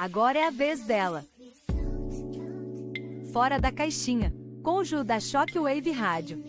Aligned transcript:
Agora 0.00 0.38
é 0.38 0.46
a 0.46 0.50
vez 0.50 0.80
dela. 0.80 1.26
Fora 3.34 3.58
da 3.58 3.70
caixinha, 3.70 4.32
com 4.62 4.76
o 4.76 4.82
Ju 4.82 5.04
da 5.04 5.20
Shockwave 5.20 5.90
Rádio. 5.90 6.42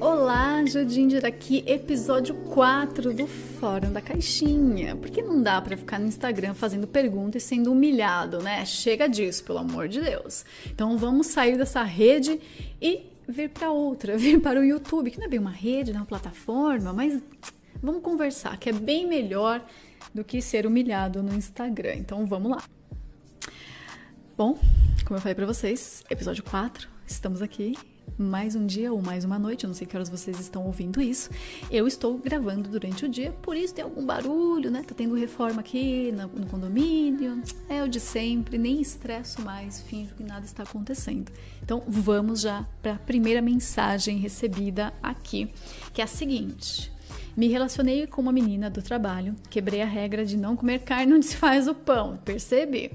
Olá, 0.00 0.66
Judinder 0.66 1.24
aqui, 1.24 1.62
episódio 1.64 2.34
4 2.34 3.14
do 3.14 3.28
Fórum 3.28 3.92
da 3.92 4.00
Caixinha. 4.00 4.96
Porque 4.96 5.22
não 5.22 5.40
dá 5.40 5.62
para 5.62 5.76
ficar 5.76 6.00
no 6.00 6.08
Instagram 6.08 6.54
fazendo 6.54 6.88
perguntas 6.88 7.44
e 7.44 7.46
sendo 7.46 7.70
humilhado, 7.70 8.42
né? 8.42 8.64
Chega 8.66 9.08
disso, 9.08 9.44
pelo 9.44 9.60
amor 9.60 9.86
de 9.86 10.00
Deus. 10.00 10.44
Então 10.66 10.98
vamos 10.98 11.28
sair 11.28 11.56
dessa 11.56 11.84
rede 11.84 12.40
e 12.82 13.06
vir 13.28 13.50
para 13.50 13.70
outra, 13.70 14.18
vir 14.18 14.40
para 14.40 14.58
o 14.58 14.64
YouTube, 14.64 15.12
que 15.12 15.18
não 15.20 15.26
é 15.26 15.28
bem 15.28 15.38
uma 15.38 15.52
rede, 15.52 15.92
não 15.92 16.00
é 16.00 16.02
uma 16.02 16.08
plataforma, 16.08 16.92
mas 16.92 17.22
vamos 17.80 18.02
conversar, 18.02 18.58
que 18.58 18.70
é 18.70 18.72
bem 18.72 19.06
melhor 19.06 19.64
do 20.14 20.24
que 20.24 20.40
ser 20.40 20.66
humilhado 20.66 21.22
no 21.22 21.34
Instagram. 21.34 21.94
Então 21.94 22.26
vamos 22.26 22.50
lá. 22.50 22.62
Bom, 24.36 24.58
como 25.04 25.16
eu 25.16 25.20
falei 25.20 25.34
para 25.34 25.46
vocês, 25.46 26.04
episódio 26.10 26.42
4, 26.44 26.88
estamos 27.06 27.40
aqui 27.40 27.74
mais 28.18 28.54
um 28.54 28.66
dia 28.66 28.92
ou 28.92 29.02
mais 29.02 29.24
uma 29.24 29.38
noite, 29.38 29.64
eu 29.64 29.68
não 29.68 29.74
sei 29.74 29.86
que 29.86 29.94
horas 29.96 30.08
vocês 30.08 30.40
estão 30.40 30.64
ouvindo 30.64 31.00
isso. 31.00 31.30
Eu 31.70 31.86
estou 31.86 32.16
gravando 32.18 32.68
durante 32.68 33.04
o 33.04 33.08
dia, 33.08 33.32
por 33.42 33.56
isso 33.56 33.74
tem 33.74 33.84
algum 33.84 34.04
barulho, 34.04 34.70
né? 34.70 34.82
Tá 34.82 34.94
tendo 34.94 35.14
reforma 35.14 35.60
aqui 35.60 36.12
no, 36.12 36.28
no 36.28 36.46
condomínio. 36.46 37.42
É 37.68 37.82
o 37.82 37.88
de 37.88 38.00
sempre, 38.00 38.56
nem 38.58 38.80
estresso 38.80 39.42
mais, 39.42 39.80
finjo 39.82 40.14
que 40.14 40.22
nada 40.22 40.44
está 40.44 40.62
acontecendo. 40.62 41.30
Então 41.62 41.82
vamos 41.86 42.40
já 42.40 42.66
para 42.80 42.94
a 42.94 42.98
primeira 42.98 43.42
mensagem 43.42 44.18
recebida 44.18 44.92
aqui, 45.02 45.50
que 45.92 46.00
é 46.00 46.04
a 46.04 46.08
seguinte. 46.08 46.95
Me 47.36 47.48
relacionei 47.48 48.06
com 48.06 48.22
uma 48.22 48.32
menina 48.32 48.70
do 48.70 48.80
trabalho, 48.80 49.36
quebrei 49.50 49.82
a 49.82 49.86
regra 49.86 50.24
de 50.24 50.36
não 50.36 50.56
comer 50.56 50.80
carne 50.80 51.12
onde 51.12 51.26
se 51.26 51.36
faz 51.36 51.68
o 51.68 51.74
pão, 51.74 52.18
percebi? 52.24 52.90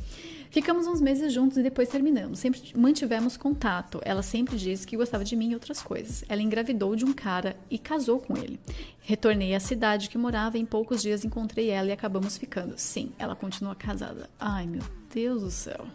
Ficamos 0.49 0.86
uns 0.86 0.99
meses 0.99 1.32
juntos 1.32 1.58
e 1.58 1.63
depois 1.63 1.88
terminamos. 1.88 2.40
Sempre 2.40 2.62
mantivemos 2.76 3.38
contato. 3.38 4.01
Ela 4.04 4.21
sempre 4.21 4.57
disse 4.57 4.85
que 4.85 4.98
gostava 4.98 5.24
de 5.24 5.34
mim 5.34 5.51
e 5.51 5.54
outras 5.54 5.82
coisas. 5.82 6.26
Ela 6.27 6.41
engravidou 6.41 6.93
de 6.93 7.05
um 7.05 7.13
cara 7.13 7.55
e 7.70 7.77
casou 7.77 8.20
com 8.20 8.35
ele. 8.35 8.60
Retornei 8.99 9.55
à 9.55 9.62
cidade 9.62 10.10
que 10.10 10.18
morava 10.18 10.57
em 10.57 10.66
poucos 10.66 11.01
dias 11.01 11.23
encontrei 11.23 11.70
ela 11.70 11.88
e 11.88 11.94
acabamos 11.94 12.38
ficando. 12.38 12.73
Sim, 12.76 13.13
ela 13.18 13.34
continua 13.34 13.76
casada. 13.76 14.29
Ai, 14.38 14.68
meu 14.68 14.84
Deus 15.13 15.41
do 15.41 15.51
céu. 15.51 15.88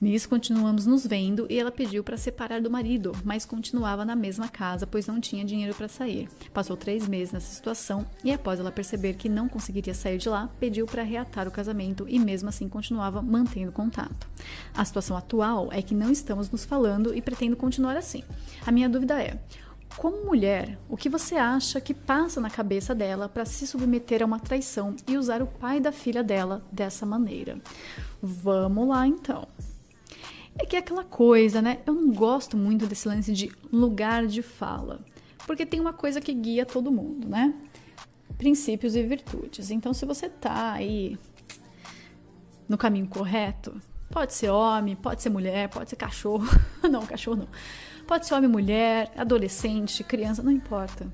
Nisso 0.00 0.28
continuamos 0.28 0.86
nos 0.86 1.04
vendo 1.04 1.44
e 1.50 1.58
ela 1.58 1.72
pediu 1.72 2.04
para 2.04 2.16
separar 2.16 2.60
do 2.60 2.70
marido, 2.70 3.10
mas 3.24 3.44
continuava 3.44 4.04
na 4.04 4.14
mesma 4.14 4.46
casa, 4.48 4.86
pois 4.86 5.08
não 5.08 5.20
tinha 5.20 5.44
dinheiro 5.44 5.74
para 5.74 5.88
sair. 5.88 6.28
Passou 6.54 6.76
três 6.76 7.08
meses 7.08 7.32
nessa 7.32 7.52
situação 7.52 8.06
e, 8.22 8.32
após 8.32 8.60
ela 8.60 8.70
perceber 8.70 9.14
que 9.14 9.28
não 9.28 9.48
conseguiria 9.48 9.92
sair 9.92 10.16
de 10.18 10.28
lá, 10.28 10.48
pediu 10.60 10.86
para 10.86 11.02
reatar 11.02 11.48
o 11.48 11.50
casamento 11.50 12.06
e, 12.08 12.16
mesmo 12.16 12.48
assim, 12.48 12.68
continuava 12.68 13.20
mantendo 13.20 13.72
contato. 13.72 14.28
A 14.72 14.84
situação 14.84 15.16
atual 15.16 15.68
é 15.72 15.82
que 15.82 15.96
não 15.96 16.12
estamos 16.12 16.48
nos 16.48 16.64
falando 16.64 17.12
e 17.12 17.20
pretendo 17.20 17.56
continuar 17.56 17.96
assim. 17.96 18.22
A 18.64 18.70
minha 18.70 18.88
dúvida 18.88 19.20
é. 19.20 19.36
Como 19.96 20.24
mulher, 20.24 20.78
o 20.88 20.96
que 20.96 21.08
você 21.08 21.34
acha 21.34 21.80
que 21.80 21.92
passa 21.92 22.40
na 22.40 22.48
cabeça 22.48 22.94
dela 22.94 23.28
para 23.28 23.44
se 23.44 23.66
submeter 23.66 24.22
a 24.22 24.26
uma 24.26 24.38
traição 24.38 24.94
e 25.08 25.18
usar 25.18 25.42
o 25.42 25.46
pai 25.46 25.80
da 25.80 25.90
filha 25.90 26.22
dela 26.22 26.62
dessa 26.70 27.04
maneira? 27.04 27.60
Vamos 28.22 28.86
lá 28.86 29.08
então. 29.08 29.48
É 30.58 30.66
que 30.66 30.76
é 30.76 30.80
aquela 30.80 31.04
coisa, 31.04 31.62
né? 31.62 31.78
Eu 31.86 31.94
não 31.94 32.12
gosto 32.12 32.56
muito 32.56 32.86
desse 32.86 33.06
lance 33.06 33.32
de 33.32 33.50
lugar 33.72 34.26
de 34.26 34.42
fala. 34.42 35.00
Porque 35.46 35.64
tem 35.64 35.80
uma 35.80 35.92
coisa 35.92 36.20
que 36.20 36.34
guia 36.34 36.66
todo 36.66 36.90
mundo, 36.90 37.28
né? 37.28 37.54
Princípios 38.36 38.96
e 38.96 39.02
virtudes. 39.02 39.70
Então, 39.70 39.94
se 39.94 40.04
você 40.04 40.28
tá 40.28 40.72
aí 40.72 41.16
no 42.68 42.76
caminho 42.76 43.06
correto, 43.08 43.80
pode 44.10 44.34
ser 44.34 44.50
homem, 44.50 44.94
pode 44.94 45.22
ser 45.22 45.30
mulher, 45.30 45.68
pode 45.68 45.90
ser 45.90 45.96
cachorro. 45.96 46.46
não, 46.90 47.06
cachorro 47.06 47.38
não. 47.38 47.48
Pode 48.06 48.26
ser 48.26 48.34
homem, 48.34 48.50
mulher, 48.50 49.12
adolescente, 49.16 50.02
criança, 50.02 50.42
não 50.42 50.52
importa. 50.52 51.06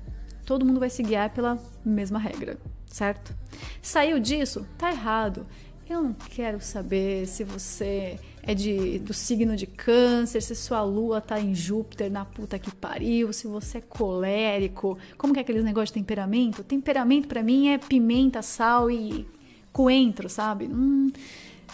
Todo 0.45 0.65
mundo 0.65 0.79
vai 0.79 0.89
se 0.89 1.01
guiar 1.01 1.29
pela 1.31 1.57
mesma 1.83 2.19
regra, 2.19 2.57
certo? 2.85 3.33
Saiu 3.81 4.19
disso? 4.19 4.67
Tá 4.77 4.91
errado. 4.91 5.45
Eu 5.89 6.01
não 6.03 6.13
quero 6.13 6.59
saber 6.61 7.27
se 7.27 7.43
você 7.43 8.19
é 8.47 8.53
de, 8.53 8.99
do 8.99 9.13
signo 9.13 9.55
de 9.55 9.65
câncer, 9.65 10.41
se 10.41 10.55
sua 10.55 10.83
lua 10.83 11.19
tá 11.19 11.39
em 11.39 11.55
Júpiter 11.55 12.11
na 12.11 12.23
puta 12.23 12.59
que 12.59 12.73
pariu, 12.73 13.33
se 13.33 13.47
você 13.47 13.79
é 13.79 13.81
colérico. 13.81 14.97
Como 15.17 15.33
que 15.33 15.39
é 15.39 15.41
aqueles 15.41 15.63
negócios 15.63 15.89
de 15.89 15.95
temperamento? 15.95 16.63
Temperamento 16.63 17.27
para 17.27 17.41
mim 17.41 17.69
é 17.69 17.77
pimenta, 17.79 18.43
sal 18.43 18.91
e 18.91 19.27
coentro, 19.71 20.29
sabe? 20.29 20.65
Hum, 20.65 21.11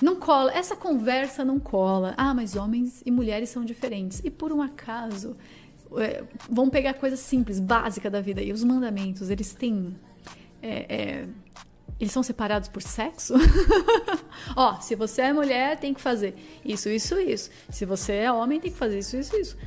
não 0.01 0.15
cola. 0.15 0.53
Essa 0.53 0.75
conversa 0.75 1.43
não 1.43 1.59
cola. 1.59 2.13
Ah, 2.15 2.33
mas 2.33 2.55
homens 2.55 3.03
e 3.05 3.11
mulheres 3.11 3.49
são 3.49 3.65
diferentes. 3.65 4.21
E 4.23 4.29
por 4.29 4.53
um 4.53 4.61
acaso, 4.61 5.35
é, 5.97 6.23
vão 6.49 6.69
pegar 6.69 6.93
coisa 6.93 7.17
simples, 7.17 7.59
básica 7.59 8.09
da 8.09 8.21
vida. 8.21 8.41
E 8.41 8.53
os 8.53 8.63
mandamentos, 8.63 9.29
eles 9.29 9.53
têm. 9.53 9.93
É, 10.61 10.95
é, 10.95 11.27
eles 11.99 12.11
são 12.11 12.23
separados 12.23 12.67
por 12.67 12.81
sexo? 12.81 13.33
Ó, 14.55 14.79
se 14.79 14.95
você 14.95 15.21
é 15.23 15.33
mulher, 15.33 15.79
tem 15.79 15.93
que 15.93 16.01
fazer 16.01 16.35
isso, 16.65 16.89
isso, 16.89 17.19
isso. 17.19 17.49
Se 17.69 17.85
você 17.85 18.13
é 18.13 18.31
homem, 18.31 18.59
tem 18.59 18.71
que 18.71 18.77
fazer 18.77 18.99
isso, 18.99 19.17
isso, 19.17 19.35
isso. 19.37 19.57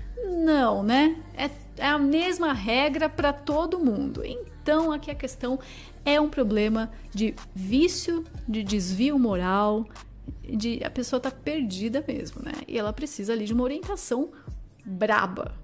Não, 0.45 0.83
né? 0.83 1.17
É, 1.37 1.51
é 1.77 1.87
a 1.87 1.99
mesma 1.99 2.53
regra 2.53 3.09
para 3.09 3.33
todo 3.33 3.79
mundo. 3.79 4.23
Então, 4.25 4.91
aqui 4.91 5.11
a 5.11 5.15
questão 5.15 5.59
é 6.05 6.21
um 6.21 6.29
problema 6.29 6.91
de 7.13 7.35
vício, 7.55 8.25
de 8.49 8.63
desvio 8.63 9.19
moral, 9.19 9.87
de 10.43 10.83
a 10.85 10.91
pessoa 10.91 11.21
tá 11.21 11.31
perdida 11.31 12.05
mesmo, 12.07 12.43
né? 12.43 12.53
E 12.67 12.79
ela 12.79 12.93
precisa 12.93 13.33
ali 13.33 13.45
de 13.45 13.53
uma 13.53 13.63
orientação 13.63 14.31
braba. 14.85 15.55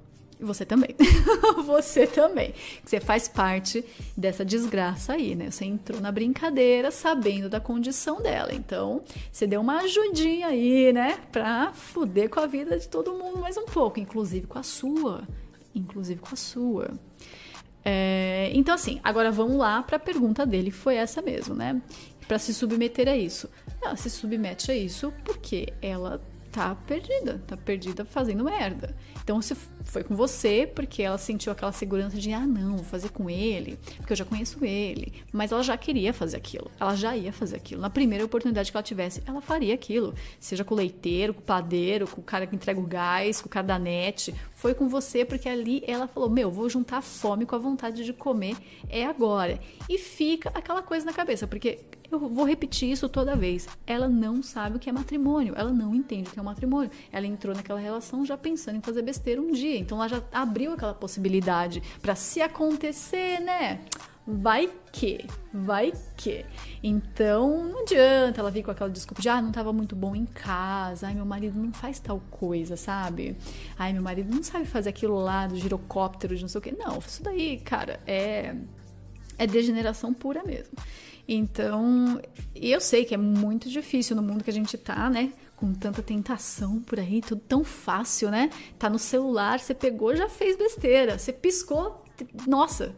E 0.41 0.45
você 0.45 0.65
também. 0.65 0.97
você 1.67 2.07
também. 2.07 2.55
Você 2.83 2.99
faz 2.99 3.29
parte 3.29 3.85
dessa 4.17 4.43
desgraça 4.43 5.13
aí, 5.13 5.35
né? 5.35 5.51
Você 5.51 5.67
entrou 5.67 6.01
na 6.01 6.11
brincadeira 6.11 6.91
sabendo 6.91 7.51
da 7.51 7.61
condição 7.61 8.23
dela. 8.23 8.55
Então, 8.55 9.03
você 9.31 9.47
deu 9.47 9.61
uma 9.61 9.81
ajudinha 9.81 10.49
aí, 10.49 10.93
né? 10.95 11.19
Pra 11.31 11.73
fuder 11.75 12.31
com 12.31 12.41
a 12.41 12.47
vida 12.47 12.79
de 12.79 12.89
todo 12.89 13.13
mundo 13.13 13.39
mais 13.39 13.59
um 13.59 13.67
pouco, 13.67 14.01
inclusive 14.01 14.47
com 14.47 14.59
a 14.59 14.63
sua. 14.63 15.23
Inclusive 15.75 16.21
com 16.21 16.33
a 16.33 16.37
sua. 16.37 16.91
É, 17.85 18.51
então, 18.55 18.75
assim, 18.75 18.99
agora 19.05 19.31
vamos 19.31 19.57
lá 19.57 19.83
para 19.83 19.97
a 19.97 20.01
pergunta 20.01 20.47
dele, 20.47 20.71
que 20.71 20.77
foi 20.77 20.97
essa 20.97 21.21
mesmo, 21.21 21.55
né? 21.55 21.81
Para 22.27 22.39
se 22.39 22.55
submeter 22.55 23.09
a 23.09 23.17
isso. 23.17 23.49
Ela 23.83 23.97
se 23.97 24.09
submete 24.09 24.71
a 24.71 24.75
isso 24.75 25.13
porque 25.23 25.73
ela 25.83 26.21
tá 26.51 26.75
perdida, 26.75 27.43
tá 27.47 27.57
perdida 27.57 28.05
fazendo 28.05 28.45
merda. 28.45 28.95
Então 29.31 29.41
se 29.41 29.55
foi 29.85 30.03
com 30.03 30.17
você 30.17 30.69
porque 30.75 31.05
ela 31.05 31.17
sentiu 31.17 31.53
aquela 31.53 31.71
segurança 31.71 32.19
de 32.19 32.33
ah 32.33 32.45
não, 32.45 32.79
vou 32.79 32.85
fazer 32.85 33.11
com 33.11 33.31
ele, 33.31 33.79
porque 33.99 34.13
eu 34.13 34.17
já 34.17 34.25
conheço 34.25 34.65
ele, 34.65 35.13
mas 35.31 35.53
ela 35.53 35.63
já 35.63 35.77
queria 35.77 36.13
fazer 36.13 36.37
aquilo. 36.37 36.69
Ela 36.81 36.97
já 36.97 37.17
ia 37.17 37.33
fazer 37.33 37.55
aquilo. 37.55 37.81
Na 37.81 37.89
primeira 37.89 38.25
oportunidade 38.25 38.73
que 38.73 38.77
ela 38.77 38.83
tivesse, 38.83 39.23
ela 39.25 39.41
faria 39.41 39.73
aquilo, 39.73 40.17
seja 40.41 40.65
com 40.65 40.75
o 40.75 40.77
leiteiro, 40.77 41.33
com 41.33 41.43
o 41.43 41.45
padeiro, 41.45 42.09
com 42.09 42.21
o 42.21 42.25
cara 42.25 42.45
que 42.45 42.57
entrega 42.57 42.81
o 42.81 42.87
gás, 42.87 43.41
com 43.41 43.47
o 43.47 43.51
cara 43.51 43.69
da 43.69 43.79
net. 43.79 44.35
Foi 44.51 44.75
com 44.75 44.89
você 44.89 45.25
porque 45.25 45.49
ali 45.49 45.85
ela 45.87 46.09
falou: 46.09 46.29
"Meu, 46.29 46.51
vou 46.51 46.69
juntar 46.69 46.99
a 46.99 47.03
fome 47.03 47.47
com 47.47 47.55
a 47.55 47.59
vontade 47.59 48.05
de 48.05 48.13
comer 48.13 48.57
é 48.89 49.07
agora". 49.07 49.61
E 49.89 49.97
fica 49.97 50.51
aquela 50.53 50.83
coisa 50.83 51.07
na 51.07 51.13
cabeça, 51.13 51.47
porque 51.47 51.79
eu 52.11 52.19
vou 52.19 52.45
repetir 52.45 52.91
isso 52.91 53.09
toda 53.09 53.37
vez. 53.37 53.69
Ela 53.87 54.09
não 54.09 54.43
sabe 54.43 54.77
o 54.77 54.79
que 54.81 54.91
é 54.91 54.93
matrimônio, 54.93 55.55
ela 55.57 55.73
não 55.73 55.95
entende 55.95 56.29
o 56.29 56.33
que 56.33 56.39
é 56.39 56.43
um 56.43 56.45
matrimônio. 56.45 56.91
Ela 57.13 57.27
entrou 57.27 57.55
naquela 57.55 57.79
relação 57.79 58.27
já 58.27 58.37
pensando 58.37 58.77
em 58.77 58.81
fazer 58.81 59.03
besteira 59.03 59.20
um 59.39 59.53
dia, 59.53 59.79
então 59.79 59.99
ela 59.99 60.09
já 60.09 60.23
abriu 60.33 60.73
aquela 60.73 60.95
possibilidade 60.95 61.83
para 62.01 62.15
se 62.15 62.41
acontecer, 62.41 63.41
né? 63.41 63.81
Vai 64.27 64.71
que, 64.93 65.27
vai 65.53 65.93
que. 66.17 66.45
Então 66.83 67.65
não 67.65 67.81
adianta 67.81 68.41
ela 68.41 68.51
vir 68.51 68.63
com 68.63 68.71
aquela 68.71 68.91
desculpa 68.91 69.21
de 69.21 69.29
ah, 69.29 69.41
não 69.41 69.49
estava 69.49 69.73
muito 69.73 69.97
bom 69.97 70.15
em 70.15 70.27
casa, 70.27 71.09
ai, 71.09 71.15
meu 71.15 71.25
marido 71.25 71.59
não 71.59 71.73
faz 71.73 71.99
tal 71.99 72.21
coisa, 72.31 72.77
sabe? 72.77 73.37
Ai, 73.79 73.93
meu 73.93 74.03
marido 74.03 74.33
não 74.33 74.43
sabe 74.43 74.67
fazer 74.67 74.91
aquilo 74.91 75.19
lá 75.19 75.47
do 75.47 75.57
girocóptero, 75.57 76.37
de 76.37 76.43
não 76.43 76.49
sei 76.49 76.59
o 76.59 76.63
que. 76.63 76.73
Não, 76.73 76.99
isso 76.99 77.23
daí, 77.23 77.59
cara, 77.59 77.99
é, 78.07 78.55
é 79.37 79.47
degeneração 79.47 80.15
pura 80.15 80.45
mesmo. 80.45 80.77
Então, 81.27 82.21
eu 82.55 82.81
sei 82.81 83.05
que 83.05 83.15
é 83.15 83.17
muito 83.17 83.69
difícil 83.69 84.17
no 84.17 84.23
mundo 84.23 84.43
que 84.43 84.51
a 84.51 84.53
gente 84.53 84.77
tá, 84.77 85.09
né? 85.09 85.33
Com 85.61 85.75
tanta 85.75 86.03
tentação 86.03 86.81
por 86.81 86.99
aí, 86.99 87.21
tudo 87.21 87.43
tão 87.47 87.63
fácil, 87.63 88.31
né? 88.31 88.51
Tá 88.79 88.89
no 88.89 88.99
celular, 88.99 89.61
você 89.61 89.75
pegou, 89.75 90.17
já 90.17 90.29
fez 90.29 90.57
besteira. 90.57 91.19
Você 91.19 91.33
piscou, 91.33 92.03
nossa, 92.47 92.95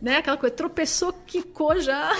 né? 0.00 0.16
Aquela 0.16 0.38
coisa, 0.38 0.56
tropeçou, 0.56 1.12
quicou 1.26 1.78
já. 1.78 2.10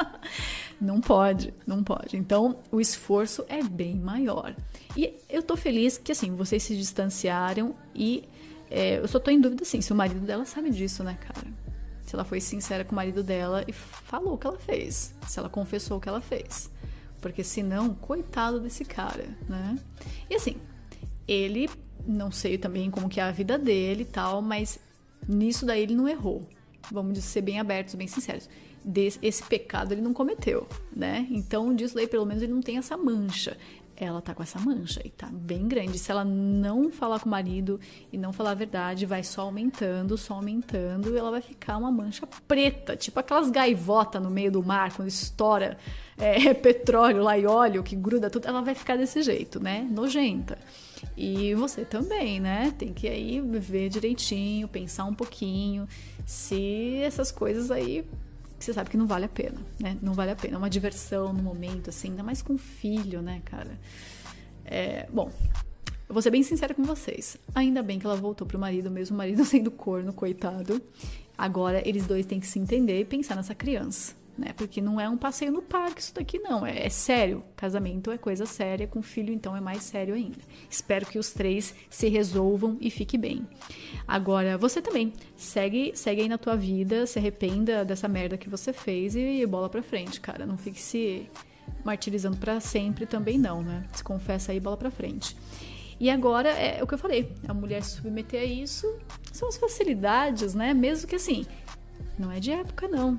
não 0.78 1.00
pode, 1.00 1.54
não 1.66 1.82
pode. 1.82 2.18
Então, 2.18 2.58
o 2.70 2.80
esforço 2.80 3.44
é 3.48 3.62
bem 3.62 3.96
maior. 3.96 4.54
E 4.94 5.14
eu 5.28 5.42
tô 5.42 5.56
feliz 5.56 5.96
que, 5.96 6.12
assim, 6.12 6.36
vocês 6.36 6.62
se 6.62 6.76
distanciaram 6.76 7.74
e 7.94 8.28
é, 8.70 8.98
eu 8.98 9.08
só 9.08 9.18
tô 9.18 9.30
em 9.30 9.40
dúvida, 9.40 9.62
assim, 9.62 9.80
se 9.80 9.90
o 9.90 9.96
marido 9.96 10.20
dela 10.20 10.44
sabe 10.44 10.70
disso, 10.70 11.02
né, 11.02 11.16
cara? 11.18 11.48
se 12.08 12.14
ela 12.14 12.24
foi 12.24 12.40
sincera 12.40 12.84
com 12.84 12.92
o 12.92 12.96
marido 12.96 13.22
dela 13.22 13.62
e 13.68 13.72
falou 13.72 14.34
o 14.34 14.38
que 14.38 14.46
ela 14.46 14.58
fez, 14.58 15.14
se 15.26 15.38
ela 15.38 15.50
confessou 15.50 15.98
o 15.98 16.00
que 16.00 16.08
ela 16.08 16.22
fez. 16.22 16.70
Porque 17.20 17.42
senão, 17.42 17.94
coitado 17.94 18.60
desse 18.60 18.84
cara, 18.84 19.24
né? 19.48 19.78
E 20.30 20.34
assim, 20.34 20.56
ele, 21.26 21.68
não 22.06 22.30
sei 22.30 22.56
também 22.56 22.90
como 22.90 23.08
que 23.08 23.20
é 23.20 23.22
a 23.24 23.32
vida 23.32 23.58
dele 23.58 24.02
e 24.02 24.06
tal, 24.06 24.40
mas 24.40 24.78
nisso 25.26 25.66
daí 25.66 25.82
ele 25.82 25.94
não 25.94 26.08
errou. 26.08 26.48
Vamos 26.90 27.18
ser 27.24 27.42
bem 27.42 27.58
abertos, 27.58 27.94
bem 27.94 28.06
sinceros. 28.06 28.48
Desse, 28.84 29.18
esse 29.20 29.42
pecado 29.42 29.92
ele 29.92 30.00
não 30.00 30.14
cometeu, 30.14 30.66
né? 30.94 31.26
Então, 31.30 31.74
disso 31.74 31.94
daí, 31.94 32.06
pelo 32.06 32.24
menos, 32.24 32.42
ele 32.42 32.52
não 32.52 32.62
tem 32.62 32.78
essa 32.78 32.96
mancha 32.96 33.56
ela 34.00 34.22
tá 34.22 34.34
com 34.34 34.42
essa 34.42 34.60
mancha 34.60 35.00
e 35.04 35.10
tá 35.10 35.28
bem 35.30 35.66
grande. 35.66 35.98
Se 35.98 36.10
ela 36.10 36.24
não 36.24 36.90
falar 36.90 37.18
com 37.18 37.26
o 37.26 37.30
marido 37.30 37.80
e 38.12 38.16
não 38.16 38.32
falar 38.32 38.52
a 38.52 38.54
verdade, 38.54 39.04
vai 39.04 39.24
só 39.24 39.42
aumentando, 39.42 40.16
só 40.16 40.34
aumentando, 40.34 41.12
e 41.12 41.18
ela 41.18 41.30
vai 41.30 41.40
ficar 41.40 41.76
uma 41.76 41.90
mancha 41.90 42.26
preta, 42.46 42.96
tipo 42.96 43.18
aquelas 43.18 43.50
gaivotas 43.50 44.22
no 44.22 44.30
meio 44.30 44.52
do 44.52 44.62
mar, 44.62 44.94
quando 44.94 45.08
estoura 45.08 45.76
é, 46.16 46.52
petróleo 46.54 47.22
lá 47.22 47.36
e 47.36 47.46
óleo 47.46 47.82
que 47.82 47.96
gruda 47.96 48.30
tudo, 48.30 48.46
ela 48.46 48.62
vai 48.62 48.74
ficar 48.74 48.96
desse 48.96 49.22
jeito, 49.22 49.60
né? 49.60 49.86
Nojenta. 49.90 50.58
E 51.16 51.54
você 51.54 51.84
também, 51.84 52.40
né? 52.40 52.72
Tem 52.78 52.92
que 52.92 53.08
aí 53.08 53.40
ver 53.40 53.88
direitinho, 53.88 54.68
pensar 54.68 55.04
um 55.04 55.14
pouquinho 55.14 55.88
se 56.24 57.00
essas 57.02 57.32
coisas 57.32 57.70
aí 57.70 58.04
você 58.58 58.72
sabe 58.72 58.90
que 58.90 58.96
não 58.96 59.06
vale 59.06 59.24
a 59.24 59.28
pena, 59.28 59.58
né? 59.78 59.96
Não 60.02 60.12
vale 60.12 60.30
a 60.30 60.36
pena. 60.36 60.54
É 60.54 60.58
uma 60.58 60.70
diversão 60.70 61.32
no 61.32 61.42
momento, 61.42 61.90
assim, 61.90 62.08
ainda 62.08 62.22
mais 62.22 62.42
com 62.42 62.58
filho, 62.58 63.22
né, 63.22 63.40
cara? 63.44 63.78
É, 64.64 65.06
bom, 65.12 65.30
eu 66.08 66.12
vou 66.12 66.20
ser 66.20 66.30
bem 66.30 66.42
sincera 66.42 66.74
com 66.74 66.82
vocês. 66.82 67.36
Ainda 67.54 67.82
bem 67.82 67.98
que 67.98 68.06
ela 68.06 68.16
voltou 68.16 68.46
pro 68.46 68.58
marido, 68.58 68.90
mesmo 68.90 69.14
o 69.14 69.18
marido 69.18 69.44
sendo 69.46 69.70
corno, 69.70 70.12
coitado. 70.12 70.82
Agora 71.36 71.86
eles 71.88 72.06
dois 72.06 72.26
têm 72.26 72.40
que 72.40 72.46
se 72.46 72.58
entender 72.58 73.00
e 73.00 73.04
pensar 73.04 73.36
nessa 73.36 73.54
criança 73.54 74.17
né? 74.38 74.52
Porque 74.56 74.80
não 74.80 75.00
é 75.00 75.08
um 75.08 75.16
passeio 75.16 75.50
no 75.50 75.60
parque 75.60 76.00
isso 76.00 76.14
daqui, 76.14 76.38
não. 76.38 76.64
É, 76.64 76.86
é, 76.86 76.88
sério. 76.88 77.42
Casamento 77.56 78.12
é 78.12 78.16
coisa 78.16 78.46
séria, 78.46 78.86
com 78.86 79.02
filho, 79.02 79.34
então, 79.34 79.56
é 79.56 79.60
mais 79.60 79.82
sério 79.82 80.14
ainda. 80.14 80.38
Espero 80.70 81.04
que 81.04 81.18
os 81.18 81.32
três 81.32 81.74
se 81.90 82.08
resolvam 82.08 82.78
e 82.80 82.88
fique 82.90 83.18
bem. 83.18 83.46
Agora, 84.06 84.56
você 84.56 84.80
também. 84.80 85.12
Segue, 85.36 85.92
segue 85.94 86.22
aí 86.22 86.28
na 86.28 86.38
tua 86.38 86.56
vida, 86.56 87.06
se 87.06 87.18
arrependa 87.18 87.84
dessa 87.84 88.06
merda 88.06 88.38
que 88.38 88.48
você 88.48 88.72
fez 88.72 89.16
e 89.16 89.44
bola 89.46 89.68
pra 89.68 89.82
frente, 89.82 90.20
cara. 90.20 90.46
Não 90.46 90.56
fique 90.56 90.80
se 90.80 91.28
martirizando 91.84 92.36
para 92.36 92.60
sempre 92.60 93.06
também, 93.06 93.38
não, 93.38 93.62
né? 93.62 93.84
Se 93.92 94.04
confessa 94.04 94.52
aí, 94.52 94.60
bola 94.60 94.76
pra 94.76 94.90
frente. 94.90 95.36
E 96.00 96.08
agora, 96.08 96.50
é 96.50 96.80
o 96.80 96.86
que 96.86 96.94
eu 96.94 96.98
falei, 96.98 97.32
a 97.48 97.52
mulher 97.52 97.82
se 97.82 97.96
submeter 97.96 98.40
a 98.40 98.44
isso 98.44 98.86
são 99.32 99.48
as 99.48 99.56
facilidades, 99.56 100.54
né? 100.54 100.72
Mesmo 100.72 101.08
que 101.08 101.16
assim, 101.16 101.44
não 102.16 102.30
é 102.30 102.38
de 102.38 102.52
época, 102.52 102.86
não 102.86 103.18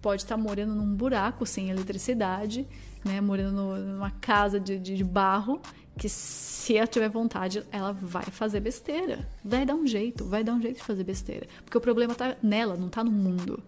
pode 0.00 0.22
estar 0.22 0.36
tá 0.36 0.42
morando 0.42 0.74
num 0.74 0.94
buraco 0.94 1.44
sem 1.46 1.70
eletricidade, 1.70 2.66
né? 3.04 3.20
Morando 3.20 3.76
numa 3.76 4.10
casa 4.10 4.58
de, 4.58 4.78
de, 4.78 4.96
de 4.96 5.04
barro, 5.04 5.60
que 5.98 6.08
se 6.08 6.76
ela 6.76 6.86
tiver 6.86 7.08
vontade, 7.08 7.64
ela 7.70 7.92
vai 7.92 8.24
fazer 8.24 8.60
besteira. 8.60 9.28
Vai 9.44 9.64
dar 9.66 9.74
um 9.74 9.86
jeito, 9.86 10.24
vai 10.24 10.42
dar 10.42 10.54
um 10.54 10.62
jeito 10.62 10.76
de 10.76 10.82
fazer 10.82 11.04
besteira. 11.04 11.46
Porque 11.64 11.76
o 11.76 11.80
problema 11.80 12.14
tá 12.14 12.36
nela, 12.42 12.76
não 12.76 12.88
tá 12.88 13.04
no 13.04 13.10
mundo, 13.10 13.62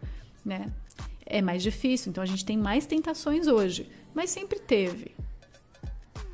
né? 0.44 0.73
É 1.26 1.40
mais 1.40 1.62
difícil, 1.62 2.11
então 2.11 2.23
a 2.23 2.26
gente 2.26 2.44
tem 2.44 2.56
mais 2.56 2.87
tentações 2.87 3.46
hoje. 3.46 3.90
Mas 4.14 4.31
sempre 4.31 4.58
teve. 4.58 5.14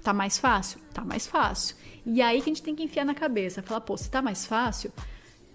Tá 0.02 0.12
mais 0.12 0.38
fácil? 0.38 0.80
Tá 0.92 1.04
mais 1.04 1.26
fácil. 1.26 1.76
E 2.06 2.22
aí 2.22 2.40
que 2.40 2.48
a 2.48 2.54
gente 2.54 2.62
tem 2.62 2.74
que 2.74 2.82
enfiar 2.82 3.04
na 3.04 3.14
cabeça, 3.14 3.62
falar, 3.62 3.80
pô, 3.80 3.96
se 3.96 4.10
tá 4.10 4.22
mais 4.22 4.46
fácil, 4.46 4.92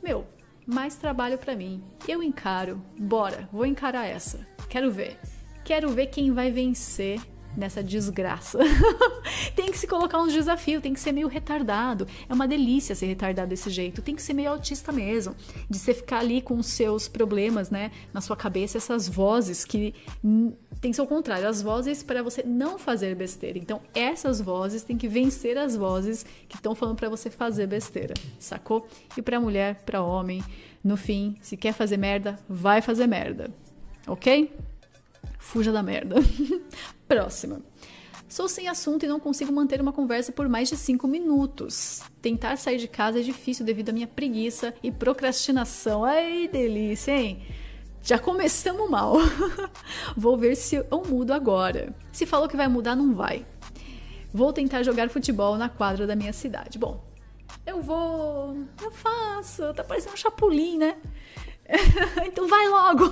meu, 0.04 0.28
mais 0.66 0.96
trabalho 0.96 1.38
para 1.38 1.56
mim. 1.56 1.84
Eu 2.08 2.22
encaro. 2.24 2.82
Bora, 2.98 3.48
vou 3.52 3.66
encarar 3.66 4.06
essa. 4.06 4.46
Quero 4.70 4.92
ver. 4.92 5.18
Quero 5.64 5.90
ver 5.90 6.08
quem 6.08 6.32
vai 6.32 6.52
vencer 6.52 7.22
nessa 7.56 7.84
desgraça. 7.84 8.60
tem 9.56 9.72
que 9.72 9.78
se 9.78 9.88
colocar 9.88 10.22
uns 10.22 10.34
desafios, 10.34 10.82
tem 10.82 10.94
que 10.94 11.00
ser 11.00 11.12
meio 11.12 11.28
retardado. 11.28 12.08
É 12.28 12.34
uma 12.34 12.48
delícia 12.48 12.96
ser 12.96 13.06
retardado 13.06 13.50
desse 13.50 13.70
jeito. 13.70 14.02
Tem 14.02 14.16
que 14.16 14.22
ser 14.22 14.34
meio 14.34 14.52
autista 14.52 14.92
mesmo, 14.92 15.36
de 15.70 15.78
você 15.78 15.94
ficar 15.94 16.20
ali 16.20 16.42
com 16.42 16.56
os 16.56 16.68
seus 16.68 17.08
problemas, 17.08 17.70
né, 17.70 17.92
na 18.14 18.22
sua 18.22 18.36
cabeça, 18.36 18.78
essas 18.78 19.08
vozes 19.08 19.66
que 19.66 19.94
tem 20.82 20.92
que 20.92 20.96
ser 20.96 21.02
o 21.02 21.08
contrário, 21.08 21.48
as 21.48 21.62
vozes 21.62 22.04
para 22.04 22.22
você 22.22 22.44
não 22.44 22.78
fazer 22.78 23.16
besteira. 23.16 23.58
Então, 23.58 23.82
essas 23.94 24.42
vozes 24.42 24.84
tem 24.84 24.98
que 24.98 25.08
vencer 25.08 25.58
as 25.58 25.76
vozes 25.76 26.26
que 26.50 26.56
estão 26.56 26.76
falando 26.76 26.98
para 26.98 27.10
você 27.10 27.30
fazer 27.30 27.68
besteira, 27.68 28.14
sacou? 28.40 28.88
E 29.16 29.22
para 29.22 29.40
mulher, 29.40 29.82
para 29.86 30.02
homem, 30.02 30.44
no 30.84 30.98
fim, 30.98 31.38
se 31.42 31.56
quer 31.56 31.74
fazer 31.74 31.98
merda, 31.98 32.38
vai 32.50 32.82
fazer 32.82 33.08
merda. 33.08 33.50
OK? 34.08 34.52
Fuja 35.40 35.72
da 35.72 35.82
merda. 35.82 36.16
Próxima. 37.14 37.62
Sou 38.28 38.50
sem 38.50 38.68
assunto 38.68 39.06
e 39.06 39.08
não 39.08 39.20
consigo 39.20 39.54
manter 39.54 39.80
uma 39.80 39.94
conversa 39.94 40.32
por 40.32 40.50
mais 40.50 40.68
de 40.68 40.76
5 40.76 41.08
minutos. 41.08 42.02
Tentar 42.24 42.58
sair 42.58 42.80
de 42.80 42.88
casa 42.88 43.20
é 43.20 43.22
difícil 43.22 43.64
devido 43.64 43.90
à 43.90 43.94
minha 43.94 44.08
preguiça 44.08 44.74
e 44.82 44.92
procrastinação. 44.92 46.04
Ai, 46.04 46.50
delícia, 46.52 47.12
hein? 47.12 47.46
Já 48.02 48.18
começamos 48.18 48.90
mal. 48.90 49.14
Vou 50.18 50.36
ver 50.36 50.56
se 50.56 50.76
eu 50.78 51.04
mudo 51.08 51.34
agora. 51.34 51.96
Se 52.12 52.26
falou 52.26 52.48
que 52.48 52.58
vai 52.58 52.68
mudar, 52.68 52.96
não 52.96 53.14
vai. 53.14 53.46
Vou 54.34 54.52
tentar 54.52 54.82
jogar 54.82 55.08
futebol 55.08 55.56
na 55.56 55.70
quadra 55.70 56.08
da 56.08 56.16
minha 56.16 56.34
cidade. 56.34 56.80
Bom, 56.80 57.00
eu 57.64 57.80
vou. 57.80 58.58
Eu 58.82 58.90
faço. 58.90 59.72
Tá 59.76 59.84
parecendo 59.84 60.16
um 60.16 60.18
chapulim, 60.18 60.80
né? 60.80 60.98
então 62.26 62.48
vai 62.48 62.68
logo. 62.68 63.06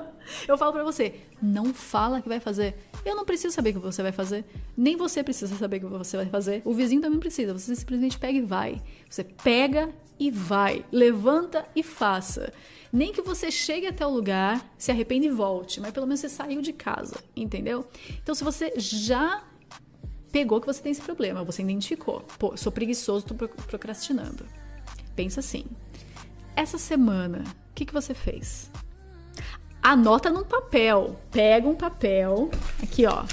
eu 0.46 0.58
falo 0.58 0.72
para 0.72 0.84
você, 0.84 1.14
não 1.40 1.72
fala 1.72 2.20
que 2.20 2.28
vai 2.28 2.40
fazer. 2.40 2.76
Eu 3.04 3.14
não 3.14 3.24
preciso 3.24 3.54
saber 3.54 3.70
o 3.70 3.74
que 3.74 3.78
você 3.80 4.02
vai 4.02 4.12
fazer. 4.12 4.44
Nem 4.76 4.96
você 4.96 5.22
precisa 5.22 5.54
saber 5.56 5.78
o 5.78 5.80
que 5.80 5.98
você 5.98 6.16
vai 6.16 6.26
fazer. 6.26 6.62
O 6.64 6.72
vizinho 6.72 7.00
também 7.00 7.18
precisa. 7.18 7.52
Você 7.52 7.74
simplesmente 7.74 8.18
pega 8.18 8.38
e 8.38 8.42
vai. 8.42 8.82
Você 9.08 9.24
pega 9.24 9.90
e 10.18 10.30
vai. 10.30 10.84
Levanta 10.92 11.66
e 11.74 11.82
faça. 11.82 12.52
Nem 12.92 13.12
que 13.12 13.20
você 13.20 13.50
chegue 13.50 13.88
até 13.88 14.06
o 14.06 14.10
lugar, 14.10 14.72
se 14.78 14.92
arrependa 14.92 15.26
e 15.26 15.30
volte, 15.30 15.80
mas 15.80 15.90
pelo 15.90 16.06
menos 16.06 16.20
você 16.20 16.28
saiu 16.28 16.62
de 16.62 16.72
casa, 16.72 17.16
entendeu? 17.34 17.84
Então, 18.22 18.36
se 18.36 18.44
você 18.44 18.72
já 18.76 19.42
pegou 20.30 20.60
que 20.60 20.66
você 20.66 20.80
tem 20.80 20.92
esse 20.92 21.00
problema, 21.00 21.42
você 21.42 21.62
identificou, 21.62 22.20
pô, 22.38 22.56
sou 22.56 22.70
preguiçoso, 22.70 23.26
tô 23.26 23.34
procrastinando. 23.34 24.46
Pensa 25.16 25.40
assim: 25.40 25.64
essa 26.54 26.78
semana 26.78 27.42
que, 27.74 27.84
que 27.84 27.92
você 27.92 28.14
fez? 28.14 28.70
Anota 29.82 30.30
num 30.30 30.44
papel. 30.44 31.20
Pega 31.30 31.68
um 31.68 31.74
papel. 31.74 32.50
Aqui, 32.82 33.04
ó. 33.04 33.24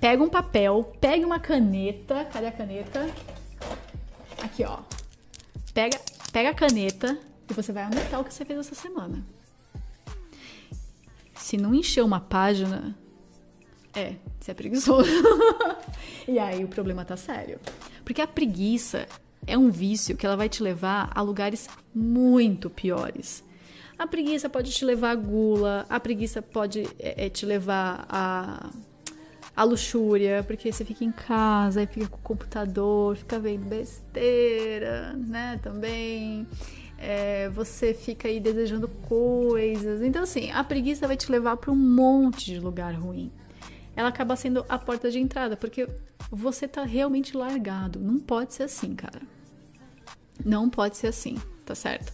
Pega 0.00 0.22
um 0.22 0.28
papel. 0.28 0.92
Pega 1.00 1.26
uma 1.26 1.40
caneta. 1.40 2.24
Cadê 2.26 2.46
a 2.46 2.52
caneta? 2.52 3.10
Aqui, 4.42 4.64
ó. 4.64 4.78
Pega, 5.74 5.98
pega 6.32 6.50
a 6.50 6.54
caneta 6.54 7.18
e 7.50 7.52
você 7.52 7.72
vai 7.72 7.82
anotar 7.82 8.20
o 8.20 8.24
que 8.24 8.32
você 8.32 8.44
fez 8.44 8.58
essa 8.60 8.74
semana. 8.74 9.24
Se 11.34 11.56
não 11.56 11.74
encher 11.74 12.04
uma 12.04 12.20
página, 12.20 12.96
é, 13.94 14.14
você 14.38 14.52
é 14.52 14.54
preguiçoso. 14.54 15.10
e 16.26 16.38
aí 16.38 16.64
o 16.64 16.68
problema 16.68 17.04
tá 17.04 17.16
sério. 17.16 17.58
Porque 18.04 18.22
a 18.22 18.26
preguiça 18.26 19.06
é 19.46 19.56
um 19.56 19.70
vício 19.70 20.16
que 20.16 20.26
ela 20.26 20.36
vai 20.36 20.48
te 20.48 20.62
levar 20.62 21.10
a 21.14 21.22
lugares 21.22 21.68
muito 21.94 22.70
piores. 22.70 23.42
A 23.98 24.06
preguiça 24.06 24.48
pode 24.48 24.70
te 24.70 24.84
levar 24.84 25.10
à 25.10 25.14
gula, 25.16 25.84
a 25.88 25.98
preguiça 25.98 26.40
pode 26.40 26.88
é, 27.00 27.26
é, 27.26 27.28
te 27.28 27.44
levar 27.44 28.06
a, 28.08 28.70
a 29.56 29.64
luxúria, 29.64 30.44
porque 30.46 30.70
você 30.70 30.84
fica 30.84 31.04
em 31.04 31.10
casa 31.10 31.82
e 31.82 31.86
fica 31.86 32.06
com 32.06 32.16
o 32.16 32.20
computador, 32.20 33.16
fica 33.16 33.40
vendo 33.40 33.66
besteira, 33.66 35.14
né? 35.14 35.58
Também. 35.62 36.46
É, 36.96 37.48
você 37.48 37.92
fica 37.92 38.28
aí 38.28 38.38
desejando 38.38 38.86
coisas. 38.86 40.00
Então, 40.02 40.22
assim, 40.22 40.50
a 40.52 40.62
preguiça 40.62 41.06
vai 41.06 41.16
te 41.16 41.30
levar 41.30 41.56
para 41.56 41.72
um 41.72 41.76
monte 41.76 42.46
de 42.46 42.60
lugar 42.60 42.94
ruim. 42.94 43.32
Ela 43.96 44.10
acaba 44.10 44.36
sendo 44.36 44.64
a 44.68 44.78
porta 44.78 45.10
de 45.10 45.18
entrada, 45.18 45.56
porque 45.56 45.88
você 46.30 46.68
tá 46.68 46.84
realmente 46.84 47.36
largado. 47.36 47.98
Não 47.98 48.20
pode 48.20 48.54
ser 48.54 48.64
assim, 48.64 48.94
cara. 48.94 49.20
Não 50.44 50.70
pode 50.70 50.96
ser 50.96 51.08
assim, 51.08 51.36
tá 51.64 51.74
certo? 51.74 52.12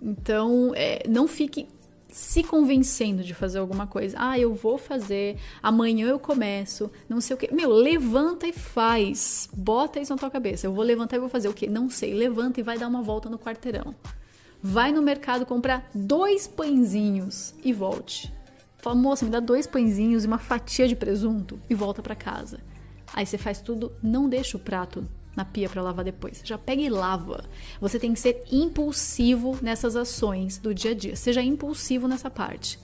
Então, 0.00 0.72
é, 0.74 1.02
não 1.08 1.26
fique 1.26 1.68
se 2.08 2.42
convencendo 2.42 3.22
de 3.22 3.34
fazer 3.34 3.58
alguma 3.58 3.86
coisa. 3.86 4.16
Ah, 4.18 4.38
eu 4.38 4.54
vou 4.54 4.78
fazer, 4.78 5.36
amanhã 5.62 6.08
eu 6.08 6.18
começo, 6.18 6.90
não 7.08 7.20
sei 7.20 7.34
o 7.34 7.38
que. 7.38 7.52
Meu, 7.54 7.70
levanta 7.70 8.46
e 8.46 8.52
faz. 8.52 9.48
Bota 9.52 10.00
isso 10.00 10.12
na 10.12 10.18
tua 10.18 10.30
cabeça. 10.30 10.66
Eu 10.66 10.72
vou 10.72 10.84
levantar 10.84 11.16
e 11.16 11.20
vou 11.20 11.28
fazer 11.28 11.48
o 11.48 11.54
quê? 11.54 11.66
Não 11.68 11.90
sei. 11.90 12.14
Levanta 12.14 12.60
e 12.60 12.62
vai 12.62 12.78
dar 12.78 12.88
uma 12.88 13.02
volta 13.02 13.28
no 13.28 13.38
quarteirão. 13.38 13.94
Vai 14.62 14.90
no 14.90 15.02
mercado 15.02 15.46
comprar 15.46 15.88
dois 15.94 16.48
pãezinhos 16.48 17.54
e 17.62 17.72
volte. 17.72 18.32
Fala, 18.78 18.96
moça, 18.96 19.24
me 19.24 19.30
dá 19.30 19.40
dois 19.40 19.66
pãezinhos 19.66 20.24
e 20.24 20.26
uma 20.26 20.38
fatia 20.38 20.88
de 20.88 20.96
presunto 20.96 21.60
e 21.68 21.74
volta 21.74 22.02
para 22.02 22.14
casa. 22.14 22.60
Aí 23.12 23.26
você 23.26 23.38
faz 23.38 23.60
tudo, 23.60 23.92
não 24.02 24.28
deixa 24.28 24.56
o 24.56 24.60
prato 24.60 25.06
na 25.36 25.44
pia 25.44 25.68
para 25.68 25.82
lavar 25.82 26.04
depois. 26.04 26.40
Já 26.44 26.58
pega 26.58 26.82
e 26.82 26.88
lava. 26.88 27.44
Você 27.80 27.98
tem 27.98 28.12
que 28.12 28.20
ser 28.20 28.42
impulsivo 28.50 29.58
nessas 29.62 29.96
ações 29.96 30.58
do 30.58 30.74
dia 30.74 30.90
a 30.90 30.94
dia. 30.94 31.16
Seja 31.16 31.42
impulsivo 31.42 32.08
nessa 32.08 32.30
parte. 32.30 32.78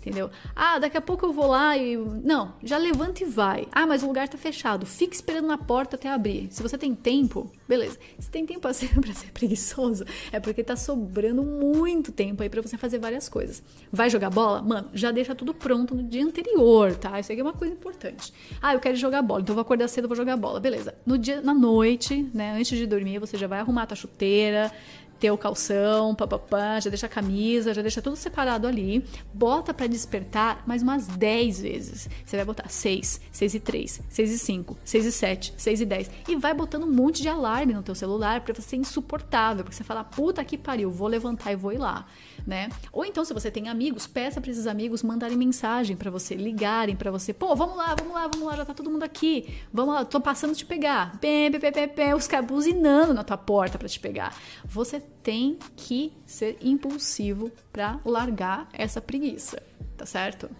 Entendeu? 0.00 0.30
Ah, 0.56 0.78
daqui 0.78 0.96
a 0.96 1.00
pouco 1.00 1.26
eu 1.26 1.32
vou 1.32 1.46
lá 1.46 1.76
e. 1.76 1.94
Não, 1.94 2.54
já 2.62 2.78
levanta 2.78 3.22
e 3.22 3.26
vai. 3.26 3.68
Ah, 3.70 3.86
mas 3.86 4.02
o 4.02 4.06
lugar 4.06 4.26
tá 4.30 4.38
fechado. 4.38 4.86
Fica 4.86 5.14
esperando 5.14 5.46
na 5.46 5.58
porta 5.58 5.96
até 5.96 6.08
abrir. 6.08 6.48
Se 6.50 6.62
você 6.62 6.78
tem 6.78 6.94
tempo, 6.94 7.52
beleza. 7.68 7.98
Se 8.18 8.30
tem 8.30 8.46
tempo 8.46 8.66
assim 8.66 8.88
pra 8.98 9.12
ser 9.12 9.30
preguiçoso, 9.30 10.06
é 10.32 10.40
porque 10.40 10.64
tá 10.64 10.74
sobrando 10.74 11.42
muito 11.42 12.12
tempo 12.12 12.42
aí 12.42 12.48
para 12.48 12.62
você 12.62 12.78
fazer 12.78 12.98
várias 12.98 13.28
coisas. 13.28 13.62
Vai 13.92 14.08
jogar 14.08 14.30
bola? 14.30 14.62
Mano, 14.62 14.88
já 14.94 15.10
deixa 15.10 15.34
tudo 15.34 15.52
pronto 15.52 15.94
no 15.94 16.02
dia 16.02 16.24
anterior, 16.24 16.96
tá? 16.96 17.20
Isso 17.20 17.30
aqui 17.30 17.42
é 17.42 17.44
uma 17.44 17.52
coisa 17.52 17.74
importante. 17.74 18.32
Ah, 18.62 18.72
eu 18.72 18.80
quero 18.80 18.96
jogar 18.96 19.20
bola, 19.20 19.42
então 19.42 19.52
eu 19.52 19.56
vou 19.56 19.62
acordar 19.62 19.86
cedo, 19.86 20.08
vou 20.08 20.16
jogar 20.16 20.38
bola. 20.38 20.58
Beleza. 20.60 20.94
No 21.04 21.18
dia, 21.18 21.42
na 21.42 21.52
noite, 21.52 22.26
né, 22.32 22.52
antes 22.56 22.78
de 22.78 22.86
dormir, 22.86 23.18
você 23.18 23.36
já 23.36 23.46
vai 23.46 23.60
arrumar 23.60 23.82
a 23.82 23.86
tua 23.86 23.96
chuteira, 23.96 24.72
ter 25.20 25.30
o 25.30 25.38
calção, 25.38 26.14
papapá, 26.14 26.80
já 26.80 26.88
deixa 26.88 27.06
a 27.06 27.08
camisa, 27.08 27.74
já 27.74 27.82
deixa 27.82 28.00
tudo 28.00 28.16
separado 28.16 28.66
ali. 28.66 29.04
Bota 29.32 29.74
para 29.74 29.86
despertar 29.86 30.64
mais 30.66 30.82
umas 30.82 31.06
10 31.06 31.60
vezes. 31.60 32.08
Você 32.24 32.36
vai 32.36 32.44
botar 32.44 32.68
6, 32.68 33.20
6 33.30 33.54
e 33.54 33.60
3, 33.60 34.00
6 34.08 34.30
e 34.32 34.38
5, 34.38 34.78
6 34.82 35.04
e 35.04 35.12
7, 35.12 35.54
6 35.56 35.80
e 35.82 35.86
10. 35.86 36.10
E 36.28 36.36
vai 36.36 36.54
botando 36.54 36.84
um 36.84 36.92
monte 36.92 37.20
de 37.20 37.28
alarme 37.28 37.74
no 37.74 37.82
teu 37.82 37.94
celular 37.94 38.40
para 38.40 38.54
você 38.54 38.62
ser 38.62 38.76
insuportável, 38.76 39.62
porque 39.62 39.76
você 39.76 39.84
fala, 39.84 40.02
puta 40.02 40.42
que 40.42 40.56
pariu, 40.56 40.90
vou 40.90 41.06
levantar 41.06 41.52
e 41.52 41.56
vou 41.56 41.72
ir 41.72 41.78
lá 41.78 42.06
né? 42.46 42.68
Ou 42.92 43.04
então, 43.04 43.24
se 43.24 43.32
você 43.32 43.50
tem 43.50 43.68
amigos, 43.68 44.06
peça 44.06 44.40
para 44.40 44.50
esses 44.50 44.66
amigos 44.66 45.02
mandarem 45.02 45.36
mensagem 45.36 45.96
para 45.96 46.10
você, 46.10 46.34
ligarem 46.34 46.96
para 46.96 47.10
você. 47.10 47.32
Pô, 47.32 47.54
vamos 47.54 47.76
lá, 47.76 47.94
vamos 47.94 48.14
lá, 48.14 48.28
vamos 48.32 48.46
lá, 48.46 48.56
já 48.56 48.64
tá 48.64 48.74
todo 48.74 48.90
mundo 48.90 49.02
aqui. 49.02 49.54
Vamos 49.72 49.94
lá, 49.94 50.04
tô 50.04 50.20
passando 50.20 50.54
te 50.54 50.64
pegar. 50.64 51.18
Pé, 51.20 51.50
pé, 51.50 51.70
pé, 51.70 51.86
pé, 51.86 52.14
os 52.14 52.26
caras 52.26 52.46
buzinando 52.46 53.14
na 53.14 53.24
tua 53.24 53.36
porta 53.36 53.78
para 53.78 53.88
te 53.88 54.00
pegar. 54.00 54.34
Você 54.64 55.00
tem 55.22 55.58
que 55.76 56.12
ser 56.24 56.56
impulsivo 56.60 57.50
para 57.72 58.00
largar 58.04 58.68
essa 58.72 59.00
preguiça, 59.00 59.62
tá 59.96 60.06
certo? 60.06 60.50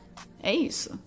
É 0.42 0.54
isso. 0.54 0.98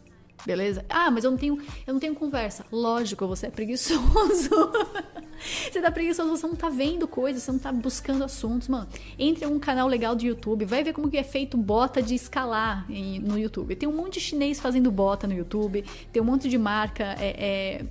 Beleza? 0.45 0.85
Ah, 0.89 1.09
mas 1.09 1.23
eu 1.23 1.31
não 1.31 1.37
tenho, 1.37 1.57
eu 1.87 1.93
não 1.93 1.99
tenho 1.99 2.13
conversa. 2.13 2.65
Lógico, 2.71 3.25
você 3.27 3.47
é 3.47 3.49
preguiçoso. 3.49 4.49
você 5.71 5.81
tá 5.81 5.89
preguiçoso, 5.89 6.29
você 6.29 6.45
não 6.45 6.55
tá 6.55 6.69
vendo 6.69 7.07
coisas, 7.07 7.43
você 7.43 7.51
não 7.51 7.59
tá 7.59 7.71
buscando 7.71 8.23
assuntos, 8.25 8.67
mano. 8.67 8.87
Entre 9.17 9.45
em 9.45 9.47
um 9.47 9.57
canal 9.57 9.87
legal 9.87 10.15
de 10.15 10.27
YouTube, 10.27 10.65
vai 10.65 10.83
ver 10.83 10.91
como 10.91 11.09
que 11.09 11.17
é 11.17 11.23
feito 11.23 11.57
bota 11.57 12.01
de 12.01 12.15
escalar 12.15 12.85
em, 12.89 13.19
no 13.19 13.39
YouTube. 13.39 13.75
Tem 13.75 13.87
um 13.87 13.95
monte 13.95 14.15
de 14.15 14.19
chinês 14.19 14.59
fazendo 14.59 14.91
bota 14.91 15.27
no 15.27 15.33
YouTube, 15.33 15.85
tem 16.11 16.21
um 16.21 16.25
monte 16.25 16.49
de 16.49 16.57
marca 16.57 17.15
é, 17.17 17.35
é 17.39 17.85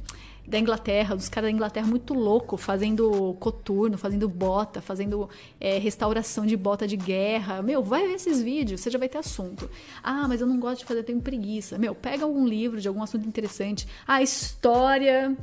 da 0.47 0.59
Inglaterra, 0.59 1.15
dos 1.15 1.29
caras 1.29 1.49
da 1.49 1.53
Inglaterra 1.53 1.87
muito 1.87 2.15
louco, 2.15 2.57
fazendo 2.57 3.37
coturno, 3.39 3.97
fazendo 3.97 4.29
bota, 4.29 4.81
fazendo 4.81 5.29
é, 5.61 5.79
restauração 5.79 6.45
de 6.45 6.57
bota 6.57 6.87
de 6.87 6.97
guerra. 6.97 7.63
Meu, 7.63 7.83
vai 7.83 8.07
ver 8.07 8.15
esses 8.15 8.43
vídeos, 8.43 8.81
você 8.81 8.91
já 8.91 8.99
vai 8.99 9.09
ter 9.09 9.19
assunto. 9.19 9.71
Ah, 10.03 10.27
mas 10.27 10.41
eu 10.41 10.47
não 10.47 10.59
gosto 10.59 10.81
de 10.81 10.85
fazer, 10.85 11.01
eu 11.01 11.05
tenho 11.05 11.21
preguiça. 11.21 11.79
Meu, 11.79 11.95
pega 11.95 12.25
algum 12.25 12.47
livro 12.47 12.81
de 12.81 12.89
algum 12.89 13.03
assunto 13.03 13.27
interessante. 13.27 13.87
A 14.07 14.21
história 14.21 15.37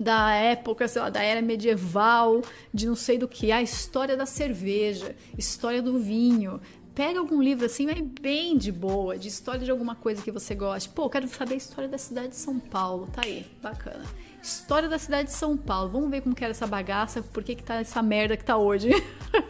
da 0.00 0.32
época, 0.32 0.88
sei 0.88 1.02
lá, 1.02 1.10
da 1.10 1.22
era 1.22 1.42
medieval, 1.42 2.42
de 2.72 2.86
não 2.86 2.96
sei 2.96 3.18
do 3.18 3.28
que, 3.28 3.52
a 3.52 3.62
história 3.62 4.16
da 4.16 4.26
cerveja, 4.26 5.14
história 5.36 5.82
do 5.82 5.98
vinho. 5.98 6.60
Pega 6.94 7.18
algum 7.18 7.42
livro 7.42 7.66
assim, 7.66 7.88
bem 8.20 8.56
de 8.56 8.70
boa, 8.70 9.18
de 9.18 9.26
história 9.26 9.64
de 9.64 9.70
alguma 9.70 9.96
coisa 9.96 10.22
que 10.22 10.30
você 10.30 10.54
goste. 10.54 10.88
Pô, 10.90 11.10
quero 11.10 11.26
saber 11.26 11.54
a 11.54 11.56
história 11.56 11.88
da 11.88 11.98
cidade 11.98 12.28
de 12.28 12.36
São 12.36 12.60
Paulo. 12.60 13.08
Tá 13.12 13.22
aí, 13.24 13.44
bacana. 13.60 14.04
História 14.40 14.88
da 14.88 14.96
cidade 14.96 15.28
de 15.28 15.34
São 15.34 15.56
Paulo. 15.56 15.90
Vamos 15.90 16.08
ver 16.08 16.20
como 16.20 16.36
que 16.36 16.44
era 16.44 16.52
essa 16.52 16.68
bagaça, 16.68 17.20
por 17.20 17.42
que, 17.42 17.56
que 17.56 17.64
tá 17.64 17.80
essa 17.80 18.00
merda 18.00 18.36
que 18.36 18.44
tá 18.44 18.56
hoje. 18.56 18.90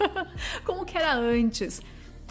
como 0.65 0.87
que 0.87 0.97
era 0.97 1.15
antes. 1.15 1.83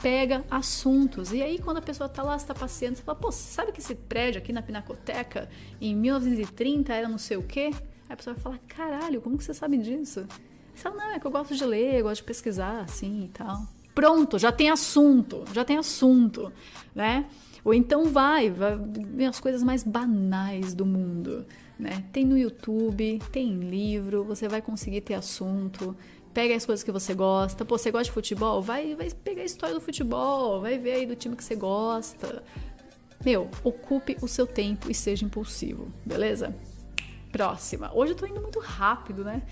Pega 0.01 0.43
assuntos. 0.49 1.31
E 1.31 1.43
aí, 1.43 1.59
quando 1.59 1.77
a 1.77 1.81
pessoa 1.81 2.09
tá 2.09 2.23
lá, 2.23 2.39
você 2.39 2.47
tá 2.47 2.55
passeando, 2.55 2.97
você 2.97 3.03
fala, 3.03 3.19
pô, 3.19 3.31
sabe 3.31 3.71
que 3.71 3.81
esse 3.81 3.93
prédio 3.93 4.41
aqui 4.41 4.51
na 4.51 4.63
Pinacoteca, 4.63 5.47
em 5.79 5.95
1930, 5.95 6.91
era 6.91 7.07
não 7.07 7.19
sei 7.19 7.37
o 7.37 7.43
quê? 7.43 7.69
Aí 8.09 8.13
a 8.13 8.17
pessoa 8.17 8.33
vai 8.33 8.41
falar, 8.41 8.59
caralho, 8.67 9.21
como 9.21 9.37
que 9.37 9.43
você 9.43 9.53
sabe 9.53 9.77
disso? 9.77 10.25
Você 10.73 10.81
fala, 10.81 10.95
não, 10.95 11.11
é 11.11 11.19
que 11.19 11.27
eu 11.27 11.31
gosto 11.31 11.55
de 11.55 11.63
ler, 11.63 11.99
eu 11.99 12.03
gosto 12.03 12.21
de 12.21 12.23
pesquisar, 12.23 12.81
assim 12.81 13.25
e 13.25 13.27
tal. 13.27 13.67
Pronto, 13.93 14.39
já 14.39 14.51
tem 14.51 14.69
assunto, 14.69 15.43
já 15.53 15.63
tem 15.63 15.77
assunto, 15.77 16.51
né? 16.95 17.25
Ou 17.63 17.73
então 17.73 18.05
vai, 18.05 18.49
vai 18.49 18.77
as 19.27 19.39
coisas 19.39 19.63
mais 19.63 19.83
banais 19.83 20.73
do 20.73 20.85
mundo, 20.85 21.45
né? 21.79 22.03
Tem 22.11 22.25
no 22.25 22.37
YouTube, 22.37 23.21
tem 23.31 23.53
livro, 23.53 24.23
você 24.23 24.47
vai 24.47 24.61
conseguir 24.61 25.01
ter 25.01 25.13
assunto. 25.13 25.95
Pega 26.33 26.55
as 26.55 26.65
coisas 26.65 26.83
que 26.83 26.91
você 26.91 27.13
gosta. 27.13 27.63
Pô, 27.63 27.77
você 27.77 27.91
gosta 27.91 28.05
de 28.05 28.11
futebol? 28.11 28.61
Vai, 28.61 28.95
vai 28.95 29.09
pegar 29.11 29.43
a 29.43 29.45
história 29.45 29.75
do 29.75 29.81
futebol, 29.81 30.59
vai 30.59 30.77
ver 30.77 30.93
aí 30.93 31.05
do 31.05 31.15
time 31.15 31.35
que 31.35 31.43
você 31.43 31.55
gosta. 31.55 32.43
Meu, 33.23 33.49
ocupe 33.63 34.17
o 34.21 34.27
seu 34.27 34.45
tempo 34.45 34.91
e 34.91 34.93
seja 34.93 35.23
impulsivo, 35.23 35.87
beleza? 36.03 36.53
Próxima. 37.31 37.91
Hoje 37.93 38.11
eu 38.11 38.15
tô 38.15 38.25
indo 38.25 38.41
muito 38.41 38.59
rápido, 38.59 39.23
né? 39.23 39.43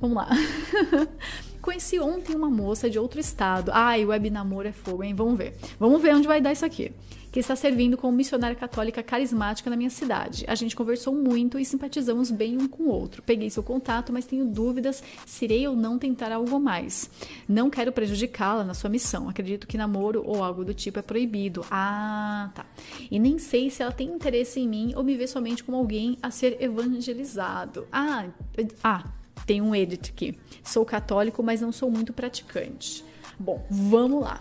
Vamos 0.00 0.16
lá. 0.16 0.28
Conheci 1.64 1.98
ontem 1.98 2.36
uma 2.36 2.50
moça 2.50 2.90
de 2.90 2.98
outro 2.98 3.18
estado. 3.18 3.70
Ai, 3.72 4.04
web 4.04 4.28
namoro 4.28 4.68
é 4.68 4.72
fogo, 4.72 5.02
hein? 5.02 5.14
Vamos 5.14 5.38
ver. 5.38 5.54
Vamos 5.80 6.02
ver 6.02 6.14
onde 6.14 6.28
vai 6.28 6.38
dar 6.38 6.52
isso 6.52 6.66
aqui. 6.66 6.92
Que 7.32 7.40
está 7.40 7.56
servindo 7.56 7.96
como 7.96 8.14
missionária 8.14 8.54
católica 8.54 9.02
carismática 9.02 9.70
na 9.70 9.76
minha 9.76 9.88
cidade. 9.88 10.44
A 10.46 10.54
gente 10.54 10.76
conversou 10.76 11.14
muito 11.14 11.58
e 11.58 11.64
simpatizamos 11.64 12.30
bem 12.30 12.58
um 12.58 12.68
com 12.68 12.82
o 12.82 12.88
outro. 12.90 13.22
Peguei 13.22 13.48
seu 13.48 13.62
contato, 13.62 14.12
mas 14.12 14.26
tenho 14.26 14.44
dúvidas 14.44 15.02
se 15.24 15.46
irei 15.46 15.66
ou 15.66 15.74
não 15.74 15.98
tentar 15.98 16.30
algo 16.32 16.60
mais. 16.60 17.08
Não 17.48 17.70
quero 17.70 17.92
prejudicá-la 17.92 18.62
na 18.62 18.74
sua 18.74 18.90
missão. 18.90 19.30
Acredito 19.30 19.66
que 19.66 19.78
namoro 19.78 20.22
ou 20.22 20.44
algo 20.44 20.66
do 20.66 20.74
tipo 20.74 20.98
é 20.98 21.02
proibido. 21.02 21.64
Ah, 21.70 22.50
tá. 22.54 22.66
E 23.10 23.18
nem 23.18 23.38
sei 23.38 23.70
se 23.70 23.82
ela 23.82 23.90
tem 23.90 24.10
interesse 24.10 24.60
em 24.60 24.68
mim 24.68 24.92
ou 24.94 25.02
me 25.02 25.16
vê 25.16 25.26
somente 25.26 25.64
como 25.64 25.78
alguém 25.78 26.18
a 26.22 26.30
ser 26.30 26.62
evangelizado. 26.62 27.86
Ah, 27.90 28.26
ah 28.82 29.23
tem 29.46 29.60
um 29.60 29.74
edit 29.74 30.10
aqui. 30.10 30.38
Sou 30.62 30.84
católico, 30.84 31.42
mas 31.42 31.60
não 31.60 31.72
sou 31.72 31.90
muito 31.90 32.12
praticante. 32.12 33.04
Bom, 33.38 33.64
vamos 33.70 34.22
lá. 34.22 34.40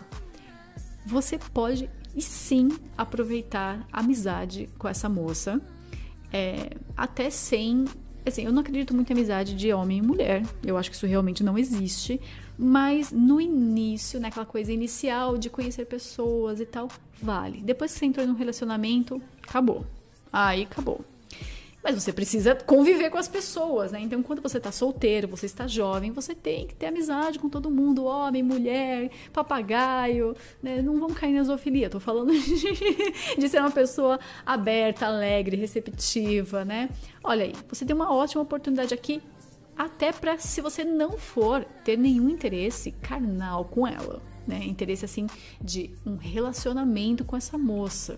Você 1.06 1.38
pode 1.38 1.90
e 2.16 2.22
sim 2.22 2.70
aproveitar 2.98 3.88
a 3.92 4.00
amizade 4.00 4.70
com 4.78 4.88
essa 4.88 5.10
moça, 5.10 5.62
é, 6.32 6.70
até 6.96 7.30
sem. 7.30 7.86
Assim, 8.26 8.44
eu 8.44 8.54
não 8.54 8.62
acredito 8.62 8.94
muito 8.94 9.10
em 9.10 9.14
amizade 9.14 9.54
de 9.54 9.74
homem 9.74 9.98
e 9.98 10.02
mulher, 10.02 10.44
eu 10.64 10.78
acho 10.78 10.90
que 10.90 10.96
isso 10.96 11.06
realmente 11.06 11.44
não 11.44 11.58
existe, 11.58 12.22
mas 12.58 13.12
no 13.12 13.42
início, 13.42 14.18
naquela 14.18 14.46
coisa 14.46 14.72
inicial 14.72 15.38
de 15.38 15.50
conhecer 15.50 15.86
pessoas 15.86 16.62
e 16.62 16.66
tal, 16.66 16.88
vale. 17.22 17.62
Depois 17.62 17.92
que 17.92 18.00
você 18.00 18.06
entrou 18.06 18.26
num 18.26 18.36
relacionamento, 18.36 19.22
acabou. 19.46 19.86
Aí 20.32 20.64
acabou. 20.64 21.04
Mas 21.84 22.02
você 22.02 22.14
precisa 22.14 22.56
conviver 22.56 23.10
com 23.10 23.18
as 23.18 23.28
pessoas, 23.28 23.92
né? 23.92 24.00
Então, 24.00 24.24
quando 24.24 24.42
você 24.42 24.58
está 24.58 24.72
solteiro, 24.72 25.28
você 25.28 25.46
está 25.46 25.68
jovem, 25.68 26.12
você 26.12 26.34
tem 26.34 26.66
que 26.66 26.74
ter 26.74 26.86
amizade 26.86 27.38
com 27.38 27.50
todo 27.50 27.70
mundo, 27.70 28.06
homem, 28.06 28.42
mulher, 28.42 29.12
papagaio, 29.34 30.34
né? 30.62 30.82
Não 30.82 30.98
vão 30.98 31.10
cair 31.10 31.34
na 31.34 31.44
zoofilia. 31.44 31.90
Tô 31.90 32.00
falando 32.00 32.32
de, 32.40 33.36
de 33.38 33.50
ser 33.50 33.60
uma 33.60 33.72
pessoa 33.72 34.18
aberta, 34.46 35.08
alegre, 35.08 35.58
receptiva, 35.58 36.64
né? 36.64 36.90
Olha 37.22 37.44
aí, 37.44 37.54
você 37.68 37.86
tem 37.86 37.94
uma 37.94 38.14
ótima 38.14 38.42
oportunidade 38.42 38.94
aqui, 38.94 39.22
até 39.76 40.14
para 40.14 40.38
se 40.38 40.62
você 40.62 40.86
não 40.86 41.18
for 41.18 41.66
ter 41.84 41.98
nenhum 41.98 42.30
interesse 42.30 42.92
carnal 42.92 43.66
com 43.66 43.86
ela, 43.86 44.22
né? 44.48 44.64
Interesse 44.64 45.04
assim 45.04 45.28
de 45.62 45.92
um 46.06 46.16
relacionamento 46.16 47.26
com 47.26 47.36
essa 47.36 47.58
moça. 47.58 48.18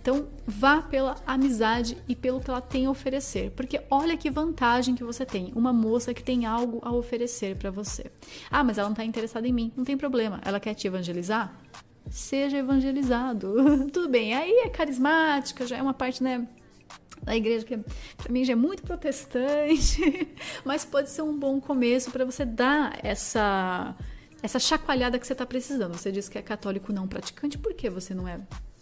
Então, 0.00 0.28
vá 0.46 0.80
pela 0.80 1.16
amizade 1.26 1.96
e 2.08 2.16
pelo 2.16 2.40
que 2.40 2.48
ela 2.48 2.60
tem 2.60 2.86
a 2.86 2.90
oferecer, 2.90 3.50
porque 3.50 3.82
olha 3.90 4.16
que 4.16 4.30
vantagem 4.30 4.94
que 4.94 5.04
você 5.04 5.26
tem, 5.26 5.52
uma 5.54 5.72
moça 5.72 6.14
que 6.14 6.22
tem 6.22 6.46
algo 6.46 6.80
a 6.82 6.90
oferecer 6.90 7.56
para 7.56 7.70
você. 7.70 8.10
Ah, 8.50 8.64
mas 8.64 8.78
ela 8.78 8.88
não 8.88 8.94
está 8.94 9.04
interessada 9.04 9.46
em 9.46 9.52
mim, 9.52 9.72
não 9.76 9.84
tem 9.84 9.96
problema. 9.96 10.40
Ela 10.44 10.58
quer 10.58 10.74
te 10.74 10.86
evangelizar? 10.86 11.54
Seja 12.08 12.56
evangelizado. 12.56 13.54
Tudo 13.92 14.08
bem. 14.08 14.34
Aí 14.34 14.50
é 14.64 14.68
carismática, 14.70 15.66
já 15.66 15.76
é 15.76 15.82
uma 15.82 15.94
parte, 15.94 16.22
né, 16.22 16.48
da 17.22 17.36
igreja 17.36 17.66
que 17.66 17.76
para 18.16 18.32
mim 18.32 18.44
já 18.44 18.54
é 18.54 18.56
muito 18.56 18.82
protestante, 18.82 20.34
mas 20.64 20.84
pode 20.84 21.10
ser 21.10 21.22
um 21.22 21.38
bom 21.38 21.60
começo 21.60 22.10
para 22.10 22.24
você 22.24 22.44
dar 22.44 22.98
essa 23.02 23.94
essa 24.42 24.58
chacoalhada 24.58 25.18
que 25.18 25.26
você 25.26 25.34
está 25.34 25.44
precisando. 25.44 25.94
Você 25.98 26.10
diz 26.10 26.26
que 26.26 26.38
é 26.38 26.42
católico 26.42 26.94
não 26.94 27.06
praticante, 27.06 27.58
por 27.58 27.74
que 27.74 27.90
você 27.90 28.14
não 28.14 28.26
é 28.26 28.40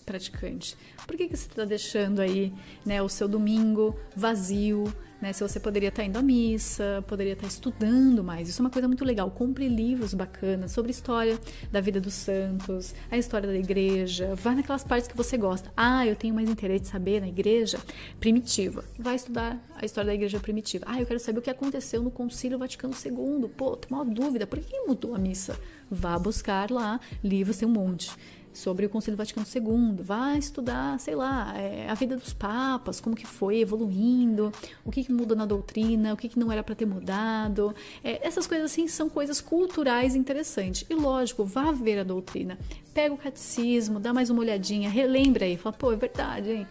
praticante? 0.08 0.76
Por 1.06 1.16
que, 1.16 1.28
que 1.28 1.36
você 1.36 1.46
está 1.46 1.64
deixando 1.66 2.20
aí 2.20 2.52
né, 2.84 3.02
o 3.02 3.08
seu 3.08 3.28
domingo 3.28 3.94
vazio? 4.16 4.92
Né? 5.20 5.32
Se 5.32 5.42
você 5.42 5.60
poderia 5.60 5.88
estar 5.88 6.02
tá 6.02 6.08
indo 6.08 6.16
à 6.16 6.22
missa, 6.22 7.04
poderia 7.06 7.32
estar 7.32 7.42
tá 7.42 7.48
estudando 7.48 8.22
mais. 8.24 8.48
Isso 8.48 8.62
é 8.62 8.64
uma 8.64 8.70
coisa 8.70 8.86
muito 8.88 9.04
legal. 9.04 9.30
Compre 9.30 9.68
livros 9.68 10.14
bacanas 10.14 10.72
sobre 10.72 10.90
história 10.90 11.38
da 11.70 11.80
vida 11.80 12.00
dos 12.00 12.14
santos, 12.14 12.94
a 13.10 13.18
história 13.18 13.48
da 13.48 13.56
igreja. 13.56 14.34
Vá 14.36 14.54
naquelas 14.54 14.84
partes 14.84 15.08
que 15.08 15.16
você 15.16 15.36
gosta. 15.36 15.70
Ah, 15.76 16.06
eu 16.06 16.16
tenho 16.16 16.34
mais 16.34 16.48
interesse 16.48 16.84
de 16.84 16.88
saber 16.88 17.20
na 17.20 17.28
igreja 17.28 17.78
primitiva. 18.20 18.84
Vai 18.98 19.16
estudar 19.16 19.62
a 19.76 19.84
história 19.84 20.08
da 20.08 20.14
igreja 20.14 20.38
primitiva. 20.40 20.84
Ah, 20.88 21.00
eu 21.00 21.06
quero 21.06 21.20
saber 21.20 21.40
o 21.40 21.42
que 21.42 21.50
aconteceu 21.50 22.02
no 22.02 22.10
Concílio 22.10 22.58
Vaticano 22.58 22.94
II. 22.94 23.48
Pô, 23.56 23.76
tem 23.76 23.94
uma 23.96 24.04
dúvida. 24.04 24.46
Por 24.46 24.58
que 24.60 24.80
mudou 24.86 25.14
a 25.14 25.18
missa? 25.18 25.58
Vá 25.90 26.18
buscar 26.18 26.70
lá 26.70 27.00
livros, 27.22 27.58
tem 27.58 27.66
um 27.66 27.72
monte 27.72 28.10
sobre 28.52 28.86
o 28.86 28.88
Concílio 28.88 29.16
Vaticano 29.16 29.46
II, 29.46 30.02
vai 30.02 30.38
estudar, 30.38 30.98
sei 30.98 31.14
lá, 31.14 31.54
é, 31.56 31.88
a 31.88 31.94
vida 31.94 32.16
dos 32.16 32.32
papas, 32.32 33.00
como 33.00 33.14
que 33.14 33.26
foi 33.26 33.60
evoluindo, 33.60 34.52
o 34.84 34.90
que, 34.90 35.04
que 35.04 35.12
mudou 35.12 35.36
na 35.36 35.46
doutrina, 35.46 36.12
o 36.12 36.16
que, 36.16 36.28
que 36.28 36.38
não 36.38 36.50
era 36.50 36.62
para 36.62 36.74
ter 36.74 36.86
mudado. 36.86 37.74
É, 38.02 38.26
essas 38.26 38.46
coisas 38.46 38.70
assim 38.70 38.88
são 38.88 39.08
coisas 39.08 39.40
culturais 39.40 40.14
interessantes. 40.14 40.84
E 40.88 40.94
lógico, 40.94 41.44
vá 41.44 41.70
ver 41.72 42.00
a 42.00 42.04
doutrina, 42.04 42.58
pega 42.92 43.14
o 43.14 43.18
catecismo, 43.18 44.00
dá 44.00 44.12
mais 44.12 44.30
uma 44.30 44.40
olhadinha, 44.40 44.90
relembra 44.90 45.44
aí, 45.44 45.56
fala, 45.56 45.74
pô, 45.76 45.92
é 45.92 45.96
verdade, 45.96 46.50
hein? 46.50 46.66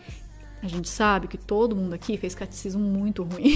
A 0.67 0.69
gente 0.69 0.89
sabe 0.89 1.29
que 1.29 1.37
todo 1.37 1.77
mundo 1.77 1.93
aqui 1.93 2.17
fez 2.17 2.35
catecismo 2.35 2.81
muito 2.81 3.23
ruim. 3.23 3.53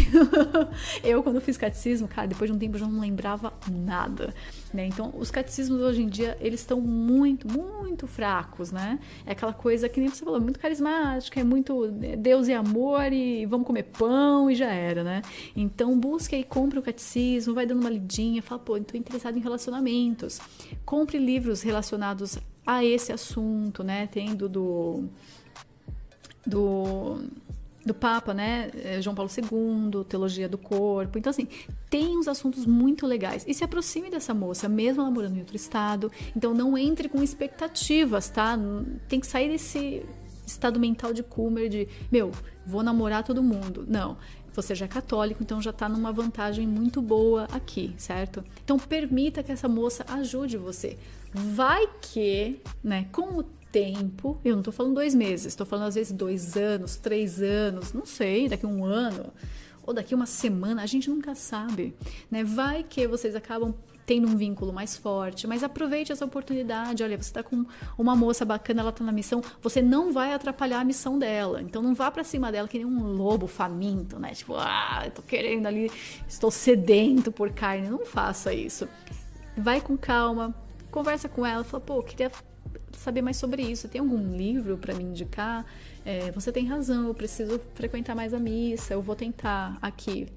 eu, 1.03 1.21
quando 1.21 1.41
fiz 1.41 1.57
catecismo, 1.57 2.07
cara, 2.07 2.25
depois 2.25 2.49
de 2.49 2.55
um 2.55 2.57
tempo 2.57 2.75
eu 2.75 2.79
já 2.79 2.87
não 2.87 3.01
lembrava 3.01 3.51
nada, 3.69 4.33
né? 4.73 4.85
Então, 4.85 5.13
os 5.17 5.29
catecismos 5.29 5.81
hoje 5.81 6.03
em 6.03 6.07
dia, 6.07 6.37
eles 6.39 6.61
estão 6.61 6.79
muito, 6.79 7.51
muito 7.51 8.07
fracos, 8.07 8.71
né? 8.71 8.97
É 9.25 9.33
aquela 9.33 9.51
coisa 9.51 9.89
que 9.89 9.99
nem 9.99 10.07
você 10.07 10.23
falou, 10.23 10.39
muito 10.39 10.57
carismática, 10.57 11.37
é 11.37 11.43
muito 11.43 11.87
né, 11.87 12.15
Deus 12.15 12.47
e 12.47 12.53
amor 12.53 13.11
e 13.11 13.45
vamos 13.45 13.67
comer 13.67 13.83
pão 13.83 14.49
e 14.49 14.55
já 14.55 14.71
era, 14.71 15.03
né? 15.03 15.21
Então, 15.53 15.99
busque 15.99 16.33
e 16.33 16.45
compre 16.45 16.79
o 16.79 16.81
catecismo, 16.81 17.53
vai 17.53 17.65
dando 17.65 17.81
uma 17.81 17.89
lidinha, 17.89 18.41
fala, 18.41 18.61
pô, 18.61 18.77
estou 18.77 18.97
interessado 18.97 19.37
em 19.37 19.41
relacionamentos. 19.41 20.39
Compre 20.85 21.17
livros 21.17 21.61
relacionados 21.61 22.39
a 22.65 22.85
esse 22.85 23.11
assunto, 23.11 23.83
né? 23.83 24.07
Tendo 24.07 24.47
do 24.47 25.09
do, 26.45 27.19
do 27.85 27.93
Papa, 27.93 28.33
né? 28.33 28.69
É, 28.83 29.01
João 29.01 29.15
Paulo 29.15 29.29
II, 29.29 30.03
Teologia 30.05 30.47
do 30.47 30.57
Corpo. 30.57 31.17
Então, 31.17 31.29
assim, 31.29 31.47
tem 31.89 32.17
uns 32.17 32.27
assuntos 32.27 32.65
muito 32.65 33.05
legais. 33.05 33.43
E 33.47 33.53
se 33.53 33.63
aproxime 33.63 34.09
dessa 34.09 34.33
moça, 34.33 34.69
mesmo 34.69 35.01
ela 35.01 35.11
morando 35.11 35.35
em 35.35 35.39
outro 35.39 35.55
estado. 35.55 36.11
Então, 36.35 36.53
não 36.53 36.77
entre 36.77 37.09
com 37.09 37.21
expectativas, 37.23 38.29
tá? 38.29 38.57
Tem 39.07 39.19
que 39.19 39.27
sair 39.27 39.49
desse 39.49 40.05
estado 40.45 40.79
mental 40.79 41.13
de 41.13 41.23
Kummer 41.23 41.69
de, 41.69 41.87
meu, 42.11 42.31
vou 42.65 42.83
namorar 42.83 43.23
todo 43.23 43.41
mundo. 43.41 43.85
Não. 43.87 44.17
Você 44.53 44.75
já 44.75 44.83
é 44.83 44.87
católico, 44.87 45.41
então 45.41 45.61
já 45.61 45.69
está 45.69 45.87
numa 45.87 46.11
vantagem 46.11 46.67
muito 46.67 47.01
boa 47.01 47.47
aqui, 47.53 47.93
certo? 47.97 48.43
Então 48.63 48.77
permita 48.77 49.41
que 49.41 49.51
essa 49.51 49.67
moça 49.69 50.05
ajude 50.09 50.57
você. 50.57 50.97
Vai 51.33 51.87
que, 52.01 52.59
né, 52.83 53.07
com 53.13 53.45
tempo, 53.71 54.39
eu 54.43 54.53
não 54.53 54.61
estou 54.61 54.73
falando 54.73 54.95
dois 54.95 55.15
meses, 55.15 55.47
estou 55.47 55.65
falando 55.65 55.87
às 55.87 55.95
vezes 55.95 56.11
dois 56.11 56.57
anos, 56.57 56.95
três 56.97 57.41
anos, 57.41 57.93
não 57.93 58.05
sei, 58.05 58.49
daqui 58.49 58.65
um 58.65 58.83
ano 58.83 59.31
ou 59.83 59.93
daqui 59.93 60.13
uma 60.13 60.25
semana, 60.25 60.83
a 60.83 60.85
gente 60.85 61.09
nunca 61.09 61.33
sabe, 61.33 61.95
né? 62.29 62.43
Vai 62.43 62.83
que 62.83 63.07
vocês 63.07 63.35
acabam 63.35 63.73
tendo 64.05 64.27
um 64.27 64.35
vínculo 64.35 64.73
mais 64.73 64.97
forte, 64.97 65.47
mas 65.47 65.63
aproveite 65.63 66.11
essa 66.11 66.25
oportunidade. 66.25 67.03
Olha, 67.03 67.17
você 67.17 67.29
está 67.29 67.43
com 67.43 67.65
uma 67.97 68.15
moça 68.15 68.43
bacana, 68.43 68.81
ela 68.81 68.89
está 68.89 69.03
na 69.03 69.11
missão, 69.11 69.41
você 69.61 69.81
não 69.81 70.11
vai 70.11 70.33
atrapalhar 70.33 70.81
a 70.81 70.83
missão 70.83 71.17
dela. 71.17 71.61
Então 71.61 71.81
não 71.81 71.93
vá 71.93 72.11
para 72.11 72.23
cima 72.23 72.51
dela 72.51 72.67
que 72.67 72.77
nem 72.77 72.85
um 72.85 73.13
lobo 73.13 73.47
faminto, 73.47 74.19
né? 74.19 74.33
Tipo, 74.33 74.55
ah, 74.57 75.03
eu 75.05 75.11
tô 75.11 75.21
querendo 75.21 75.65
ali, 75.65 75.89
estou 76.27 76.51
sedento 76.51 77.31
por 77.31 77.51
carne. 77.51 77.89
Não 77.89 78.05
faça 78.05 78.53
isso. 78.53 78.87
Vai 79.55 79.81
com 79.81 79.97
calma, 79.97 80.53
conversa 80.89 81.29
com 81.29 81.45
ela, 81.45 81.63
fala, 81.63 81.81
pô, 81.81 82.03
queria 82.03 82.31
saber 82.97 83.21
mais 83.21 83.37
sobre 83.37 83.61
isso. 83.61 83.87
Tem 83.87 83.99
algum 84.01 84.35
livro 84.35 84.77
para 84.77 84.93
me 84.93 85.03
indicar? 85.03 85.65
É, 86.05 86.31
você 86.31 86.51
tem 86.51 86.65
razão, 86.67 87.07
eu 87.07 87.13
preciso 87.13 87.59
frequentar 87.75 88.15
mais 88.15 88.33
a 88.33 88.39
missa, 88.39 88.93
eu 88.93 89.01
vou 89.01 89.15
tentar 89.15 89.77
aqui. 89.81 90.27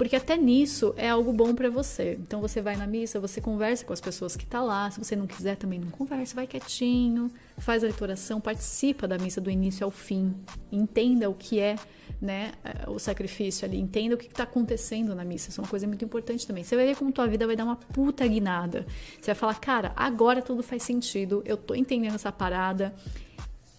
Porque 0.00 0.16
até 0.16 0.34
nisso 0.34 0.94
é 0.96 1.10
algo 1.10 1.30
bom 1.30 1.54
para 1.54 1.68
você. 1.68 2.18
Então 2.18 2.40
você 2.40 2.62
vai 2.62 2.74
na 2.74 2.86
missa, 2.86 3.20
você 3.20 3.38
conversa 3.38 3.84
com 3.84 3.92
as 3.92 4.00
pessoas 4.00 4.34
que 4.34 4.46
tá 4.46 4.62
lá. 4.62 4.90
Se 4.90 4.98
você 4.98 5.14
não 5.14 5.26
quiser 5.26 5.56
também 5.56 5.78
não 5.78 5.90
conversa, 5.90 6.34
vai 6.34 6.46
quietinho, 6.46 7.30
faz 7.58 7.84
a 7.84 7.88
oração, 8.00 8.40
participa 8.40 9.06
da 9.06 9.18
missa 9.18 9.42
do 9.42 9.50
início 9.50 9.84
ao 9.84 9.90
fim, 9.90 10.34
entenda 10.72 11.28
o 11.28 11.34
que 11.34 11.60
é 11.60 11.76
né, 12.18 12.52
o 12.88 12.98
sacrifício 12.98 13.68
ali, 13.68 13.78
entenda 13.78 14.14
o 14.14 14.16
que 14.16 14.28
está 14.28 14.44
acontecendo 14.44 15.14
na 15.14 15.22
missa. 15.22 15.50
Isso 15.50 15.60
é 15.60 15.64
uma 15.64 15.68
coisa 15.68 15.86
muito 15.86 16.02
importante 16.02 16.46
também. 16.46 16.64
Você 16.64 16.76
vai 16.76 16.86
ver 16.86 16.96
como 16.96 17.12
tua 17.12 17.26
vida 17.26 17.46
vai 17.46 17.54
dar 17.54 17.64
uma 17.66 17.76
puta 17.76 18.26
guinada. 18.26 18.86
Você 19.20 19.26
vai 19.26 19.34
falar, 19.34 19.60
cara, 19.60 19.92
agora 19.94 20.40
tudo 20.40 20.62
faz 20.62 20.82
sentido, 20.82 21.42
eu 21.44 21.58
tô 21.58 21.74
entendendo 21.74 22.14
essa 22.14 22.32
parada. 22.32 22.94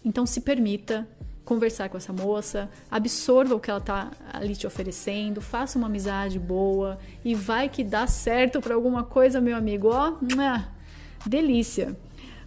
Então 0.05 0.27
se 0.27 0.41
permita 0.41 1.07
conversar 1.43 1.89
com 1.89 1.97
essa 1.97 2.13
moça, 2.13 2.69
absorva 2.89 3.55
o 3.55 3.59
que 3.59 3.69
ela 3.69 3.79
está 3.79 4.11
ali 4.31 4.55
te 4.55 4.67
oferecendo, 4.67 5.41
faça 5.41 5.77
uma 5.77 5.87
amizade 5.87 6.39
boa 6.39 6.97
e 7.25 7.33
vai 7.35 7.67
que 7.67 7.83
dá 7.83 8.07
certo 8.07 8.61
para 8.61 8.75
alguma 8.75 9.03
coisa, 9.03 9.41
meu 9.41 9.55
amigo. 9.55 9.89
Ó, 9.89 10.13
delícia. 11.25 11.95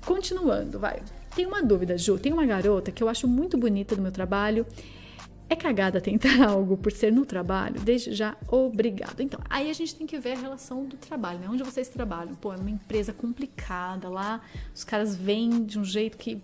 Continuando, 0.05 0.79
vai. 0.79 1.03
Tem 1.35 1.47
uma 1.47 1.63
dúvida, 1.63 1.99
Ju. 1.99 2.19
Tem 2.19 2.33
uma 2.33 2.47
garota 2.47 2.93
que 2.93 3.03
eu 3.03 3.09
acho 3.09 3.27
muito 3.27 3.59
bonita 3.59 3.97
do 3.97 4.03
meu 4.03 4.13
trabalho. 4.13 4.67
É 5.49 5.57
cagada 5.57 6.01
tentar 6.01 6.43
algo 6.49 6.77
por 6.77 6.93
ser 6.93 7.13
no 7.13 7.27
trabalho? 7.27 7.81
Desde 7.81 8.13
já, 8.13 8.37
obrigado. 8.49 9.21
Então, 9.21 9.41
aí 9.51 9.69
a 9.69 9.73
gente 9.73 9.95
tem 9.95 10.07
que 10.07 10.19
ver 10.19 10.33
a 10.33 10.41
relação 10.41 10.85
do 10.87 10.97
trabalho, 10.97 11.41
né? 11.41 11.49
Onde 11.51 11.63
vocês 11.63 11.89
trabalham? 11.89 12.35
Pô, 12.35 12.53
é 12.53 12.57
uma 12.57 12.71
empresa 12.71 13.13
complicada 13.13 14.09
lá, 14.09 14.41
os 14.75 14.85
caras 14.85 15.15
vêm 15.15 15.65
de 15.65 15.79
um 15.79 15.85
jeito 15.85 16.17
que 16.17 16.41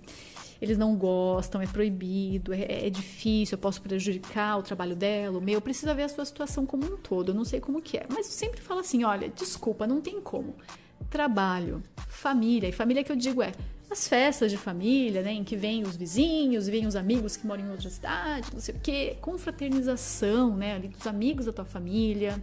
eles 0.60 0.76
não 0.76 0.94
gostam, 0.94 1.60
é 1.60 1.66
proibido, 1.66 2.52
é, 2.52 2.86
é, 2.86 2.90
difícil, 2.90 3.56
eu 3.56 3.60
posso 3.60 3.80
prejudicar 3.80 4.58
o 4.58 4.62
trabalho 4.62 4.94
dela, 4.94 5.38
o 5.38 5.40
meu. 5.40 5.60
Precisa 5.60 5.94
ver 5.94 6.02
a 6.04 6.08
sua 6.08 6.24
situação 6.24 6.66
como 6.66 6.84
um 6.84 6.96
todo, 6.96 7.30
eu 7.30 7.34
não 7.34 7.44
sei 7.44 7.60
como 7.60 7.80
que 7.80 7.96
é. 7.96 8.06
Mas 8.08 8.26
eu 8.26 8.32
sempre 8.32 8.60
falo 8.60 8.80
assim, 8.80 9.04
olha, 9.04 9.28
desculpa, 9.28 9.86
não 9.86 10.00
tem 10.00 10.20
como. 10.20 10.54
Trabalho, 11.08 11.82
família, 12.08 12.68
e 12.68 12.72
família 12.72 13.02
que 13.02 13.10
eu 13.10 13.16
digo 13.16 13.42
é 13.42 13.52
as 13.90 14.06
festas 14.06 14.52
de 14.52 14.56
família, 14.56 15.20
né, 15.20 15.32
em 15.32 15.42
que 15.42 15.56
vêm 15.56 15.82
os 15.82 15.96
vizinhos, 15.96 16.68
vêm 16.68 16.86
os 16.86 16.94
amigos 16.94 17.36
que 17.36 17.44
moram 17.44 17.64
em 17.64 17.70
outra 17.70 17.90
cidade, 17.90 18.46
não 18.52 18.60
sei 18.60 18.74
o 18.76 18.78
quê, 18.78 19.16
confraternização, 19.20 20.56
né, 20.56 20.76
ali 20.76 20.88
dos 20.88 21.06
amigos 21.08 21.46
da 21.46 21.52
tua 21.52 21.64
família, 21.64 22.40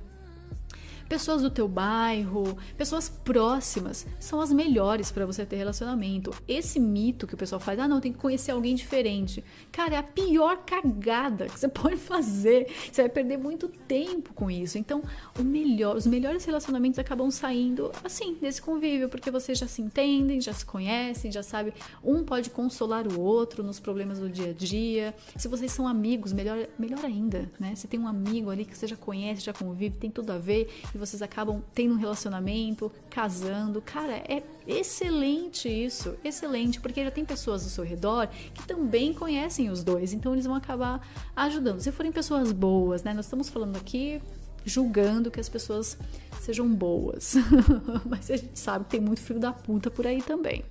Pessoas 1.08 1.42
do 1.42 1.50
teu 1.50 1.68
bairro, 1.68 2.58
pessoas 2.76 3.10
próximas, 3.10 4.06
são 4.20 4.42
as 4.42 4.52
melhores 4.52 5.12
para 5.12 5.26
você 5.26 5.46
ter 5.46 5.56
relacionamento. 5.56 6.32
Esse 6.48 6.80
mito 6.80 7.26
que 7.26 7.34
o 7.34 7.38
pessoal 7.38 7.60
faz, 7.60 7.80
ah, 7.80 7.88
não, 7.88 8.02
tem 8.02 8.12
que 8.12 8.20
conhecer 8.20 8.52
alguém 8.52 8.76
diferente. 8.76 9.44
Cara, 9.72 9.96
é 9.96 9.98
a 9.98 10.04
pior 10.04 10.58
cagada 10.66 11.48
que 11.48 11.60
você 11.60 11.68
pode 11.70 11.98
fazer. 11.98 12.68
Você 12.92 13.04
vai 13.04 13.10
perder 13.10 13.38
muito 13.38 13.68
tempo 13.68 14.34
com 14.34 14.52
isso. 14.52 14.78
Então, 14.78 15.02
melhor, 15.40 15.96
os 15.96 16.06
melhores 16.06 16.44
relacionamentos 16.44 17.00
acabam 17.00 17.32
saindo 17.32 17.92
assim, 18.04 18.36
desse 18.36 18.62
convívio, 18.62 19.10
porque 19.10 19.32
vocês 19.32 19.58
já 19.58 19.68
se 19.68 19.82
entendem, 19.82 20.42
já 20.42 20.54
se 20.54 20.66
conhecem, 20.66 21.32
já 21.32 21.44
sabe, 21.44 21.74
um 22.04 22.24
pode 22.24 22.50
consolar 22.50 23.08
o 23.08 23.20
outro 23.20 23.64
nos 23.64 23.80
problemas 23.80 24.20
do 24.20 24.30
dia 24.30 24.50
a 24.50 24.54
dia. 24.54 25.16
Se 25.36 25.48
vocês 25.48 25.72
são 25.72 25.88
amigos, 25.88 26.34
melhor, 26.34 26.68
melhor 26.78 27.04
ainda, 27.04 27.50
né? 27.60 27.76
Se 27.76 27.88
tem 27.88 28.00
um 28.00 28.08
amigo 28.08 28.50
ali 28.50 28.66
que 28.66 28.78
você 28.78 28.88
já 28.88 28.96
conhece, 28.96 29.42
já 29.42 29.54
convive, 29.54 29.98
tem 29.98 30.10
tudo 30.10 30.32
a 30.32 30.38
ver 30.38 30.70
e 30.98 31.00
vocês 31.00 31.22
acabam 31.22 31.64
tendo 31.74 31.94
um 31.94 31.98
relacionamento, 31.98 32.92
casando. 33.10 33.82
Cara, 33.82 34.14
é 34.14 34.44
excelente 34.66 35.70
isso, 35.70 36.16
excelente, 36.24 36.82
porque 36.82 37.04
já 37.04 37.12
tem 37.12 37.24
pessoas 37.24 37.64
ao 37.64 37.70
seu 37.70 37.84
redor 37.84 38.28
que 38.54 38.68
também 38.68 39.14
conhecem 39.14 39.70
os 39.70 39.84
dois, 39.84 40.12
então 40.12 40.34
eles 40.34 40.46
vão 40.46 40.56
acabar 40.56 41.08
ajudando. 41.36 41.80
Se 41.80 41.92
forem 41.92 42.12
pessoas 42.12 42.52
boas, 42.52 43.04
né? 43.04 43.14
Nós 43.14 43.26
estamos 43.26 43.48
falando 43.48 43.78
aqui 43.78 44.22
julgando 44.66 45.32
que 45.32 45.40
as 45.40 45.48
pessoas 45.48 45.98
sejam 46.42 46.68
boas, 46.68 47.36
mas 48.06 48.30
a 48.30 48.36
gente 48.36 48.60
sabe 48.60 48.84
que 48.86 48.92
tem 48.92 49.00
muito 49.00 49.22
filho 49.22 49.40
da 49.40 49.54
puta 49.54 49.90
por 49.90 50.06
aí 50.06 50.22
também. 50.22 50.64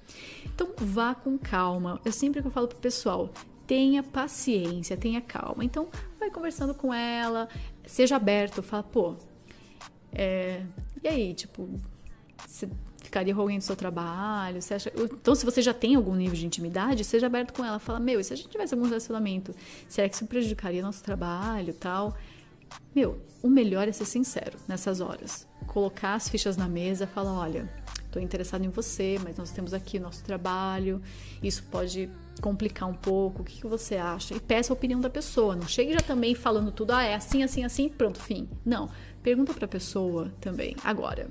Então 0.45 0.69
vá 0.77 1.15
com 1.15 1.39
calma. 1.39 2.01
Eu 2.05 2.13
sempre 2.13 2.43
que 2.43 2.49
eu 2.49 2.53
falo 2.53 2.69
pro 2.69 2.79
pessoal, 2.79 3.31
tenha 3.67 4.03
paciência, 4.03 4.97
tenha 4.97 5.21
calma. 5.21 5.65
Então 5.65 5.89
vai 6.19 6.31
conversando 6.31 6.75
com 6.75 6.93
ela, 6.93 7.49
seja 7.87 8.17
aberto, 8.17 8.63
fala, 8.63 8.83
pô, 8.83 9.15
é, 10.19 10.63
e 11.05 11.09
aí, 11.09 11.35
tipo, 11.35 11.69
você 12.47 12.69
ficaria 13.03 13.35
alguém 13.35 13.59
do 13.59 13.65
seu 13.65 13.77
trabalho? 13.77 14.63
Você 14.63 14.75
acha... 14.75 14.91
Então, 14.97 15.35
se 15.35 15.45
você 15.45 15.61
já 15.61 15.75
tem 15.75 15.95
algum 15.95 16.15
nível 16.15 16.35
de 16.35 16.47
intimidade, 16.47 17.05
seja 17.05 17.27
aberto 17.27 17.53
com 17.53 17.63
ela. 17.63 17.79
Fala, 17.79 18.01
meu, 18.01 18.19
e 18.19 18.25
se 18.25 18.33
a 18.33 18.37
gente 18.37 18.49
tivesse 18.49 18.73
algum 18.73 18.87
relacionamento, 18.87 19.55
será 19.87 20.09
que 20.09 20.15
isso 20.15 20.27
prejudicaria 20.27 20.83
nosso 20.83 21.05
trabalho 21.05 21.75
tal? 21.75 22.17
Meu, 22.95 23.21
o 23.43 23.49
melhor 23.49 23.87
é 23.87 23.93
ser 23.93 24.07
sincero 24.07 24.59
nessas 24.67 25.01
horas. 25.01 25.47
Colocar 25.67 26.15
as 26.15 26.31
fichas 26.31 26.57
na 26.57 26.67
mesa, 26.67 27.07
falar, 27.07 27.39
olha, 27.39 27.71
estou 28.07 28.21
interessado 28.23 28.65
em 28.65 28.71
você, 28.71 29.21
mas 29.23 29.37
nós 29.37 29.51
temos 29.51 29.75
aqui 29.75 29.99
nosso 29.99 30.25
trabalho, 30.25 31.03
isso 31.43 31.63
pode 31.65 32.09
complicar 32.41 32.89
um 32.89 32.95
pouco, 32.95 33.43
o 33.43 33.45
que, 33.45 33.61
que 33.61 33.67
você 33.67 33.97
acha? 33.97 34.35
E 34.35 34.41
peça 34.41 34.73
a 34.73 34.75
opinião 34.75 35.01
da 35.01 35.11
pessoa, 35.11 35.57
não 35.57 35.67
chegue 35.67 35.93
já 35.93 36.01
também 36.01 36.35
falando 36.35 36.71
tudo, 36.71 36.93
ah, 36.93 37.03
é 37.03 37.15
assim, 37.15 37.43
assim, 37.43 37.65
assim, 37.65 37.89
pronto, 37.89 38.21
fim. 38.21 38.49
Não, 38.65 38.91
pergunta 39.23 39.53
para 39.53 39.65
a 39.65 39.69
pessoa 39.69 40.33
também. 40.41 40.77
Agora, 40.85 41.29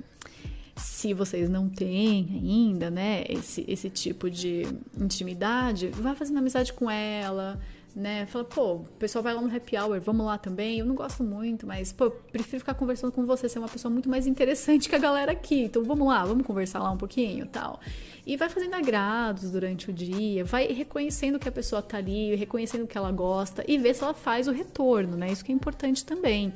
se 0.76 1.14
vocês 1.14 1.48
não 1.48 1.68
têm 1.68 2.28
ainda, 2.32 2.90
né, 2.90 3.24
esse, 3.28 3.64
esse 3.66 3.88
tipo 3.88 4.30
de 4.30 4.66
intimidade, 4.98 5.88
vá 5.88 6.14
fazendo 6.14 6.38
amizade 6.38 6.72
com 6.72 6.90
ela, 6.90 7.58
né? 7.96 8.26
Fala, 8.26 8.44
pô, 8.44 8.74
o 8.74 8.84
pessoal 8.98 9.22
vai 9.22 9.32
lá 9.32 9.40
no 9.40 9.56
happy 9.56 9.74
hour, 9.74 9.98
vamos 9.98 10.26
lá 10.26 10.36
também. 10.36 10.78
Eu 10.78 10.84
não 10.84 10.94
gosto 10.94 11.24
muito, 11.24 11.66
mas, 11.66 11.92
pô, 11.92 12.10
prefiro 12.10 12.58
ficar 12.60 12.74
conversando 12.74 13.10
com 13.10 13.24
você, 13.24 13.48
ser 13.48 13.58
uma 13.58 13.68
pessoa 13.68 13.90
muito 13.90 14.06
mais 14.06 14.26
interessante 14.26 14.86
que 14.90 14.94
a 14.94 14.98
galera 14.98 15.32
aqui. 15.32 15.62
Então 15.62 15.82
vamos 15.82 16.06
lá, 16.06 16.22
vamos 16.22 16.46
conversar 16.46 16.80
lá 16.80 16.90
um 16.90 16.98
pouquinho 16.98 17.46
tal. 17.46 17.80
E 18.26 18.36
vai 18.36 18.50
fazendo 18.50 18.74
agrados 18.74 19.50
durante 19.50 19.88
o 19.88 19.94
dia, 19.94 20.44
vai 20.44 20.66
reconhecendo 20.66 21.38
que 21.38 21.48
a 21.48 21.52
pessoa 21.52 21.80
tá 21.80 21.96
ali, 21.96 22.34
reconhecendo 22.34 22.86
que 22.86 22.98
ela 22.98 23.10
gosta 23.10 23.64
e 23.66 23.78
ver 23.78 23.94
se 23.94 24.04
ela 24.04 24.12
faz 24.12 24.46
o 24.46 24.52
retorno, 24.52 25.16
né? 25.16 25.32
Isso 25.32 25.42
que 25.42 25.50
é 25.50 25.54
importante 25.54 26.04
também. 26.04 26.52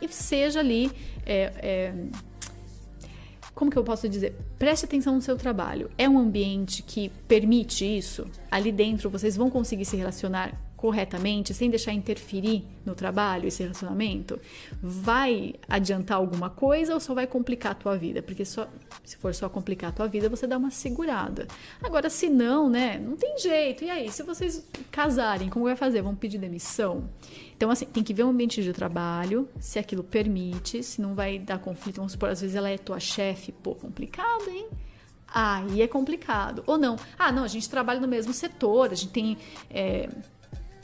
E 0.00 0.06
seja 0.06 0.60
ali. 0.60 0.92
É, 1.26 1.52
é, 1.56 1.94
como 3.52 3.70
que 3.70 3.76
eu 3.76 3.84
posso 3.84 4.08
dizer? 4.08 4.36
Preste 4.58 4.84
atenção 4.84 5.14
no 5.14 5.22
seu 5.22 5.36
trabalho. 5.36 5.90
É 5.96 6.08
um 6.08 6.18
ambiente 6.18 6.82
que 6.82 7.08
permite 7.26 7.84
isso? 7.84 8.26
Ali 8.50 8.70
dentro 8.70 9.08
vocês 9.08 9.36
vão 9.36 9.48
conseguir 9.48 9.84
se 9.84 9.96
relacionar 9.96 10.52
corretamente, 10.84 11.54
sem 11.54 11.70
deixar 11.70 11.94
interferir 11.94 12.62
no 12.84 12.94
trabalho, 12.94 13.48
esse 13.48 13.62
relacionamento, 13.62 14.38
vai 14.82 15.54
adiantar 15.66 16.18
alguma 16.18 16.50
coisa 16.50 16.92
ou 16.92 17.00
só 17.00 17.14
vai 17.14 17.26
complicar 17.26 17.72
a 17.72 17.74
tua 17.74 17.96
vida? 17.96 18.22
Porque 18.22 18.44
só, 18.44 18.68
se 19.02 19.16
for 19.16 19.34
só 19.34 19.48
complicar 19.48 19.88
a 19.88 19.92
tua 19.94 20.06
vida, 20.06 20.28
você 20.28 20.46
dá 20.46 20.58
uma 20.58 20.70
segurada. 20.70 21.46
Agora, 21.82 22.10
se 22.10 22.28
não, 22.28 22.68
né, 22.68 22.98
não 22.98 23.16
tem 23.16 23.38
jeito. 23.38 23.82
E 23.82 23.88
aí, 23.88 24.12
se 24.12 24.22
vocês 24.22 24.68
casarem, 24.90 25.48
como 25.48 25.64
vai 25.64 25.74
fazer? 25.74 26.02
Vão 26.02 26.14
pedir 26.14 26.36
demissão? 26.36 27.08
Então, 27.56 27.70
assim, 27.70 27.86
tem 27.86 28.02
que 28.02 28.12
ver 28.12 28.24
o 28.24 28.28
ambiente 28.28 28.62
de 28.62 28.74
trabalho, 28.74 29.48
se 29.58 29.78
aquilo 29.78 30.04
permite, 30.04 30.82
se 30.82 31.00
não 31.00 31.14
vai 31.14 31.38
dar 31.38 31.60
conflito. 31.60 31.96
Vamos 31.96 32.12
supor, 32.12 32.28
às 32.28 32.42
vezes 32.42 32.54
ela 32.54 32.68
é 32.68 32.76
tua 32.76 33.00
chefe, 33.00 33.52
pô, 33.52 33.74
complicado, 33.74 34.50
hein? 34.50 34.68
Aí 35.34 35.80
é 35.80 35.88
complicado. 35.88 36.62
Ou 36.66 36.76
não. 36.76 36.96
Ah, 37.18 37.32
não, 37.32 37.42
a 37.42 37.48
gente 37.48 37.70
trabalha 37.70 37.98
no 37.98 38.06
mesmo 38.06 38.34
setor, 38.34 38.92
a 38.92 38.94
gente 38.94 39.12
tem 39.12 39.38
é, 39.70 40.08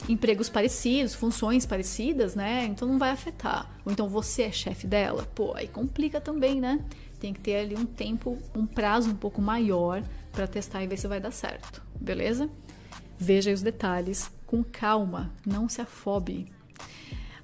empregos 0.09 0.49
parecidos, 0.49 1.13
funções 1.13 1.65
parecidas, 1.65 2.35
né? 2.35 2.65
Então 2.65 2.87
não 2.87 2.97
vai 2.97 3.11
afetar. 3.11 3.69
Ou 3.85 3.91
então 3.91 4.07
você 4.07 4.43
é 4.43 4.51
chefe 4.51 4.87
dela, 4.87 5.27
pô, 5.35 5.53
aí 5.55 5.67
complica 5.67 6.19
também, 6.19 6.59
né? 6.59 6.83
Tem 7.19 7.33
que 7.33 7.39
ter 7.39 7.57
ali 7.57 7.75
um 7.75 7.85
tempo, 7.85 8.37
um 8.55 8.65
prazo 8.65 9.09
um 9.09 9.15
pouco 9.15 9.41
maior 9.41 10.03
para 10.31 10.47
testar 10.47 10.83
e 10.83 10.87
ver 10.87 10.97
se 10.97 11.07
vai 11.07 11.19
dar 11.19 11.31
certo, 11.31 11.81
beleza? 11.99 12.49
Veja 13.17 13.51
os 13.51 13.61
detalhes 13.61 14.31
com 14.47 14.63
calma, 14.63 15.31
não 15.45 15.69
se 15.69 15.81
afobe. 15.81 16.47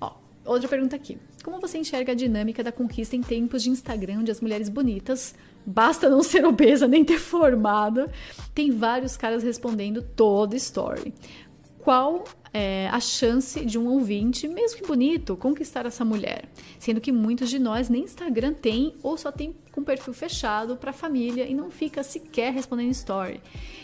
Ó, 0.02 0.16
outra 0.46 0.68
pergunta 0.68 0.96
aqui. 0.96 1.18
Como 1.44 1.62
você 1.62 1.78
enxerga 1.78 2.12
a 2.12 2.16
dinâmica 2.16 2.64
da 2.64 2.72
conquista 2.72 3.16
em 3.16 3.22
tempos 3.22 3.64
de 3.64 3.70
Instagram, 3.70 4.20
onde 4.20 4.32
as 4.32 4.42
mulheres 4.42 4.68
bonitas, 4.68 5.36
basta 5.66 6.10
não 6.10 6.24
ser 6.24 6.44
obesa 6.46 6.88
nem 6.88 7.06
ter 7.06 7.20
formado, 7.20 8.10
tem 8.56 8.72
vários 8.72 9.16
caras 9.16 9.44
respondendo 9.44 10.02
toda 10.02 10.56
story 10.56 11.14
qual 11.88 12.26
é, 12.58 12.90
a 12.92 13.00
chance 13.00 13.64
de 13.64 13.78
um 13.78 13.88
ouvinte, 13.88 14.48
mesmo 14.48 14.80
que 14.80 14.88
bonito, 14.88 15.38
conquistar 15.38 15.86
essa 15.86 16.04
mulher? 16.04 16.50
Sendo 16.80 17.00
que 17.00 17.12
muitos 17.12 17.52
de 17.52 17.60
nós 17.60 17.88
nem 17.88 18.02
Instagram 18.02 18.52
tem 18.52 18.96
ou 19.04 19.16
só 19.16 19.32
tem 19.32 19.56
com 19.72 19.84
perfil 19.84 20.12
fechado 20.12 20.76
para 20.76 20.92
família 20.92 21.48
e 21.48 21.54
não 21.54 21.70
fica 21.70 22.02
sequer 22.02 22.52
respondendo 22.52 22.90
story. 22.90 23.40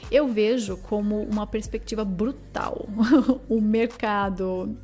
Eu 0.09 0.27
vejo 0.27 0.77
como 0.77 1.21
uma 1.21 1.45
perspectiva 1.45 2.03
brutal. 2.03 2.87
o 3.47 3.61
mercado 3.61 4.75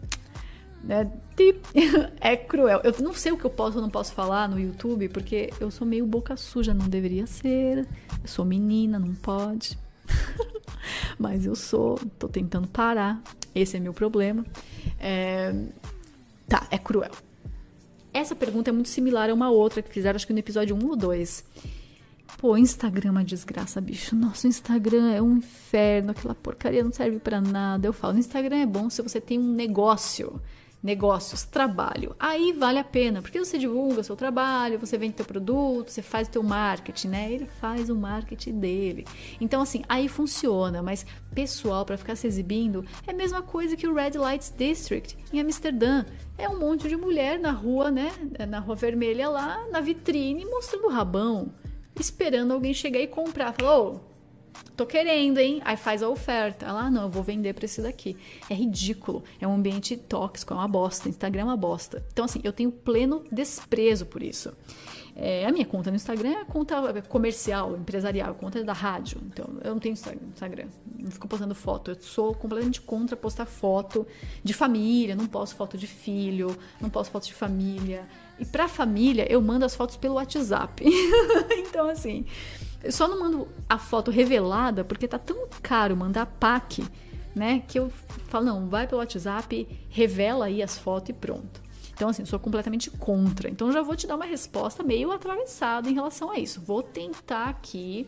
né, 0.83 1.11
é 2.21 2.37
cruel. 2.37 2.81
Eu 2.83 2.93
não 2.99 3.15
sei 3.15 3.31
o 3.31 3.37
que 3.37 3.45
eu 3.45 3.49
posso 3.49 3.77
ou 3.77 3.81
não 3.81 3.89
posso 3.89 4.13
falar 4.13 4.47
no 4.47 4.59
YouTube, 4.59 5.09
porque 5.09 5.49
eu 5.59 5.71
sou 5.71 5.87
meio 5.87 6.05
boca 6.05 6.37
suja, 6.37 6.75
não 6.75 6.87
deveria 6.87 7.25
ser. 7.25 7.87
Eu 8.21 8.27
sou 8.27 8.45
menina, 8.45 8.99
não 8.99 9.15
pode. 9.15 9.75
Mas 11.17 11.45
eu 11.45 11.55
sou, 11.55 11.99
tô 12.17 12.27
tentando 12.27 12.67
parar. 12.67 13.21
Esse 13.53 13.77
é 13.77 13.79
meu 13.79 13.93
problema. 13.93 14.45
É... 14.99 15.53
Tá, 16.47 16.67
é 16.71 16.77
cruel. 16.77 17.11
Essa 18.13 18.35
pergunta 18.35 18.69
é 18.69 18.73
muito 18.73 18.89
similar 18.89 19.29
a 19.29 19.33
uma 19.33 19.49
outra 19.49 19.81
que 19.81 19.91
fizeram, 19.91 20.15
acho 20.15 20.25
que 20.25 20.33
no 20.33 20.39
episódio 20.39 20.75
1 20.75 20.87
ou 20.87 20.95
2. 20.95 21.45
Pô, 22.37 22.57
Instagram 22.57 23.09
é 23.09 23.11
uma 23.11 23.23
desgraça, 23.23 23.81
bicho. 23.81 24.15
Nosso 24.15 24.47
Instagram 24.47 25.11
é 25.11 25.21
um 25.21 25.37
inferno, 25.37 26.11
aquela 26.11 26.33
porcaria 26.33 26.83
não 26.83 26.91
serve 26.91 27.19
para 27.19 27.41
nada. 27.41 27.85
Eu 27.85 27.93
falo, 27.93 28.17
Instagram 28.17 28.57
é 28.57 28.65
bom 28.65 28.89
se 28.89 29.01
você 29.01 29.19
tem 29.19 29.37
um 29.37 29.53
negócio 29.53 30.41
negócios, 30.81 31.43
trabalho, 31.43 32.15
aí 32.17 32.53
vale 32.53 32.79
a 32.79 32.83
pena, 32.83 33.21
porque 33.21 33.37
você 33.37 33.57
divulga 33.57 34.01
seu 34.01 34.15
trabalho, 34.15 34.79
você 34.79 34.97
vende 34.97 35.15
teu 35.15 35.25
produto, 35.25 35.89
você 35.89 36.01
faz 36.01 36.27
o 36.27 36.31
teu 36.31 36.43
marketing, 36.43 37.09
né? 37.09 37.31
Ele 37.31 37.45
faz 37.45 37.89
o 37.89 37.95
marketing 37.95 38.59
dele. 38.59 39.05
Então, 39.41 39.61
assim, 39.61 39.83
aí 39.89 40.07
funciona, 40.07 40.81
mas 40.81 41.05
pessoal, 41.33 41.85
para 41.85 41.97
ficar 41.97 42.15
se 42.15 42.27
exibindo, 42.27 42.85
é 43.05 43.11
a 43.11 43.13
mesma 43.13 43.41
coisa 43.41 43.75
que 43.75 43.87
o 43.87 43.93
Red 43.93 44.11
Lights 44.11 44.53
District 44.57 45.17
em 45.33 45.39
Amsterdã. 45.39 46.05
É 46.37 46.47
um 46.47 46.57
monte 46.57 46.87
de 46.87 46.95
mulher 46.95 47.37
na 47.37 47.51
rua, 47.51 47.91
né? 47.91 48.11
Na 48.47 48.59
rua 48.59 48.75
vermelha 48.75 49.27
lá, 49.27 49.67
na 49.69 49.81
vitrine, 49.81 50.45
mostrando 50.45 50.85
o 50.85 50.89
rabão, 50.89 51.51
esperando 51.99 52.53
alguém 52.53 52.73
chegar 52.73 52.99
e 52.99 53.07
comprar. 53.07 53.53
Falou, 53.53 54.08
tô 54.75 54.85
querendo, 54.85 55.37
hein? 55.37 55.61
Aí 55.65 55.75
faz 55.75 56.01
a 56.01 56.09
oferta. 56.09 56.65
Ela, 56.65 56.83
ah, 56.83 56.91
não, 56.91 57.03
eu 57.03 57.09
vou 57.09 57.23
vender 57.23 57.53
pra 57.53 57.65
esse 57.65 57.81
daqui. 57.81 58.15
É 58.49 58.53
ridículo. 58.53 59.23
É 59.39 59.47
um 59.47 59.53
ambiente 59.53 59.97
tóxico, 59.97 60.53
é 60.53 60.57
uma 60.57 60.67
bosta. 60.67 61.09
Instagram 61.09 61.41
é 61.41 61.45
uma 61.45 61.57
bosta. 61.57 62.05
Então, 62.11 62.25
assim, 62.25 62.39
eu 62.43 62.53
tenho 62.53 62.71
pleno 62.71 63.23
desprezo 63.31 64.05
por 64.05 64.23
isso. 64.23 64.53
É, 65.15 65.45
a 65.45 65.51
minha 65.51 65.65
conta 65.65 65.89
no 65.89 65.97
Instagram 65.97 66.29
é 66.29 66.45
conta 66.45 67.01
comercial, 67.09 67.75
empresarial, 67.75 68.33
conta 68.35 68.63
da 68.63 68.71
rádio. 68.71 69.19
Então, 69.25 69.47
eu 69.61 69.71
não 69.71 69.79
tenho 69.79 69.91
Instagram. 69.91 70.67
Não 70.97 71.11
fico 71.11 71.27
postando 71.27 71.53
foto. 71.53 71.91
Eu 71.91 71.97
sou 71.99 72.33
completamente 72.33 72.79
contra 72.79 73.17
postar 73.17 73.45
foto 73.45 74.07
de 74.41 74.53
família. 74.53 75.13
Não 75.15 75.27
posto 75.27 75.57
foto 75.57 75.77
de 75.77 75.87
filho, 75.87 76.57
não 76.79 76.89
posto 76.89 77.11
foto 77.11 77.25
de 77.25 77.33
família. 77.33 78.07
E 78.39 78.45
pra 78.45 78.69
família, 78.69 79.29
eu 79.29 79.41
mando 79.41 79.65
as 79.65 79.75
fotos 79.75 79.97
pelo 79.97 80.15
WhatsApp. 80.15 80.85
então, 81.67 81.89
assim. 81.89 82.25
Eu 82.83 82.91
só 82.91 83.07
não 83.07 83.19
mando 83.19 83.47
a 83.67 83.77
foto 83.77 84.09
revelada 84.09 84.83
porque 84.83 85.07
tá 85.07 85.19
tão 85.19 85.47
caro 85.61 85.95
mandar 85.95 86.25
pack, 86.25 86.85
né? 87.35 87.63
Que 87.67 87.79
eu 87.79 87.91
falo, 88.27 88.45
não, 88.45 88.69
vai 88.69 88.87
pelo 88.87 88.99
WhatsApp, 88.99 89.67
revela 89.89 90.45
aí 90.45 90.63
as 90.63 90.77
fotos 90.77 91.09
e 91.09 91.13
pronto. 91.13 91.61
Então, 91.93 92.07
assim, 92.07 92.23
sou 92.23 92.39
completamente 92.39 92.89
contra. 92.89 93.49
Então, 93.49 93.71
já 93.73 93.81
vou 93.81 93.93
te 93.93 94.07
dar 94.07 94.15
uma 94.15 94.25
resposta 94.25 94.81
meio 94.81 95.11
atravessada 95.11 95.89
em 95.89 95.93
relação 95.93 96.31
a 96.31 96.39
isso. 96.39 96.61
Vou 96.61 96.81
tentar 96.81 97.49
aqui 97.49 98.07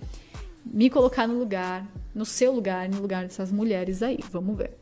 me 0.65 0.89
colocar 0.89 1.27
no 1.27 1.37
lugar, 1.37 1.85
no 2.15 2.23
seu 2.23 2.53
lugar, 2.53 2.87
no 2.87 3.01
lugar 3.01 3.23
dessas 3.23 3.51
mulheres 3.51 4.01
aí. 4.01 4.19
Vamos 4.31 4.57
ver. 4.57 4.77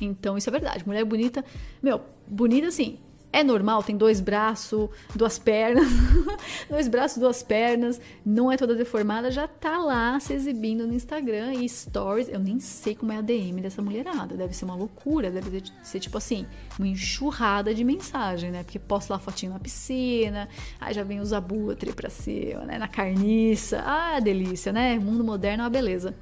Então, 0.00 0.36
isso 0.36 0.50
é 0.50 0.52
verdade. 0.52 0.84
Mulher 0.84 1.04
bonita, 1.04 1.44
meu, 1.80 2.00
bonita 2.26 2.66
assim, 2.66 2.98
é 3.34 3.42
normal, 3.42 3.82
tem 3.82 3.96
dois 3.96 4.20
braços, 4.20 4.88
duas 5.12 5.40
pernas, 5.40 5.88
dois 6.70 6.86
braços, 6.86 7.18
duas 7.18 7.42
pernas, 7.42 8.00
não 8.24 8.50
é 8.50 8.56
toda 8.56 8.76
deformada, 8.76 9.28
já 9.28 9.48
tá 9.48 9.76
lá 9.78 10.20
se 10.20 10.32
exibindo 10.32 10.86
no 10.86 10.94
Instagram 10.94 11.52
e 11.54 11.68
stories. 11.68 12.28
Eu 12.28 12.38
nem 12.38 12.60
sei 12.60 12.94
como 12.94 13.10
é 13.12 13.16
a 13.16 13.20
DM 13.20 13.60
dessa 13.60 13.82
mulherada, 13.82 14.36
deve 14.36 14.54
ser 14.54 14.64
uma 14.64 14.76
loucura, 14.76 15.32
deve 15.32 15.64
ser 15.82 15.98
tipo 15.98 16.16
assim, 16.16 16.46
uma 16.78 16.86
enxurrada 16.86 17.74
de 17.74 17.82
mensagem, 17.82 18.52
né? 18.52 18.62
Porque 18.62 18.78
posta 18.78 19.14
lá 19.14 19.18
fotinho 19.18 19.52
na 19.52 19.58
piscina, 19.58 20.48
aí 20.80 20.94
já 20.94 21.02
vem 21.02 21.18
os 21.18 21.32
abutre 21.32 21.92
pra 21.92 22.08
cima, 22.08 22.64
né? 22.64 22.78
Na 22.78 22.86
carniça, 22.86 23.82
ah, 23.84 24.20
delícia, 24.20 24.72
né? 24.72 24.96
Mundo 24.96 25.24
moderno 25.24 25.62
é 25.62 25.64
uma 25.64 25.70
beleza. 25.70 26.14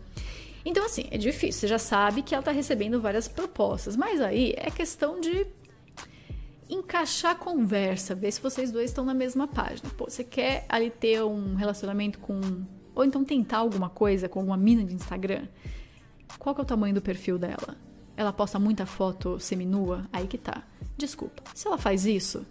Então, 0.65 0.87
assim, 0.87 1.09
é 1.11 1.19
difícil. 1.19 1.61
Você 1.61 1.69
já 1.69 1.79
sabe 1.79 2.23
que 2.23 2.35
ela 2.35 2.43
tá 2.43 2.53
recebendo 2.53 3.03
várias 3.03 3.29
propostas, 3.29 3.97
mas 3.97 4.19
aí 4.21 4.55
é 4.57 4.71
questão 4.71 5.21
de 5.21 5.47
encaixar 6.73 7.33
a 7.33 7.35
conversa, 7.35 8.15
ver 8.15 8.33
se 8.33 8.41
vocês 8.41 8.71
dois 8.71 8.91
estão 8.91 9.05
na 9.05 9.15
mesma 9.15 9.47
página. 9.47 9.91
Pô, 9.97 10.09
você 10.09 10.25
quer 10.25 10.65
ali 10.69 10.91
ter 10.91 11.23
um 11.23 11.55
relacionamento 11.55 12.19
com. 12.19 12.41
Ou 12.95 13.05
então 13.05 13.25
tentar 13.25 13.59
alguma 13.59 13.89
coisa 13.89 14.29
com 14.29 14.39
alguma 14.41 14.57
mina 14.57 14.85
de 14.85 14.95
Instagram? 14.95 15.47
Qual 16.39 16.55
que 16.55 16.61
é 16.61 16.65
o 16.65 16.67
tamanho 16.67 16.95
do 16.95 17.03
perfil 17.03 17.39
dela? 17.39 17.77
Ela 18.17 18.33
posta 18.33 18.59
muita 18.59 18.85
foto 18.85 19.39
seminua? 19.39 20.07
Aí 20.13 20.27
que 20.27 20.39
tá. 20.39 20.63
Desculpa. 20.97 21.43
Se 21.55 21.67
ela 21.67 21.79
faz 21.79 22.05
isso, 22.05 22.45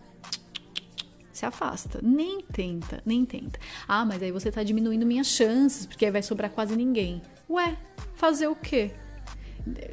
se 1.31 1.45
afasta. 1.45 1.99
Nem 2.01 2.41
tenta, 2.41 3.01
nem 3.05 3.25
tenta. 3.25 3.59
Ah, 3.87 4.05
mas 4.05 4.21
aí 4.23 4.31
você 4.31 4.51
tá 4.51 4.63
diminuindo 4.63 5.05
minhas 5.05 5.27
chances, 5.27 5.85
porque 5.85 6.05
aí 6.05 6.11
vai 6.11 6.23
sobrar 6.23 6.49
quase 6.51 6.75
ninguém. 6.75 7.21
Ué, 7.49 7.77
fazer 8.15 8.47
o 8.47 8.55
quê? 8.55 8.91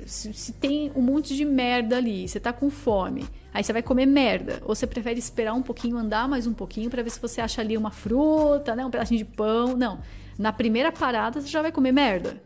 Se, 0.06 0.32
se, 0.32 0.52
tem 0.52 0.90
um 0.94 1.02
monte 1.02 1.36
de 1.36 1.44
merda 1.44 1.96
ali, 1.96 2.26
você 2.26 2.40
tá 2.40 2.52
com 2.52 2.70
fome, 2.70 3.26
aí 3.52 3.62
você 3.62 3.72
vai 3.72 3.82
comer 3.82 4.06
merda. 4.06 4.60
Ou 4.62 4.74
você 4.74 4.86
prefere 4.86 5.18
esperar 5.18 5.54
um 5.54 5.62
pouquinho, 5.62 5.96
andar 5.96 6.28
mais 6.28 6.46
um 6.46 6.54
pouquinho 6.54 6.90
para 6.90 7.02
ver 7.02 7.10
se 7.10 7.20
você 7.20 7.40
acha 7.40 7.60
ali 7.60 7.76
uma 7.76 7.90
fruta, 7.90 8.74
né, 8.74 8.84
um 8.84 8.90
pedacinho 8.90 9.18
de 9.18 9.24
pão. 9.24 9.76
Não. 9.76 10.00
Na 10.38 10.52
primeira 10.52 10.90
parada 10.92 11.40
você 11.40 11.48
já 11.48 11.60
vai 11.62 11.72
comer 11.72 11.92
merda. 11.92 12.40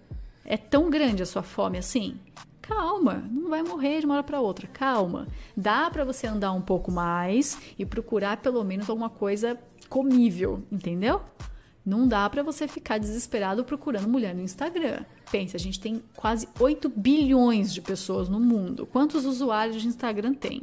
É 0.45 0.57
tão 0.57 0.91
grande 0.91 1.23
a 1.23 1.27
sua 1.27 1.43
fome 1.43 1.79
assim? 1.79 2.17
Calma, 2.61 3.25
não 3.31 3.51
vai 3.51 3.63
morrer 3.63 4.01
de 4.01 4.07
uma 4.07 4.15
hora 4.15 4.23
para 4.23 4.41
outra. 4.41 4.67
Calma. 4.67 5.27
Dá 5.57 5.91
para 5.91 6.05
você 6.05 6.27
andar 6.27 6.53
um 6.53 6.61
pouco 6.61 6.91
mais 6.91 7.59
e 7.79 7.85
procurar 7.85 8.37
pelo 8.39 8.63
menos 8.65 8.89
alguma 8.89 9.11
coisa 9.11 9.59
comível, 9.89 10.63
entendeu? 10.71 11.21
Não 11.85 12.07
dá 12.07 12.29
para 12.31 12.42
você 12.42 12.68
ficar 12.68 12.99
desesperado 12.99 13.64
procurando 13.64 14.09
mulher 14.09 14.35
no 14.35 14.42
Instagram. 14.42 15.05
Pense, 15.31 15.57
a 15.57 15.61
gente 15.61 15.81
tem 15.81 16.03
quase 16.14 16.49
8 16.59 16.88
bilhões 16.88 17.75
de 17.75 17.81
pessoas 17.81 18.29
no 18.29 18.38
mundo. 18.38 18.87
Quantos 18.87 19.25
usuários 19.25 19.83
de 19.83 19.88
Instagram 19.88 20.35
tem? 20.35 20.62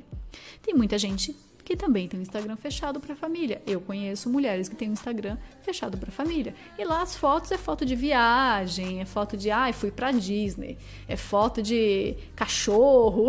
Tem 0.61 0.73
muita 0.73 0.97
gente 0.97 1.35
que 1.69 1.75
também 1.75 2.07
tem 2.07 2.19
um 2.19 2.23
Instagram 2.23 2.55
fechado 2.55 2.99
para 2.99 3.15
família. 3.15 3.61
Eu 3.67 3.79
conheço 3.79 4.27
mulheres 4.27 4.67
que 4.67 4.75
têm 4.75 4.89
um 4.89 4.93
Instagram 4.93 5.37
fechado 5.61 5.99
para 5.99 6.09
família. 6.09 6.55
E 6.79 6.83
lá 6.83 7.03
as 7.03 7.15
fotos 7.15 7.51
é 7.51 7.59
foto 7.59 7.85
de 7.85 7.95
viagem, 7.95 9.01
é 9.01 9.05
foto 9.05 9.37
de, 9.37 9.51
ai, 9.51 9.69
ah, 9.69 9.73
fui 9.73 9.91
para 9.91 10.11
Disney, 10.11 10.79
é 11.07 11.15
foto 11.15 11.61
de 11.61 12.15
cachorro, 12.35 13.27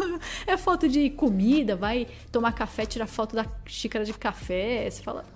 é 0.46 0.56
foto 0.56 0.88
de 0.88 1.10
comida, 1.10 1.76
vai 1.76 2.08
tomar 2.30 2.52
café, 2.52 2.86
tirar 2.86 3.06
foto 3.06 3.36
da 3.36 3.44
xícara 3.66 4.06
de 4.06 4.14
café, 4.14 4.88
você 4.88 5.02
fala, 5.02 5.26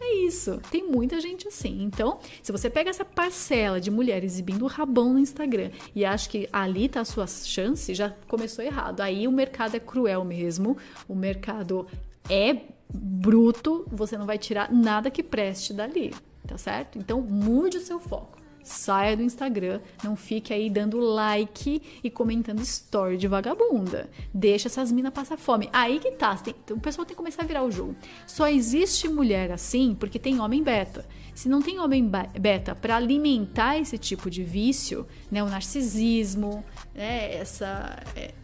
é 0.00 0.14
isso. 0.26 0.60
Tem 0.70 0.88
muita 0.88 1.20
gente 1.20 1.48
assim. 1.48 1.82
Então, 1.82 2.18
se 2.42 2.52
você 2.52 2.70
pega 2.70 2.90
essa 2.90 3.04
parcela 3.04 3.80
de 3.80 3.90
mulheres 3.90 4.32
exibindo 4.34 4.62
o 4.62 4.68
rabão 4.68 5.12
no 5.12 5.18
Instagram 5.18 5.70
e 5.94 6.04
acha 6.04 6.28
que 6.28 6.48
ali 6.52 6.88
tá 6.88 7.00
a 7.00 7.04
sua 7.04 7.26
chance, 7.26 7.94
já 7.94 8.14
começou 8.28 8.64
errado. 8.64 9.00
Aí 9.00 9.26
o 9.26 9.32
mercado 9.32 9.74
é 9.76 9.80
cruel 9.80 10.24
mesmo. 10.24 10.76
O 11.08 11.14
mercado 11.14 11.86
é 12.30 12.56
bruto, 12.92 13.86
você 13.90 14.16
não 14.16 14.26
vai 14.26 14.38
tirar 14.38 14.72
nada 14.72 15.10
que 15.10 15.22
preste 15.22 15.72
dali, 15.72 16.14
tá 16.46 16.56
certo? 16.56 16.98
Então, 16.98 17.20
mude 17.20 17.76
o 17.76 17.80
seu 17.80 18.00
foco. 18.00 18.37
Saia 18.68 19.16
do 19.16 19.22
Instagram, 19.22 19.80
não 20.04 20.14
fique 20.14 20.52
aí 20.52 20.68
dando 20.68 20.98
like 21.00 21.82
e 22.04 22.10
comentando 22.10 22.60
story 22.60 23.16
de 23.16 23.26
vagabunda. 23.26 24.10
Deixa 24.32 24.68
essas 24.68 24.92
minas 24.92 25.12
passar 25.12 25.38
fome. 25.38 25.70
Aí 25.72 25.98
que 25.98 26.10
tá, 26.12 26.36
tem, 26.36 26.54
o 26.70 26.78
pessoal 26.78 27.06
tem 27.06 27.14
que 27.14 27.18
começar 27.18 27.44
a 27.44 27.46
virar 27.46 27.64
o 27.64 27.70
jogo. 27.70 27.96
Só 28.26 28.46
existe 28.46 29.08
mulher 29.08 29.50
assim 29.50 29.96
porque 29.98 30.18
tem 30.18 30.38
homem 30.38 30.62
beta. 30.62 31.06
Se 31.34 31.48
não 31.48 31.62
tem 31.62 31.78
homem 31.78 32.10
beta 32.38 32.74
para 32.74 32.96
alimentar 32.96 33.78
esse 33.78 33.96
tipo 33.96 34.28
de 34.28 34.44
vício, 34.44 35.06
né, 35.30 35.42
o 35.42 35.48
narcisismo, 35.48 36.62
né, 36.94 37.36
essa 37.36 38.02
é, 38.14 38.34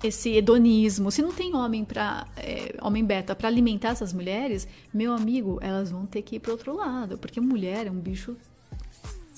esse 0.00 0.30
hedonismo, 0.30 1.10
se 1.10 1.22
não 1.22 1.32
tem 1.32 1.56
homem 1.56 1.84
para 1.84 2.28
é, 2.36 2.76
homem 2.80 3.04
beta 3.04 3.34
para 3.34 3.48
alimentar 3.48 3.88
essas 3.88 4.12
mulheres, 4.12 4.68
meu 4.92 5.12
amigo, 5.12 5.58
elas 5.60 5.90
vão 5.90 6.06
ter 6.06 6.22
que 6.22 6.36
ir 6.36 6.40
para 6.40 6.52
outro 6.52 6.76
lado, 6.76 7.18
porque 7.18 7.40
mulher 7.40 7.88
é 7.88 7.90
um 7.90 7.98
bicho 7.98 8.36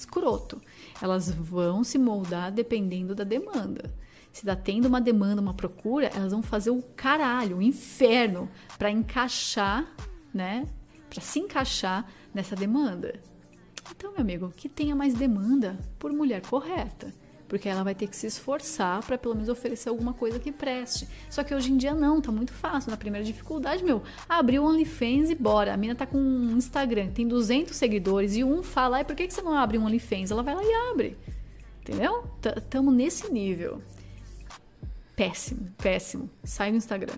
escroto. 0.07 0.63
Elas 1.03 1.31
vão 1.31 1.83
se 1.83 1.99
moldar 1.99 2.53
dependendo 2.53 3.15
da 3.15 3.25
demanda. 3.25 3.93
Se 4.33 4.43
está 4.43 4.55
tendo 4.55 4.87
uma 4.87 5.01
demanda, 5.01 5.41
uma 5.41 5.55
procura, 5.55 6.11
elas 6.15 6.33
vão 6.33 6.43
fazer 6.43 6.71
o 6.71 6.83
caralho, 6.83 7.59
o 7.59 7.63
inferno 7.63 8.49
para 8.79 8.91
encaixar, 8.91 9.87
né? 10.33 10.67
Para 11.09 11.21
se 11.21 11.41
encaixar 11.41 12.07
nessa 12.35 12.55
demanda. 12.55 13.21
Então, 13.91 14.13
meu 14.13 14.21
amigo, 14.21 14.53
que 14.55 14.69
tenha 14.69 14.95
mais 14.95 15.15
demanda 15.15 15.79
por 15.99 16.13
mulher 16.13 16.43
correta 16.43 17.13
porque 17.49 17.69
ela 17.69 17.83
vai 17.83 17.95
ter 17.95 18.07
que 18.07 18.17
se 18.17 18.27
esforçar 18.27 19.05
para 19.05 19.17
pelo 19.17 19.35
menos 19.35 19.49
oferecer 19.49 19.89
alguma 19.89 20.13
coisa 20.13 20.39
que 20.39 20.53
preste. 20.53 21.09
Só 21.31 21.43
que 21.43 21.55
hoje 21.55 21.73
em 21.73 21.77
dia 21.77 21.95
não, 21.95 22.21
tá 22.21 22.33
muito 22.33 22.53
fácil. 22.53 22.91
Na 22.91 22.97
primeira 22.97 23.25
dificuldade, 23.25 23.85
meu, 23.85 24.03
abriu 24.29 24.63
o 24.63 24.67
OnlyFans 24.67 25.31
e 25.31 25.35
bora. 25.35 25.73
A 25.73 25.77
mina 25.77 25.95
tá 25.95 26.07
com 26.07 26.19
um 26.19 26.57
Instagram, 26.57 27.09
tem 27.09 27.27
200 27.27 27.77
seguidores 27.77 28.37
e 28.37 28.45
um 28.45 28.63
fala, 28.63 28.99
ai, 28.99 29.05
por 29.05 29.15
que, 29.15 29.27
que 29.27 29.35
você 29.35 29.43
não 29.43 29.55
abre 29.55 29.79
um 29.79 29.85
OnlyFans? 29.85 30.31
Ela 30.31 30.43
vai 30.43 30.55
lá 30.55 30.63
e 30.63 30.91
abre. 30.91 31.17
Entendeu? 31.81 32.25
Tamo 32.69 32.91
nesse 32.91 33.33
nível. 33.33 33.81
Péssimo, 35.15 35.71
péssimo. 35.79 36.29
Sai 36.45 36.71
do 36.71 36.77
Instagram 36.77 37.17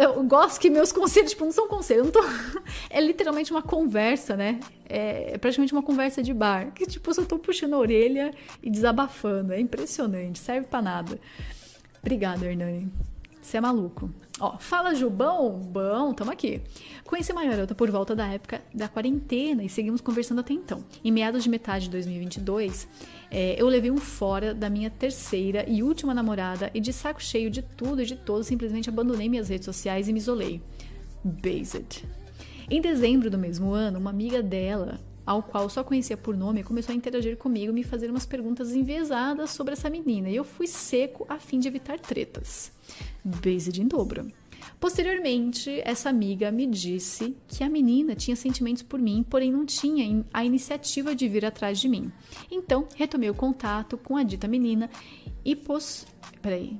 eu 0.00 0.22
gosto 0.24 0.60
que 0.60 0.70
meus 0.70 0.92
conselhos, 0.92 1.30
tipo, 1.30 1.44
não 1.44 1.52
são 1.52 1.68
conselhos, 1.68 2.10
tô... 2.10 2.20
é 2.90 3.00
literalmente 3.00 3.50
uma 3.50 3.62
conversa, 3.62 4.36
né? 4.36 4.60
É 4.88 5.36
praticamente 5.38 5.72
uma 5.72 5.82
conversa 5.82 6.22
de 6.22 6.32
bar, 6.32 6.72
que 6.72 6.86
tipo, 6.86 7.10
eu 7.10 7.14
só 7.14 7.24
tô 7.24 7.38
puxando 7.38 7.74
a 7.74 7.78
orelha 7.78 8.32
e 8.62 8.70
desabafando, 8.70 9.52
é 9.52 9.60
impressionante, 9.60 10.38
serve 10.38 10.66
para 10.66 10.82
nada. 10.82 11.18
Obrigada, 12.00 12.46
Hernani. 12.46 12.92
Você 13.44 13.58
é 13.58 13.60
maluco. 13.60 14.10
Ó, 14.40 14.56
fala 14.58 14.94
Jubão, 14.94 15.60
bom, 15.60 16.14
tamo 16.14 16.30
aqui. 16.30 16.62
Conheci 17.04 17.30
uma 17.30 17.44
garota 17.44 17.74
por 17.74 17.90
volta 17.90 18.16
da 18.16 18.26
época 18.26 18.62
da 18.74 18.88
quarentena 18.88 19.62
e 19.62 19.68
seguimos 19.68 20.00
conversando 20.00 20.40
até 20.40 20.54
então. 20.54 20.82
Em 21.04 21.12
meados 21.12 21.44
de 21.44 21.50
metade 21.50 21.84
de 21.84 21.90
2022, 21.90 22.88
é, 23.36 23.60
eu 23.60 23.66
levei 23.66 23.90
um 23.90 23.96
fora 23.96 24.54
da 24.54 24.70
minha 24.70 24.88
terceira 24.88 25.64
e 25.68 25.82
última 25.82 26.14
namorada 26.14 26.70
e 26.72 26.78
de 26.78 26.92
saco 26.92 27.20
cheio 27.20 27.50
de 27.50 27.62
tudo 27.62 28.00
e 28.00 28.06
de 28.06 28.14
todos, 28.14 28.46
simplesmente 28.46 28.88
abandonei 28.88 29.28
minhas 29.28 29.48
redes 29.48 29.64
sociais 29.64 30.06
e 30.06 30.12
me 30.12 30.20
isolei. 30.20 30.62
Based. 31.24 32.04
Em 32.70 32.80
dezembro 32.80 33.28
do 33.28 33.36
mesmo 33.36 33.72
ano, 33.72 33.98
uma 33.98 34.10
amiga 34.10 34.40
dela, 34.40 35.00
ao 35.26 35.42
qual 35.42 35.68
só 35.68 35.82
conhecia 35.82 36.16
por 36.16 36.36
nome, 36.36 36.62
começou 36.62 36.92
a 36.92 36.96
interagir 36.96 37.36
comigo 37.36 37.72
e 37.72 37.74
me 37.74 37.82
fazer 37.82 38.08
umas 38.08 38.24
perguntas 38.24 38.72
enviesadas 38.72 39.50
sobre 39.50 39.72
essa 39.72 39.90
menina, 39.90 40.30
e 40.30 40.36
eu 40.36 40.44
fui 40.44 40.68
seco 40.68 41.26
a 41.28 41.36
fim 41.36 41.58
de 41.58 41.66
evitar 41.66 41.98
tretas. 41.98 42.70
Based 43.24 43.82
em 43.82 43.88
dobro. 43.88 44.30
Posteriormente, 44.80 45.80
essa 45.84 46.08
amiga 46.08 46.50
me 46.50 46.66
disse 46.66 47.36
que 47.48 47.64
a 47.64 47.68
menina 47.68 48.14
tinha 48.14 48.36
sentimentos 48.36 48.82
por 48.82 49.00
mim, 49.00 49.24
porém 49.28 49.50
não 49.50 49.64
tinha 49.64 50.24
a 50.32 50.44
iniciativa 50.44 51.14
de 51.14 51.28
vir 51.28 51.44
atrás 51.44 51.78
de 51.78 51.88
mim. 51.88 52.12
Então, 52.50 52.86
retomei 52.94 53.30
o 53.30 53.34
contato 53.34 53.96
com 53.96 54.16
a 54.16 54.22
dita 54.22 54.48
menina 54.48 54.90
e 55.44 55.54
pos... 55.54 56.06
Peraí. 56.40 56.78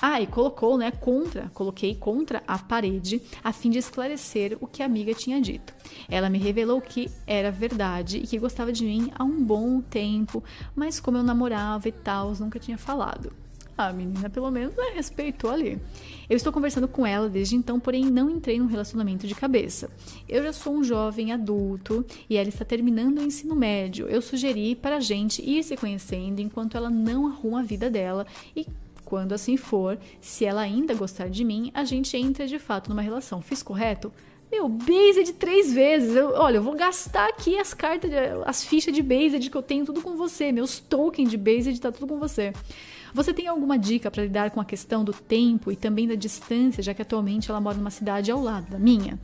Ah, 0.00 0.20
e 0.20 0.28
colocou, 0.28 0.78
né, 0.78 0.92
contra, 0.92 1.50
coloquei 1.52 1.94
contra 1.96 2.42
a 2.46 2.56
parede 2.56 3.20
a 3.42 3.52
fim 3.52 3.68
de 3.68 3.78
esclarecer 3.78 4.56
o 4.60 4.66
que 4.66 4.80
a 4.80 4.86
amiga 4.86 5.12
tinha 5.12 5.40
dito. 5.40 5.74
Ela 6.08 6.30
me 6.30 6.38
revelou 6.38 6.80
que 6.80 7.10
era 7.26 7.50
verdade 7.50 8.18
e 8.18 8.26
que 8.26 8.38
gostava 8.38 8.72
de 8.72 8.84
mim 8.84 9.10
há 9.16 9.24
um 9.24 9.42
bom 9.42 9.80
tempo, 9.80 10.42
mas 10.74 11.00
como 11.00 11.18
eu 11.18 11.24
namorava 11.24 11.88
e 11.88 11.92
tal, 11.92 12.32
nunca 12.36 12.60
tinha 12.60 12.78
falado. 12.78 13.32
A 13.78 13.92
menina, 13.92 14.28
pelo 14.28 14.50
menos, 14.50 14.74
né, 14.74 14.90
respeitou 14.96 15.52
ali. 15.52 15.78
Eu 16.28 16.36
estou 16.36 16.52
conversando 16.52 16.88
com 16.88 17.06
ela 17.06 17.28
desde 17.28 17.54
então, 17.54 17.78
porém 17.78 18.04
não 18.04 18.28
entrei 18.28 18.58
num 18.58 18.66
relacionamento 18.66 19.24
de 19.24 19.36
cabeça. 19.36 19.88
Eu 20.28 20.42
já 20.42 20.52
sou 20.52 20.74
um 20.74 20.82
jovem 20.82 21.32
adulto 21.32 22.04
e 22.28 22.36
ela 22.36 22.48
está 22.48 22.64
terminando 22.64 23.18
o 23.18 23.22
ensino 23.22 23.54
médio. 23.54 24.08
Eu 24.08 24.20
sugeri 24.20 24.74
para 24.74 24.96
a 24.96 25.00
gente 25.00 25.48
ir 25.48 25.62
se 25.62 25.76
conhecendo 25.76 26.40
enquanto 26.40 26.76
ela 26.76 26.90
não 26.90 27.28
arruma 27.28 27.60
a 27.60 27.62
vida 27.62 27.88
dela 27.88 28.26
e 28.56 28.66
quando 29.04 29.32
assim 29.32 29.56
for, 29.56 29.96
se 30.20 30.44
ela 30.44 30.60
ainda 30.60 30.92
gostar 30.92 31.30
de 31.30 31.44
mim, 31.44 31.70
a 31.72 31.84
gente 31.84 32.16
entra 32.16 32.48
de 32.48 32.58
fato 32.58 32.90
numa 32.90 33.00
relação. 33.00 33.40
Fiz 33.40 33.62
correto? 33.62 34.12
Meu, 34.50 34.68
Based 34.68 35.32
três 35.34 35.72
vezes. 35.72 36.16
Eu, 36.16 36.32
olha, 36.34 36.56
eu 36.56 36.62
vou 36.62 36.74
gastar 36.74 37.28
aqui 37.28 37.58
as 37.58 37.72
cartas, 37.72 38.10
de, 38.10 38.16
as 38.44 38.64
fichas 38.64 38.92
de 38.92 39.02
Based 39.02 39.48
que 39.48 39.56
eu 39.56 39.62
tenho 39.62 39.84
tudo 39.84 40.02
com 40.02 40.16
você. 40.16 40.50
Meus 40.50 40.80
tokens 40.80 41.30
de 41.30 41.36
Based 41.36 41.80
tá 41.80 41.92
tudo 41.92 42.06
com 42.06 42.18
você. 42.18 42.52
Você 43.14 43.32
tem 43.32 43.46
alguma 43.46 43.78
dica 43.78 44.10
para 44.10 44.22
lidar 44.22 44.50
com 44.50 44.60
a 44.60 44.64
questão 44.64 45.04
do 45.04 45.12
tempo 45.12 45.72
e 45.72 45.76
também 45.76 46.06
da 46.06 46.14
distância, 46.14 46.82
já 46.82 46.92
que 46.94 47.02
atualmente 47.02 47.50
ela 47.50 47.60
mora 47.60 47.76
numa 47.76 47.90
cidade 47.90 48.30
ao 48.30 48.42
lado 48.42 48.70
da 48.70 48.78
minha? 48.78 49.18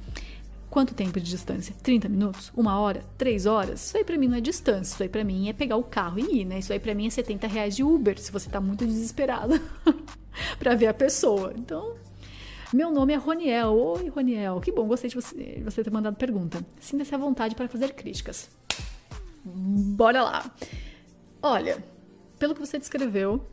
Quanto 0.75 0.92
tempo 0.92 1.20
de 1.20 1.31
distância? 1.31 1.73
30 1.83 2.09
minutos? 2.09 2.51
Uma 2.57 2.81
hora? 2.81 3.05
Três 3.16 3.47
horas? 3.47 3.87
Isso 3.87 3.97
aí 3.97 4.03
pra 4.03 4.18
mim 4.18 4.27
não 4.27 4.37
é 4.37 4.40
distância. 4.40 4.94
Isso 4.94 5.03
aí 5.05 5.09
pra 5.09 5.23
mim 5.23 5.49
é 5.49 5.53
pegar 5.53 5.77
o 5.77 5.85
carro 5.85 6.18
e 6.18 6.40
ir, 6.40 6.44
né? 6.44 6.59
Isso 6.59 6.73
aí 6.73 6.81
pra 6.81 6.94
mim 6.94 7.07
é 7.07 7.11
70 7.11 7.47
reais 7.47 7.77
de 7.77 7.85
Uber, 7.85 8.18
se 8.18 8.33
você 8.33 8.51
tá 8.51 8.61
muito 8.61 8.85
desesperado 8.85 9.61
pra 10.59 10.75
ver 10.75 10.88
a 10.88 10.94
pessoa. 10.94 11.53
Então, 11.57 11.94
meu 12.73 12.90
nome 12.90 13.12
é 13.12 13.16
Roniel. 13.16 13.73
Oi, 13.73 14.09
Roniel. 14.09 14.61
Que 14.61 14.73
bom, 14.73 14.88
gostei 14.88 15.09
de 15.09 15.14
você, 15.14 15.37
de 15.37 15.62
você 15.62 15.85
ter 15.85 15.92
mandado 15.92 16.16
pergunta. 16.16 16.61
Sinta-se 16.81 17.14
à 17.14 17.18
vontade 17.18 17.55
para 17.55 17.68
fazer 17.68 17.92
críticas. 17.92 18.51
Bora 19.44 20.25
lá. 20.25 20.51
Olha, 21.40 21.85
pelo 22.37 22.53
que 22.53 22.61
você 22.61 22.81
descreveu, 22.81 23.47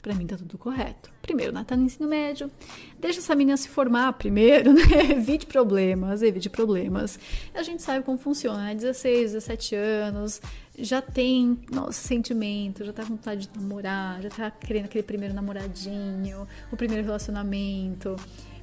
para 0.00 0.14
mim 0.14 0.26
tá 0.26 0.36
tudo 0.36 0.56
correto. 0.56 1.10
Primeiro, 1.22 1.52
né, 1.52 1.64
tá 1.66 1.76
no 1.76 1.84
ensino 1.84 2.08
médio, 2.08 2.50
deixa 2.98 3.18
essa 3.18 3.34
menina 3.34 3.56
se 3.56 3.68
formar 3.68 4.12
primeiro, 4.14 4.72
né? 4.74 4.82
Evite 5.10 5.46
problemas, 5.46 6.22
evite 6.22 6.48
problemas. 6.48 7.18
A 7.54 7.62
gente 7.62 7.82
sabe 7.82 8.04
como 8.04 8.16
funciona, 8.18 8.64
né? 8.64 8.74
16, 8.74 9.32
17 9.32 9.74
anos, 9.74 10.40
já 10.78 11.02
tem 11.02 11.58
nosso 11.70 12.00
sentimento, 12.00 12.84
já 12.84 12.92
tá 12.92 13.02
com 13.02 13.10
vontade 13.10 13.48
de 13.48 13.58
namorar, 13.58 14.22
já 14.22 14.30
tá 14.30 14.50
querendo 14.50 14.86
aquele 14.86 15.02
primeiro 15.02 15.34
namoradinho, 15.34 16.46
o 16.72 16.76
primeiro 16.76 17.04
relacionamento. 17.04 18.16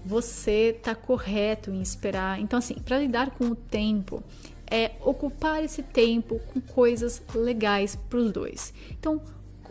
Você 0.05 0.79
tá 0.83 0.93
correto 0.93 1.71
em 1.71 1.81
esperar. 1.81 2.39
Então, 2.39 2.59
assim, 2.59 2.75
para 2.75 2.99
lidar 2.99 3.31
com 3.31 3.45
o 3.45 3.55
tempo, 3.55 4.23
é 4.69 4.91
ocupar 5.01 5.63
esse 5.63 5.83
tempo 5.83 6.39
com 6.53 6.61
coisas 6.61 7.21
legais 7.33 7.95
para 7.95 8.19
os 8.19 8.31
dois. 8.31 8.73
Então, 8.91 9.21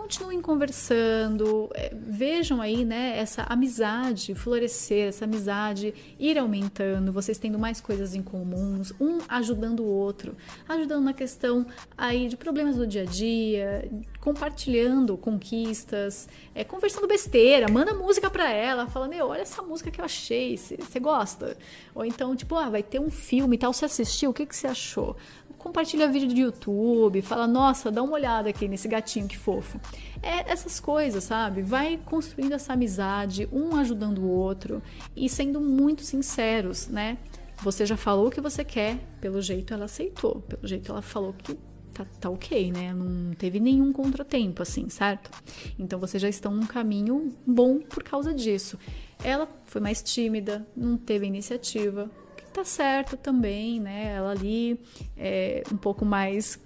continuem 0.05 0.43
conversando, 0.43 1.71
é, 1.73 1.91
vejam 1.95 2.61
aí, 2.61 2.85
né, 2.85 3.19
essa 3.19 3.43
amizade 3.45 4.35
florescer, 4.35 5.09
essa 5.09 5.25
amizade 5.25 5.95
ir 6.19 6.39
aumentando, 6.39 7.11
vocês 7.11 7.39
tendo 7.39 7.59
mais 7.59 7.81
coisas 7.81 8.15
em 8.15 8.23
comuns, 8.23 8.93
um 9.01 9.21
ajudando 9.27 9.81
o 9.81 9.87
outro, 9.87 10.37
ajudando 10.69 11.05
na 11.05 11.15
questão 11.15 11.67
aí 11.97 12.29
de 12.29 12.37
problemas 12.37 12.77
do 12.77 12.87
dia 12.87 13.01
a 13.01 13.07
dia, 13.07 13.91
compartilhando 14.21 15.17
conquistas, 15.17 16.29
é, 16.55 16.63
conversando 16.65 17.09
besteira, 17.09 17.67
manda 17.73 17.95
música 17.95 18.29
pra 18.29 18.51
ela, 18.51 18.87
fala, 18.87 19.09
meu, 19.09 19.29
olha 19.29 19.41
essa 19.41 19.63
música 19.63 19.91
que 19.91 20.03
eu 20.03 20.05
achei, 20.05 20.59
você 20.59 21.01
gosta? 21.01 21.57
Ou 21.95 22.05
então, 22.05 22.37
tipo, 22.37 22.55
ah, 22.57 22.69
vai 22.69 22.83
ter 22.83 23.01
um 23.01 23.11
filme 23.11 23.57
e 23.57 23.59
tal, 23.59 23.73
você 23.73 23.87
assistiu, 23.87 24.33
o 24.33 24.35
que, 24.35 24.45
que 24.45 24.55
você 24.55 24.67
achou? 24.67 25.17
Compartilha 25.65 26.07
vídeo 26.07 26.29
do 26.29 26.39
YouTube, 26.39 27.23
fala, 27.23 27.47
nossa, 27.47 27.91
dá 27.91 28.03
uma 28.03 28.13
olhada 28.13 28.51
aqui 28.51 28.69
nesse 28.69 28.87
gatinho 28.87 29.27
que 29.27 29.39
fofo. 29.39 29.81
É 30.23 30.53
essas 30.53 30.79
coisas, 30.79 31.25
sabe? 31.25 31.63
Vai 31.63 31.99
construindo 32.05 32.53
essa 32.53 32.75
amizade, 32.75 33.49
um 33.51 33.75
ajudando 33.77 34.19
o 34.19 34.29
outro 34.29 34.83
e 35.17 35.27
sendo 35.27 35.63
muito 35.63 36.03
sinceros, 36.03 36.89
né? 36.89 37.17
Você 37.63 37.87
já 37.87 37.97
falou 37.97 38.29
o 38.29 38.31
que 38.31 38.43
você 38.43 38.63
quer, 38.63 38.99
pelo 39.23 39.41
jeito 39.41 39.73
ela 39.73 39.87
aceitou, 39.87 40.43
pelo 40.43 40.69
jeito 40.69 40.93
ela 40.93 41.01
falou 41.01 41.33
que 41.33 41.57
tá, 41.95 42.05
tá 42.21 42.29
ok, 42.29 42.71
né? 42.71 42.93
Não 42.93 43.33
teve 43.35 43.59
nenhum 43.59 43.91
contratempo, 43.91 44.61
assim, 44.61 44.91
certo? 44.91 45.31
Então 45.79 45.99
vocês 45.99 46.21
já 46.21 46.29
estão 46.29 46.53
num 46.53 46.67
caminho 46.67 47.35
bom 47.47 47.79
por 47.79 48.03
causa 48.03 48.35
disso. 48.35 48.79
Ela 49.25 49.49
foi 49.65 49.81
mais 49.81 50.03
tímida, 50.03 50.67
não 50.77 50.99
teve 50.99 51.25
iniciativa, 51.25 52.11
tá 52.55 52.65
certo 52.65 53.17
também, 53.17 53.81
né? 53.81 54.15
Ela 54.15 54.31
ali 54.31 54.81
é 55.17 55.65
um 55.73 55.77
pouco 55.77 56.05
mais 56.05 56.59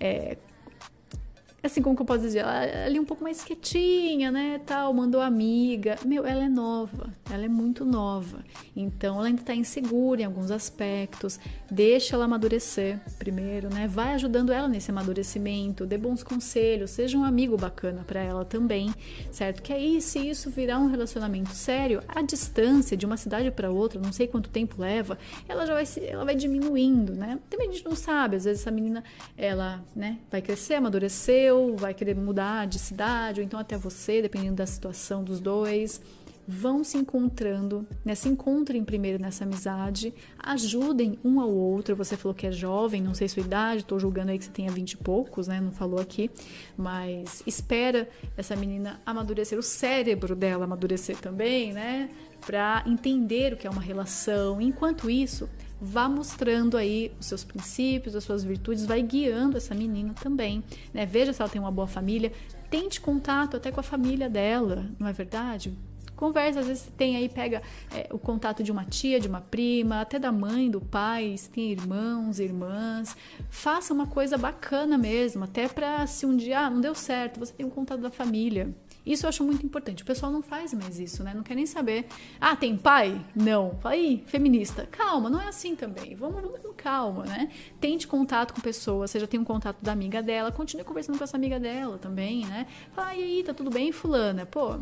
é, 0.00 0.38
assim 1.62 1.80
como 1.80 1.94
que 1.94 2.02
eu 2.02 2.06
posso 2.06 2.20
dizer, 2.20 2.40
ela 2.40 2.64
é 2.64 2.86
ali 2.86 2.98
um 2.98 3.04
pouco 3.04 3.22
mais 3.22 3.44
quietinha, 3.44 4.30
né, 4.30 4.60
tal, 4.66 4.92
mandou 4.92 5.20
amiga. 5.20 5.96
Meu, 6.04 6.26
ela 6.26 6.44
é 6.44 6.48
nova, 6.48 7.12
ela 7.30 7.44
é 7.44 7.48
muito 7.48 7.84
nova. 7.84 8.44
Então 8.74 9.18
ela 9.18 9.26
ainda 9.26 9.42
tá 9.42 9.54
insegura 9.54 10.22
em 10.22 10.24
alguns 10.24 10.50
aspectos. 10.50 11.38
Deixa 11.70 12.16
ela 12.16 12.24
amadurecer 12.24 13.00
primeiro, 13.18 13.68
né? 13.72 13.86
Vai 13.86 14.14
ajudando 14.14 14.52
ela 14.52 14.68
nesse 14.68 14.90
amadurecimento, 14.90 15.86
dê 15.86 15.96
bons 15.96 16.22
conselhos, 16.22 16.90
seja 16.90 17.16
um 17.16 17.24
amigo 17.24 17.56
bacana 17.56 18.02
para 18.06 18.20
ela 18.20 18.44
também, 18.44 18.92
certo? 19.30 19.62
Que 19.62 19.72
aí 19.72 20.00
se 20.00 20.18
isso 20.18 20.50
virar 20.50 20.78
um 20.78 20.88
relacionamento 20.88 21.50
sério, 21.50 22.02
a 22.08 22.22
distância 22.22 22.96
de 22.96 23.06
uma 23.06 23.16
cidade 23.16 23.50
para 23.50 23.70
outra, 23.70 24.00
não 24.00 24.12
sei 24.12 24.26
quanto 24.26 24.50
tempo 24.50 24.80
leva, 24.80 25.18
ela 25.48 25.66
já 25.66 25.74
vai 25.74 25.84
ela 26.08 26.24
vai 26.24 26.34
diminuindo, 26.34 27.14
né? 27.14 27.38
Também 27.48 27.68
a 27.68 27.72
gente 27.72 27.84
não 27.84 27.94
sabe, 27.94 28.36
às 28.36 28.44
vezes 28.44 28.62
essa 28.62 28.70
menina 28.70 29.04
ela, 29.36 29.84
né, 29.94 30.18
vai 30.30 30.40
crescer, 30.40 30.74
amadurecer 31.52 31.76
vai 31.76 31.94
querer 31.94 32.16
mudar 32.16 32.66
de 32.66 32.78
cidade, 32.78 33.40
ou 33.40 33.44
então 33.44 33.60
até 33.60 33.76
você, 33.76 34.22
dependendo 34.22 34.56
da 34.56 34.66
situação 34.66 35.22
dos 35.22 35.40
dois. 35.40 36.00
Vão 36.44 36.82
se 36.82 36.98
encontrando, 36.98 37.86
né? 38.04 38.16
Se 38.16 38.28
encontrem 38.28 38.82
primeiro 38.82 39.22
nessa 39.22 39.44
amizade, 39.44 40.12
ajudem 40.40 41.16
um 41.24 41.40
ao 41.40 41.48
outro. 41.48 41.94
Você 41.94 42.16
falou 42.16 42.34
que 42.34 42.48
é 42.48 42.50
jovem, 42.50 43.00
não 43.00 43.14
sei 43.14 43.28
sua 43.28 43.42
idade, 43.42 43.84
tô 43.84 43.96
julgando 43.96 44.32
aí 44.32 44.38
que 44.38 44.46
você 44.46 44.50
tenha 44.50 44.68
vinte 44.68 44.94
e 44.94 44.96
poucos, 44.96 45.46
né? 45.46 45.60
Não 45.60 45.70
falou 45.70 46.00
aqui, 46.00 46.28
mas 46.76 47.44
espera 47.46 48.08
essa 48.36 48.56
menina 48.56 49.00
amadurecer, 49.06 49.56
o 49.56 49.62
cérebro 49.62 50.34
dela 50.34 50.64
amadurecer 50.64 51.16
também, 51.16 51.72
né? 51.72 52.10
Para 52.44 52.82
entender 52.88 53.52
o 53.52 53.56
que 53.56 53.68
é 53.68 53.70
uma 53.70 53.80
relação. 53.80 54.60
Enquanto 54.60 55.08
isso, 55.08 55.48
vá 55.84 56.08
mostrando 56.08 56.76
aí 56.76 57.10
os 57.18 57.26
seus 57.26 57.42
princípios, 57.42 58.14
as 58.14 58.22
suas 58.22 58.44
virtudes, 58.44 58.86
vai 58.86 59.02
guiando 59.02 59.56
essa 59.56 59.74
menina 59.74 60.14
também, 60.14 60.62
né? 60.94 61.04
Veja 61.04 61.32
se 61.32 61.42
ela 61.42 61.50
tem 61.50 61.60
uma 61.60 61.72
boa 61.72 61.88
família, 61.88 62.32
tente 62.70 63.00
contato 63.00 63.56
até 63.56 63.72
com 63.72 63.80
a 63.80 63.82
família 63.82 64.30
dela, 64.30 64.86
não 64.96 65.08
é 65.08 65.12
verdade? 65.12 65.76
Conversa, 66.14 66.60
às 66.60 66.66
vezes 66.68 66.88
tem 66.96 67.16
aí, 67.16 67.28
pega 67.28 67.60
é, 67.92 68.08
o 68.12 68.18
contato 68.18 68.62
de 68.62 68.70
uma 68.70 68.84
tia, 68.84 69.18
de 69.18 69.26
uma 69.26 69.40
prima, 69.40 70.00
até 70.00 70.20
da 70.20 70.30
mãe, 70.30 70.70
do 70.70 70.80
pai, 70.80 71.36
se 71.36 71.50
tem 71.50 71.72
irmãos, 71.72 72.38
irmãs. 72.38 73.16
Faça 73.50 73.92
uma 73.92 74.06
coisa 74.06 74.38
bacana 74.38 74.96
mesmo, 74.96 75.42
até 75.42 75.66
para 75.66 76.06
se 76.06 76.24
um 76.24 76.36
dia 76.36 76.60
ah, 76.60 76.70
não 76.70 76.80
deu 76.80 76.94
certo, 76.94 77.40
você 77.40 77.52
tem 77.52 77.66
um 77.66 77.70
contato 77.70 78.00
da 78.00 78.10
família. 78.10 78.72
Isso 79.04 79.26
eu 79.26 79.28
acho 79.28 79.42
muito 79.42 79.66
importante. 79.66 80.02
O 80.02 80.06
pessoal 80.06 80.30
não 80.30 80.42
faz 80.42 80.72
mais 80.72 80.98
isso, 80.98 81.24
né? 81.24 81.34
Não 81.34 81.42
quer 81.42 81.54
nem 81.54 81.66
saber. 81.66 82.06
Ah, 82.40 82.54
tem 82.54 82.76
pai? 82.76 83.20
Não. 83.34 83.78
Aí, 83.82 84.22
feminista. 84.26 84.86
Calma, 84.90 85.28
não 85.28 85.40
é 85.40 85.48
assim 85.48 85.74
também. 85.74 86.14
Vamos, 86.14 86.40
vamos 86.40 86.60
com 86.60 86.72
calma, 86.72 87.24
né? 87.24 87.50
Tente 87.80 88.06
contato 88.06 88.54
com 88.54 88.60
pessoas. 88.60 89.12
Já 89.12 89.26
tem 89.26 89.40
um 89.40 89.44
contato 89.44 89.78
da 89.82 89.92
amiga 89.92 90.22
dela. 90.22 90.52
Continue 90.52 90.84
conversando 90.84 91.18
com 91.18 91.24
essa 91.24 91.36
amiga 91.36 91.58
dela 91.58 91.98
também, 91.98 92.46
né? 92.46 92.66
Fala, 92.92 93.14
e 93.14 93.22
aí, 93.22 93.42
tá 93.42 93.52
tudo 93.52 93.70
bem, 93.70 93.90
fulana? 93.90 94.46
Pô. 94.46 94.78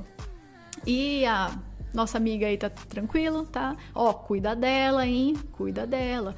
E 0.87 1.25
a 1.25 1.59
nossa 1.93 2.19
amiga 2.19 2.47
aí 2.47 2.57
tá 2.57 2.71
tranquilo, 2.71 3.47
tá? 3.47 3.77
Ó, 3.95 4.13
cuida 4.13 4.55
dela, 4.55 5.07
hein? 5.07 5.35
Cuida 5.53 5.87
dela. 5.87 6.35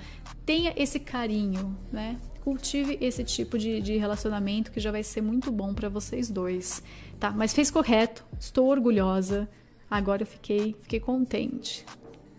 Tenha 0.46 0.72
esse 0.76 0.98
carinho, 0.98 1.76
né? 1.90 2.16
Cultive 2.42 2.98
esse 3.00 3.22
tipo 3.22 3.56
de, 3.58 3.80
de 3.80 3.96
relacionamento 3.96 4.72
que 4.72 4.80
já 4.80 4.90
vai 4.90 5.02
ser 5.02 5.20
muito 5.20 5.52
bom 5.52 5.72
para 5.74 5.88
vocês 5.88 6.28
dois 6.28 6.82
tá? 7.22 7.30
Mas 7.30 7.54
fez 7.54 7.70
correto, 7.70 8.24
estou 8.36 8.66
orgulhosa. 8.66 9.48
Agora 9.88 10.22
eu 10.22 10.26
fiquei, 10.26 10.74
fiquei 10.80 10.98
contente. 10.98 11.86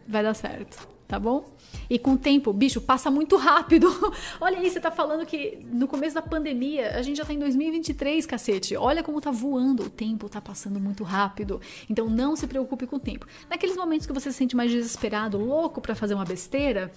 Vai 0.06 0.22
dar 0.22 0.34
certo, 0.34 0.86
tá 1.08 1.18
bom? 1.18 1.46
E 1.90 1.98
com 1.98 2.14
o 2.14 2.18
tempo, 2.18 2.52
bicho, 2.52 2.82
passa 2.82 3.10
muito 3.10 3.38
rápido. 3.38 3.88
Olha 4.42 4.60
aí, 4.60 4.70
você 4.70 4.82
tá 4.82 4.92
falando 4.92 5.26
que 5.26 5.66
no 5.72 5.88
começo 5.88 6.16
da 6.16 6.22
pandemia, 6.22 6.98
a 6.98 7.02
gente 7.02 7.16
já 7.16 7.24
tá 7.24 7.32
em 7.32 7.40
2023, 7.40 8.26
cacete. 8.26 8.76
Olha 8.76 9.02
como 9.02 9.22
tá 9.22 9.32
voando, 9.32 9.84
o 9.84 9.90
tempo 9.90 10.28
tá 10.28 10.42
passando 10.42 10.82
muito 10.82 11.06
rápido. 11.06 11.62
Então 11.90 12.10
não 12.10 12.36
se 12.36 12.46
preocupe 12.46 12.86
com 12.86 12.98
o 12.98 13.00
tempo. 13.00 13.26
Naqueles 13.50 13.78
momentos 13.78 14.06
que 14.06 14.12
você 14.12 14.34
se 14.34 14.38
sente 14.38 14.54
mais 14.54 14.70
desesperado, 14.70 15.38
louco 15.38 15.80
para 15.80 15.96
fazer 15.96 16.14
uma 16.14 16.26
besteira, 16.26 16.92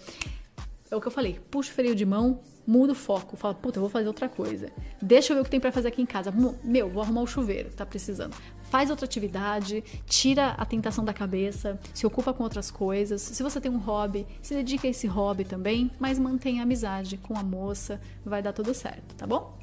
é 0.90 0.96
o 0.96 1.00
que 1.00 1.06
eu 1.06 1.12
falei, 1.12 1.38
puxa 1.52 1.70
o 1.70 1.74
freio 1.74 1.94
de 1.94 2.04
mão, 2.04 2.40
muda 2.66 2.92
o 2.92 2.94
foco, 2.94 3.36
fala, 3.36 3.54
puta, 3.54 3.78
eu 3.78 3.80
vou 3.80 3.90
fazer 3.90 4.08
outra 4.08 4.28
coisa. 4.28 4.70
Deixa 5.00 5.32
eu 5.32 5.36
ver 5.36 5.40
o 5.42 5.44
que 5.44 5.50
tem 5.50 5.60
para 5.60 5.70
fazer 5.70 5.88
aqui 5.88 6.02
em 6.02 6.06
casa. 6.06 6.32
Meu, 6.64 6.88
vou 6.88 7.02
arrumar 7.02 7.22
o 7.22 7.26
chuveiro, 7.26 7.70
tá 7.70 7.86
precisando. 7.86 8.34
Faz 8.70 8.90
outra 8.90 9.04
atividade, 9.04 9.84
tira 10.06 10.48
a 10.48 10.64
tentação 10.64 11.04
da 11.04 11.12
cabeça, 11.12 11.78
se 11.94 12.06
ocupa 12.06 12.32
com 12.32 12.42
outras 12.42 12.70
coisas. 12.70 13.22
Se 13.22 13.42
você 13.42 13.60
tem 13.60 13.70
um 13.70 13.78
hobby, 13.78 14.26
se 14.42 14.54
dedica 14.54 14.88
a 14.88 14.90
esse 14.90 15.06
hobby 15.06 15.44
também, 15.44 15.90
mas 15.98 16.18
mantenha 16.18 16.62
a 16.62 16.64
amizade 16.64 17.16
com 17.16 17.38
a 17.38 17.42
moça, 17.42 18.00
vai 18.24 18.42
dar 18.42 18.52
tudo 18.52 18.74
certo, 18.74 19.14
tá 19.14 19.26
bom? 19.26 19.56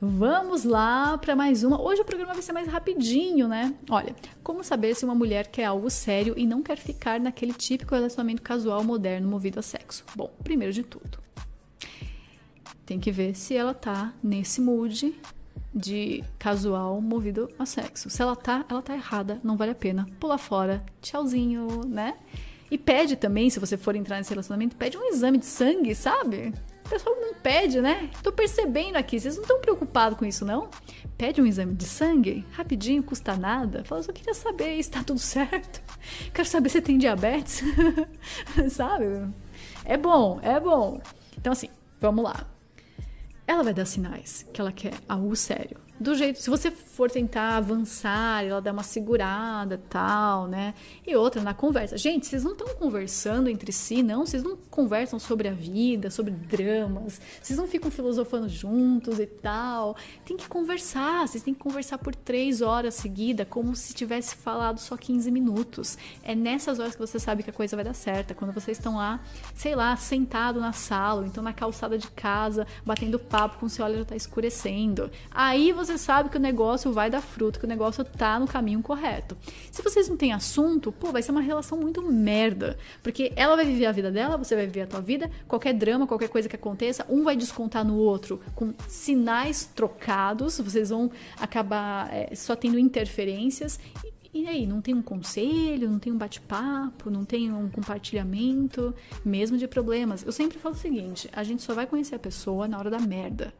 Vamos 0.00 0.62
lá 0.62 1.18
para 1.18 1.34
mais 1.34 1.64
uma. 1.64 1.80
Hoje 1.80 2.02
o 2.02 2.04
programa 2.04 2.32
vai 2.32 2.40
ser 2.40 2.52
mais 2.52 2.68
rapidinho, 2.68 3.48
né? 3.48 3.74
Olha, 3.90 4.14
como 4.44 4.62
saber 4.62 4.94
se 4.94 5.04
uma 5.04 5.14
mulher 5.14 5.48
quer 5.48 5.64
algo 5.64 5.90
sério 5.90 6.34
e 6.36 6.46
não 6.46 6.62
quer 6.62 6.78
ficar 6.78 7.18
naquele 7.18 7.52
típico 7.52 7.96
relacionamento 7.96 8.40
casual 8.40 8.84
moderno 8.84 9.28
movido 9.28 9.58
a 9.58 9.62
sexo? 9.62 10.04
Bom, 10.14 10.30
primeiro 10.44 10.72
de 10.72 10.84
tudo, 10.84 11.18
tem 12.88 12.98
que 12.98 13.12
ver 13.12 13.34
se 13.34 13.54
ela 13.54 13.74
tá 13.74 14.14
nesse 14.22 14.62
mood 14.62 15.14
de 15.74 16.24
casual 16.38 16.98
movido 17.02 17.50
a 17.58 17.66
sexo. 17.66 18.08
Se 18.08 18.22
ela 18.22 18.34
tá, 18.34 18.64
ela 18.66 18.80
tá 18.80 18.94
errada, 18.94 19.38
não 19.44 19.58
vale 19.58 19.72
a 19.72 19.74
pena. 19.74 20.08
Pula 20.18 20.38
fora, 20.38 20.82
tchauzinho, 21.02 21.82
né? 21.86 22.16
E 22.70 22.78
pede 22.78 23.14
também, 23.14 23.50
se 23.50 23.60
você 23.60 23.76
for 23.76 23.94
entrar 23.94 24.16
nesse 24.16 24.30
relacionamento, 24.30 24.74
pede 24.74 24.96
um 24.96 25.04
exame 25.04 25.36
de 25.36 25.44
sangue, 25.44 25.94
sabe? 25.94 26.54
O 26.86 26.88
pessoal 26.88 27.14
não 27.20 27.34
pede, 27.34 27.82
né? 27.82 28.08
Tô 28.22 28.32
percebendo 28.32 28.96
aqui, 28.96 29.20
vocês 29.20 29.36
não 29.36 29.42
estão 29.42 29.60
preocupados 29.60 30.18
com 30.18 30.24
isso, 30.24 30.46
não? 30.46 30.70
Pede 31.18 31.42
um 31.42 31.46
exame 31.46 31.74
de 31.74 31.84
sangue, 31.84 32.42
rapidinho, 32.52 33.02
custa 33.02 33.36
nada. 33.36 33.84
Fala, 33.84 34.02
só 34.02 34.12
queria 34.12 34.32
saber 34.32 34.82
se 34.82 34.90
tá 34.90 35.04
tudo 35.04 35.20
certo. 35.20 35.82
Quero 36.32 36.48
saber 36.48 36.70
se 36.70 36.80
tem 36.80 36.96
diabetes, 36.96 37.62
sabe? 38.72 39.28
É 39.84 39.98
bom, 39.98 40.40
é 40.42 40.58
bom. 40.58 41.02
Então, 41.36 41.52
assim, 41.52 41.68
vamos 42.00 42.24
lá 42.24 42.46
ela 43.48 43.64
vai 43.64 43.72
dar 43.72 43.86
sinais 43.86 44.46
que 44.52 44.60
ela 44.60 44.70
quer 44.70 44.92
algo 45.08 45.34
sério 45.34 45.78
do 46.00 46.14
jeito, 46.14 46.40
se 46.40 46.48
você 46.48 46.70
for 46.70 47.10
tentar 47.10 47.56
avançar, 47.56 48.44
ela 48.44 48.60
dá 48.60 48.72
uma 48.72 48.82
segurada, 48.82 49.80
tal, 49.88 50.46
né? 50.46 50.74
E 51.06 51.16
outra 51.16 51.42
na 51.42 51.52
conversa. 51.54 51.96
Gente, 51.96 52.26
vocês 52.26 52.44
não 52.44 52.52
estão 52.52 52.68
conversando 52.76 53.48
entre 53.48 53.72
si, 53.72 54.02
não? 54.02 54.24
Vocês 54.24 54.42
não 54.42 54.56
conversam 54.70 55.18
sobre 55.18 55.48
a 55.48 55.52
vida, 55.52 56.10
sobre 56.10 56.32
dramas. 56.32 57.20
Vocês 57.42 57.58
não 57.58 57.66
ficam 57.66 57.90
filosofando 57.90 58.48
juntos 58.48 59.18
e 59.18 59.26
tal. 59.26 59.96
Tem 60.24 60.36
que 60.36 60.48
conversar. 60.48 61.26
Vocês 61.26 61.42
têm 61.42 61.52
que 61.52 61.60
conversar 61.60 61.98
por 61.98 62.14
três 62.14 62.62
horas 62.62 62.94
seguida, 62.94 63.44
como 63.44 63.74
se 63.74 63.92
tivesse 63.92 64.36
falado 64.36 64.78
só 64.78 64.96
15 64.96 65.30
minutos. 65.30 65.98
É 66.22 66.34
nessas 66.34 66.78
horas 66.78 66.94
que 66.94 67.00
você 67.00 67.18
sabe 67.18 67.42
que 67.42 67.50
a 67.50 67.52
coisa 67.52 67.74
vai 67.74 67.84
dar 67.84 67.94
certa. 67.94 68.34
Quando 68.34 68.52
vocês 68.52 68.78
estão 68.78 68.96
lá, 68.96 69.20
sei 69.54 69.74
lá, 69.74 69.96
sentado 69.96 70.60
na 70.60 70.72
sala, 70.72 71.22
ou 71.22 71.26
então 71.26 71.42
na 71.42 71.52
calçada 71.52 71.98
de 71.98 72.08
casa, 72.10 72.66
batendo 72.84 73.18
papo, 73.18 73.58
com 73.58 73.68
seu 73.68 73.84
olho 73.84 73.98
já 73.98 74.04
tá 74.04 74.16
escurecendo. 74.16 75.10
Aí 75.30 75.72
você 75.72 75.87
você 75.88 75.98
sabe 75.98 76.28
que 76.28 76.36
o 76.36 76.40
negócio 76.40 76.92
vai 76.92 77.10
dar 77.10 77.20
fruto, 77.20 77.58
que 77.58 77.64
o 77.64 77.68
negócio 77.68 78.04
tá 78.04 78.38
no 78.38 78.46
caminho 78.46 78.82
correto. 78.82 79.36
Se 79.70 79.82
vocês 79.82 80.08
não 80.08 80.16
têm 80.16 80.32
assunto, 80.32 80.92
pô, 80.92 81.10
vai 81.10 81.22
ser 81.22 81.32
uma 81.32 81.40
relação 81.40 81.78
muito 81.78 82.02
merda. 82.02 82.78
Porque 83.02 83.32
ela 83.34 83.56
vai 83.56 83.64
viver 83.64 83.86
a 83.86 83.92
vida 83.92 84.10
dela, 84.10 84.36
você 84.36 84.54
vai 84.54 84.66
viver 84.66 84.82
a 84.82 84.86
tua 84.86 85.00
vida, 85.00 85.30
qualquer 85.46 85.72
drama, 85.72 86.06
qualquer 86.06 86.28
coisa 86.28 86.48
que 86.48 86.56
aconteça, 86.56 87.06
um 87.08 87.24
vai 87.24 87.36
descontar 87.36 87.84
no 87.84 87.96
outro 87.96 88.40
com 88.54 88.74
sinais 88.86 89.64
trocados, 89.74 90.60
vocês 90.60 90.90
vão 90.90 91.10
acabar 91.40 92.12
é, 92.12 92.34
só 92.34 92.54
tendo 92.54 92.78
interferências 92.78 93.80
e 94.32 94.46
aí, 94.46 94.66
não 94.66 94.82
tem 94.82 94.94
um 94.94 95.00
conselho, 95.00 95.90
não 95.90 95.98
tem 95.98 96.12
um 96.12 96.18
bate-papo, 96.18 97.10
não 97.10 97.24
tem 97.24 97.50
um 97.50 97.68
compartilhamento, 97.70 98.94
mesmo 99.24 99.56
de 99.56 99.66
problemas. 99.66 100.24
Eu 100.24 100.32
sempre 100.32 100.58
falo 100.58 100.74
o 100.74 100.78
seguinte: 100.78 101.30
a 101.32 101.42
gente 101.42 101.62
só 101.62 101.72
vai 101.72 101.86
conhecer 101.86 102.14
a 102.14 102.18
pessoa 102.18 102.68
na 102.68 102.78
hora 102.78 102.90
da 102.90 102.98
merda. 102.98 103.54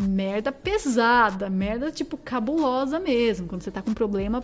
Merda 0.00 0.50
pesada, 0.50 1.50
merda 1.50 1.92
tipo 1.92 2.16
cabulosa 2.16 2.98
mesmo. 2.98 3.46
Quando 3.46 3.62
você 3.62 3.70
tá 3.70 3.82
com 3.82 3.90
um 3.90 3.94
problema, 3.94 4.42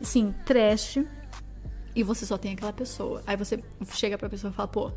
assim, 0.00 0.34
trash, 0.46 0.98
e 1.98 2.02
você 2.04 2.24
só 2.24 2.38
tem 2.38 2.52
aquela 2.52 2.72
pessoa. 2.72 3.22
Aí 3.26 3.36
você 3.36 3.62
chega 3.92 4.16
pra 4.16 4.28
pessoa 4.28 4.52
e 4.52 4.54
fala, 4.54 4.68
pô, 4.68 4.92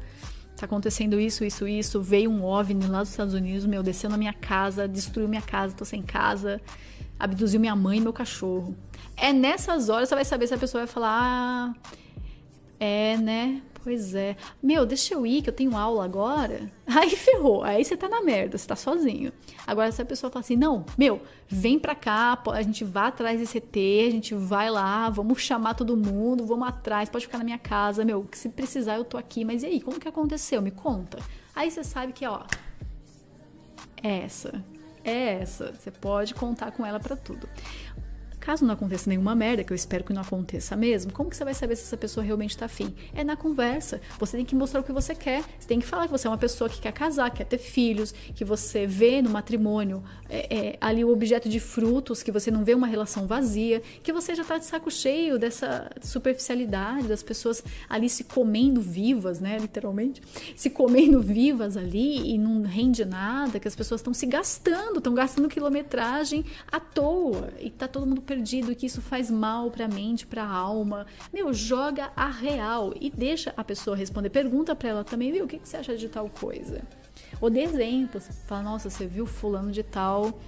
tá 0.55 0.65
acontecendo 0.65 1.19
isso, 1.19 1.43
isso, 1.43 1.67
isso. 1.67 2.01
Veio 2.01 2.29
um 2.29 2.43
OVNI 2.43 2.85
lá 2.85 2.99
dos 2.99 3.09
Estados 3.09 3.33
Unidos, 3.33 3.65
meu, 3.65 3.81
desceu 3.81 4.07
na 4.07 4.17
minha 4.17 4.33
casa, 4.33 4.87
destruiu 4.87 5.27
minha 5.27 5.41
casa, 5.41 5.75
tô 5.75 5.83
sem 5.83 6.03
casa, 6.03 6.61
abduziu 7.19 7.59
minha 7.59 7.75
mãe 7.75 7.97
e 7.97 8.01
meu 8.01 8.13
cachorro. 8.13 8.75
É 9.17 9.33
nessas 9.33 9.89
horas 9.89 10.09
você 10.09 10.15
vai 10.15 10.25
saber 10.25 10.47
se 10.47 10.53
a 10.53 10.57
pessoa 10.57 10.85
vai 10.85 10.93
falar. 10.93 11.11
Ah, 11.11 11.73
é, 12.79 13.17
né? 13.17 13.61
Pois 13.83 14.13
é. 14.13 14.37
Meu, 14.61 14.85
deixa 14.85 15.15
eu 15.15 15.25
ir, 15.25 15.41
que 15.41 15.49
eu 15.49 15.53
tenho 15.53 15.75
aula 15.75 16.05
agora. 16.05 16.71
Aí 16.85 17.09
ferrou. 17.11 17.63
Aí 17.63 17.83
você 17.83 17.97
tá 17.97 18.07
na 18.07 18.21
merda, 18.21 18.57
você 18.57 18.67
tá 18.67 18.75
sozinho. 18.75 19.31
Agora, 19.65 19.91
se 19.91 20.01
a 20.01 20.05
pessoa 20.05 20.31
fala 20.31 20.41
assim: 20.41 20.55
não, 20.55 20.85
meu, 20.97 21.21
vem 21.47 21.79
pra 21.79 21.95
cá, 21.95 22.39
a 22.51 22.61
gente 22.61 22.83
vai 22.83 23.07
atrás 23.07 23.39
desse 23.39 23.57
ET, 23.57 23.75
a 23.75 24.11
gente 24.11 24.35
vai 24.35 24.69
lá, 24.69 25.09
vamos 25.09 25.41
chamar 25.41 25.73
todo 25.73 25.97
mundo, 25.97 26.45
vamos 26.45 26.67
atrás, 26.67 27.09
pode 27.09 27.25
ficar 27.25 27.39
na 27.39 27.43
minha 27.43 27.57
casa, 27.57 28.05
meu, 28.05 28.27
se 28.31 28.49
precisar 28.49 28.95
eu 28.95 29.03
tô 29.03 29.17
aqui. 29.17 29.43
Mas 29.43 29.63
e 29.63 29.65
aí, 29.65 29.81
como 29.81 29.99
que 29.99 30.07
aconteceu? 30.07 30.61
Me 30.61 30.71
conta. 30.71 31.17
Aí 31.55 31.71
você 31.71 31.83
sabe 31.83 32.13
que, 32.13 32.25
ó, 32.25 32.43
é 34.03 34.19
essa. 34.19 34.63
É 35.03 35.39
essa. 35.41 35.73
Você 35.73 35.89
pode 35.89 36.35
contar 36.35 36.71
com 36.71 36.85
ela 36.85 36.99
para 36.99 37.15
tudo. 37.15 37.49
Caso 38.41 38.65
não 38.65 38.73
aconteça 38.73 39.07
nenhuma 39.07 39.35
merda, 39.35 39.63
que 39.63 39.71
eu 39.71 39.75
espero 39.75 40.03
que 40.03 40.11
não 40.11 40.23
aconteça 40.23 40.75
mesmo, 40.75 41.13
como 41.13 41.29
que 41.29 41.37
você 41.37 41.45
vai 41.45 41.53
saber 41.53 41.75
se 41.75 41.83
essa 41.83 41.95
pessoa 41.95 42.23
realmente 42.23 42.57
tá 42.57 42.65
afim? 42.65 42.91
É 43.13 43.23
na 43.23 43.35
conversa. 43.35 44.01
Você 44.19 44.35
tem 44.35 44.43
que 44.43 44.55
mostrar 44.55 44.81
o 44.81 44.83
que 44.83 44.91
você 44.91 45.13
quer. 45.13 45.43
Você 45.59 45.67
tem 45.67 45.79
que 45.79 45.85
falar 45.85 46.05
que 46.05 46.11
você 46.11 46.25
é 46.25 46.29
uma 46.29 46.39
pessoa 46.39 46.67
que 46.67 46.81
quer 46.81 46.91
casar, 46.91 47.29
quer 47.29 47.45
ter 47.45 47.59
filhos, 47.59 48.11
que 48.33 48.43
você 48.43 48.87
vê 48.87 49.21
no 49.21 49.29
matrimônio 49.29 50.03
é, 50.27 50.55
é, 50.55 50.77
ali 50.81 51.05
o 51.05 51.11
objeto 51.11 51.47
de 51.47 51.59
frutos, 51.59 52.23
que 52.23 52.31
você 52.31 52.49
não 52.49 52.63
vê 52.63 52.73
uma 52.73 52.87
relação 52.87 53.27
vazia, 53.27 53.79
que 54.01 54.11
você 54.11 54.33
já 54.33 54.43
tá 54.43 54.57
de 54.57 54.65
saco 54.65 54.89
cheio 54.89 55.37
dessa 55.37 55.91
superficialidade, 56.01 57.07
das 57.07 57.21
pessoas 57.21 57.63
ali 57.87 58.09
se 58.09 58.23
comendo 58.23 58.81
vivas, 58.81 59.39
né? 59.39 59.59
Literalmente. 59.59 60.19
Se 60.55 60.71
comendo 60.71 61.21
vivas 61.21 61.77
ali 61.77 62.33
e 62.33 62.39
não 62.39 62.63
rende 62.63 63.05
nada, 63.05 63.59
que 63.59 63.67
as 63.67 63.75
pessoas 63.75 64.01
estão 64.01 64.15
se 64.15 64.25
gastando, 64.25 64.97
estão 64.97 65.13
gastando 65.13 65.47
quilometragem 65.47 66.43
à 66.71 66.79
toa. 66.79 67.53
E 67.59 67.69
tá 67.69 67.87
todo 67.87 68.07
mundo 68.07 68.21
perdido, 68.31 68.73
que 68.73 68.85
isso 68.85 69.01
faz 69.01 69.29
mal 69.29 69.69
para 69.69 69.85
a 69.85 69.87
mente, 69.89 70.25
para 70.25 70.43
a 70.43 70.49
alma. 70.49 71.05
Meu, 71.33 71.53
joga 71.53 72.11
a 72.15 72.29
real 72.29 72.93
e 72.99 73.09
deixa 73.09 73.53
a 73.57 73.63
pessoa 73.63 73.95
responder. 73.95 74.29
Pergunta 74.29 74.73
para 74.73 74.87
ela 74.87 75.03
também, 75.03 75.33
viu, 75.33 75.43
o 75.43 75.47
que, 75.47 75.59
que 75.59 75.67
você 75.67 75.77
acha 75.77 75.97
de 75.97 76.07
tal 76.07 76.29
coisa? 76.29 76.81
Ou 77.41 77.49
dê 77.49 77.61
exemplos. 77.61 78.29
Fala, 78.47 78.63
nossa, 78.63 78.89
você 78.89 79.05
viu 79.05 79.25
fulano 79.25 79.71
de 79.71 79.83
tal 79.83 80.39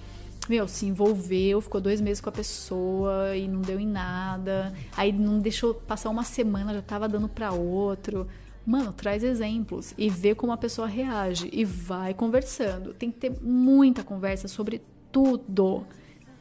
meu, 0.46 0.68
se 0.68 0.84
envolveu, 0.84 1.58
ficou 1.62 1.80
dois 1.80 2.02
meses 2.02 2.20
com 2.20 2.28
a 2.28 2.32
pessoa 2.32 3.34
e 3.34 3.48
não 3.48 3.62
deu 3.62 3.80
em 3.80 3.86
nada. 3.86 4.74
Aí 4.94 5.10
não 5.10 5.38
deixou 5.38 5.72
passar 5.72 6.10
uma 6.10 6.22
semana, 6.22 6.74
já 6.74 6.82
tava 6.82 7.08
dando 7.08 7.30
para 7.30 7.52
outro. 7.52 8.28
Mano, 8.66 8.92
traz 8.92 9.24
exemplos 9.24 9.94
e 9.96 10.10
vê 10.10 10.34
como 10.34 10.52
a 10.52 10.58
pessoa 10.58 10.86
reage 10.86 11.48
e 11.50 11.64
vai 11.64 12.12
conversando. 12.12 12.92
Tem 12.92 13.10
que 13.10 13.18
ter 13.18 13.40
muita 13.40 14.04
conversa 14.04 14.46
sobre 14.46 14.82
tudo 15.10 15.86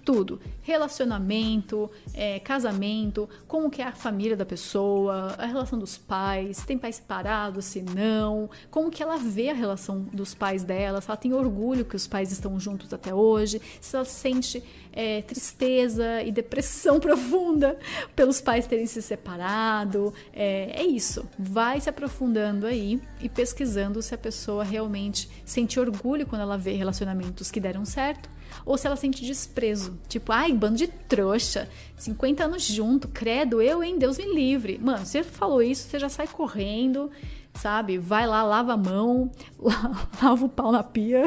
tudo. 0.04 0.40
Relacionamento, 0.62 1.90
é, 2.14 2.40
casamento, 2.40 3.30
como 3.48 3.70
que 3.70 3.82
é 3.82 3.86
a 3.86 3.92
família 3.92 4.36
da 4.36 4.46
pessoa, 4.46 5.36
a 5.38 5.46
relação 5.46 5.80
dos 5.80 5.98
pais, 5.98 6.64
tem 6.66 6.78
pais 6.78 6.98
separados, 6.98 7.66
se 7.66 7.82
não, 7.82 8.50
como 8.70 8.92
que 8.92 9.02
ela 9.02 9.18
vê 9.18 9.50
a 9.50 9.54
relação 9.54 10.02
dos 10.14 10.34
pais 10.34 10.64
dela, 10.64 11.02
se 11.02 11.10
ela 11.10 11.18
tem 11.18 11.34
orgulho 11.34 11.86
que 11.86 11.96
os 11.96 12.08
pais 12.08 12.32
estão 12.32 12.60
juntos 12.60 12.94
até 12.94 13.14
hoje, 13.14 13.62
se 13.80 13.96
ela 13.96 14.06
sente 14.06 14.64
é, 14.92 15.22
tristeza 15.22 16.22
e 16.22 16.32
depressão 16.32 17.00
profunda 17.02 17.78
pelos 18.16 18.40
pais 18.40 18.68
terem 18.68 18.86
se 18.86 19.02
separado. 19.02 20.14
É, 20.32 20.82
é 20.82 20.84
isso. 20.84 21.28
Vai 21.38 21.82
se 21.82 21.90
aprofundando 21.90 22.68
aí 22.68 23.02
e 23.22 23.28
pesquisando 23.28 24.02
se 24.02 24.14
a 24.14 24.18
pessoa 24.18 24.64
realmente 24.64 25.30
sente 25.46 25.80
orgulho 25.80 26.28
quando 26.28 26.42
ela 26.42 26.58
vê 26.58 26.74
relacionamentos 26.74 27.50
que 27.50 27.60
deram 27.60 27.86
certo 27.86 28.30
ou 28.66 28.78
se 28.78 28.88
ela 28.88 28.96
sente 28.96 29.24
desprezo. 29.24 29.98
Tipo, 30.08 30.32
ai, 30.32 30.54
bando 30.54 30.78
de 30.78 30.88
trouxa, 30.88 31.70
50 31.98 32.44
anos 32.44 32.64
junto, 32.64 33.08
credo, 33.08 33.62
eu, 33.62 33.84
hein, 33.84 33.98
Deus 33.98 34.18
me 34.18 34.34
livre. 34.34 34.80
Mano, 34.82 35.06
você 35.06 35.24
falou 35.24 35.62
isso, 35.62 35.88
você 35.88 36.00
já 36.00 36.10
sai 36.10 36.28
correndo, 36.28 37.10
sabe? 37.54 37.98
Vai 37.98 38.28
lá, 38.28 38.44
lava 38.44 38.74
a 38.74 38.78
mão, 38.78 39.32
lava 40.22 40.46
o 40.46 40.50
pau 40.50 40.72
na 40.72 40.84
pia 40.84 41.24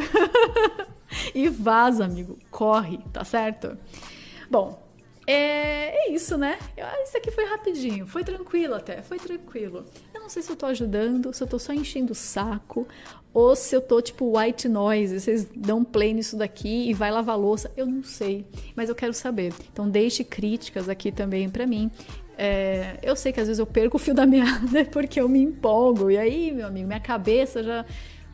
e 1.34 1.48
vaza, 1.48 2.04
amigo. 2.04 2.38
Corre, 2.50 2.98
tá 3.12 3.24
certo? 3.24 3.76
Bom, 4.50 4.86
é, 5.26 6.06
é, 6.06 6.12
isso, 6.12 6.38
né? 6.38 6.56
Isso 7.02 7.16
aqui 7.16 7.32
foi 7.32 7.44
rapidinho, 7.46 8.06
foi 8.06 8.22
tranquilo 8.22 8.74
até, 8.74 9.02
foi 9.02 9.18
tranquilo. 9.18 9.84
Não 10.26 10.30
sei 10.30 10.42
se 10.42 10.50
eu 10.50 10.56
tô 10.56 10.66
ajudando, 10.66 11.32
se 11.32 11.40
eu 11.40 11.46
tô 11.46 11.56
só 11.56 11.72
enchendo 11.72 12.10
o 12.10 12.14
saco, 12.16 12.84
ou 13.32 13.54
se 13.54 13.76
eu 13.76 13.80
tô 13.80 14.02
tipo 14.02 14.36
white 14.36 14.68
noise, 14.68 15.20
vocês 15.20 15.46
dão 15.54 15.84
play 15.84 16.12
nisso 16.12 16.36
daqui 16.36 16.90
e 16.90 16.92
vai 16.92 17.12
lavar 17.12 17.38
louça, 17.38 17.70
eu 17.76 17.86
não 17.86 18.02
sei, 18.02 18.44
mas 18.74 18.88
eu 18.88 18.94
quero 18.96 19.14
saber. 19.14 19.54
Então 19.72 19.88
deixe 19.88 20.24
críticas 20.24 20.88
aqui 20.88 21.12
também 21.12 21.48
para 21.48 21.64
mim. 21.64 21.92
É, 22.36 22.98
eu 23.04 23.14
sei 23.14 23.32
que 23.32 23.38
às 23.38 23.46
vezes 23.46 23.60
eu 23.60 23.66
perco 23.68 23.98
o 23.98 24.00
fio 24.00 24.12
da 24.12 24.26
meada 24.26 24.84
porque 24.90 25.20
eu 25.20 25.28
me 25.28 25.40
empolgo, 25.40 26.10
e 26.10 26.18
aí, 26.18 26.50
meu 26.50 26.66
amigo, 26.66 26.88
minha 26.88 26.98
cabeça 26.98 27.62
já 27.62 27.86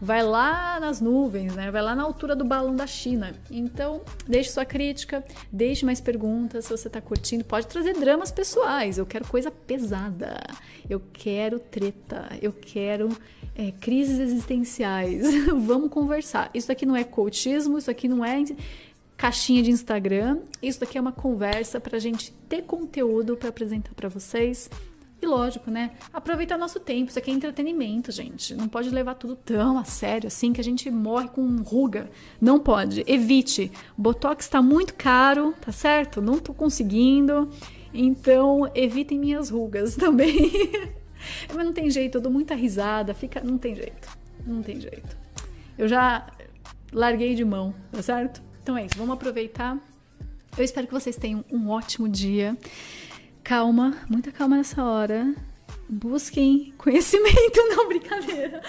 vai 0.02 0.20
lá 0.24 0.80
nas 0.80 1.00
nuvens, 1.00 1.54
né? 1.54 1.70
Vai 1.70 1.80
lá 1.80 1.94
na 1.94 2.02
altura 2.02 2.34
do 2.34 2.44
balão 2.44 2.74
da 2.74 2.88
China. 2.88 3.32
Então, 3.48 4.00
deixe 4.26 4.50
sua 4.50 4.64
crítica, 4.64 5.24
deixe 5.50 5.84
mais 5.86 6.00
perguntas 6.00 6.64
se 6.64 6.70
você 6.72 6.90
tá 6.90 7.00
curtindo. 7.00 7.44
Pode 7.44 7.68
trazer 7.68 7.94
dramas 7.94 8.32
pessoais. 8.32 8.98
Eu 8.98 9.06
quero 9.06 9.24
coisa 9.28 9.48
pesada. 9.48 10.40
Eu 10.90 11.00
quero 11.12 11.60
treta. 11.60 12.36
Eu 12.42 12.52
quero 12.52 13.10
é, 13.54 13.70
crises 13.80 14.18
existenciais. 14.18 15.22
Vamos 15.64 15.88
conversar. 15.88 16.50
Isso 16.52 16.72
aqui 16.72 16.84
não 16.84 16.96
é 16.96 17.04
coachismo, 17.04 17.78
isso 17.78 17.90
aqui 17.90 18.08
não 18.08 18.24
é 18.24 18.42
caixinha 19.16 19.62
de 19.62 19.70
Instagram. 19.70 20.40
Isso 20.60 20.80
daqui 20.80 20.98
é 20.98 21.00
uma 21.00 21.12
conversa 21.12 21.78
para 21.78 21.96
gente 22.00 22.32
ter 22.48 22.62
conteúdo 22.62 23.36
para 23.36 23.50
apresentar 23.50 23.94
para 23.94 24.08
vocês. 24.08 24.68
E 25.22 25.26
lógico, 25.26 25.70
né? 25.70 25.92
Aproveitar 26.12 26.58
nosso 26.58 26.80
tempo. 26.80 27.08
Isso 27.08 27.18
aqui 27.18 27.30
é 27.30 27.34
entretenimento, 27.34 28.10
gente. 28.10 28.56
Não 28.56 28.68
pode 28.68 28.90
levar 28.90 29.14
tudo 29.14 29.36
tão 29.36 29.78
a 29.78 29.84
sério 29.84 30.26
assim 30.26 30.52
que 30.52 30.60
a 30.60 30.64
gente 30.64 30.90
morre 30.90 31.28
com 31.28 31.46
ruga. 31.62 32.10
Não 32.40 32.58
pode. 32.58 33.04
Evite. 33.06 33.70
Botox 33.96 34.46
está 34.46 34.60
muito 34.60 34.94
caro, 34.94 35.54
tá 35.60 35.70
certo? 35.70 36.20
Não 36.20 36.40
tô 36.40 36.52
conseguindo. 36.52 37.48
Então, 37.94 38.68
evitem 38.74 39.16
minhas 39.16 39.48
rugas 39.48 39.94
também. 39.96 40.50
Mas 41.54 41.64
não 41.64 41.72
tem 41.72 41.88
jeito, 41.88 42.18
eu 42.18 42.20
dou 42.20 42.32
muita 42.32 42.56
risada, 42.56 43.14
fica. 43.14 43.40
Não 43.40 43.56
tem 43.56 43.76
jeito. 43.76 44.08
Não 44.44 44.60
tem 44.60 44.80
jeito. 44.80 45.16
Eu 45.78 45.86
já 45.86 46.26
larguei 46.92 47.36
de 47.36 47.44
mão, 47.44 47.72
tá 47.92 48.02
certo? 48.02 48.42
Então 48.60 48.76
é 48.76 48.86
isso, 48.86 48.96
vamos 48.96 49.14
aproveitar. 49.14 49.78
Eu 50.56 50.64
espero 50.64 50.86
que 50.86 50.92
vocês 50.92 51.16
tenham 51.16 51.44
um 51.50 51.70
ótimo 51.70 52.08
dia. 52.08 52.56
Calma, 53.42 53.96
muita 54.08 54.30
calma 54.30 54.56
nessa 54.56 54.84
hora. 54.84 55.34
Busquem 55.88 56.72
conhecimento, 56.78 57.56
não 57.68 57.88
brincadeira. 57.88 58.62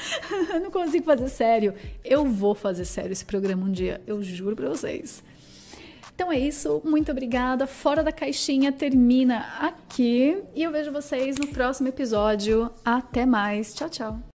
Eu 0.52 0.60
não 0.60 0.72
consigo 0.72 1.06
fazer 1.06 1.30
sério. 1.30 1.74
Eu 2.04 2.26
vou 2.26 2.56
fazer 2.56 2.86
sério 2.86 3.12
esse 3.12 3.26
programa 3.26 3.66
um 3.66 3.72
dia, 3.72 4.02
eu 4.08 4.22
juro 4.22 4.56
pra 4.56 4.70
vocês. 4.70 5.24
Então 6.16 6.32
é 6.32 6.38
isso, 6.38 6.82
muito 6.86 7.12
obrigada. 7.12 7.66
Fora 7.66 8.04
da 8.04 8.12
caixinha 8.12 8.72
termina 8.72 9.46
aqui 9.60 10.44
e 10.56 10.64
eu 10.64 10.72
vejo 10.72 10.92
vocês 10.92 11.38
no 11.38 11.48
próximo 11.48 11.88
episódio. 11.88 12.70
Até 12.86 13.26
mais, 13.26 13.74
tchau, 13.74 13.90
tchau. 13.90 14.33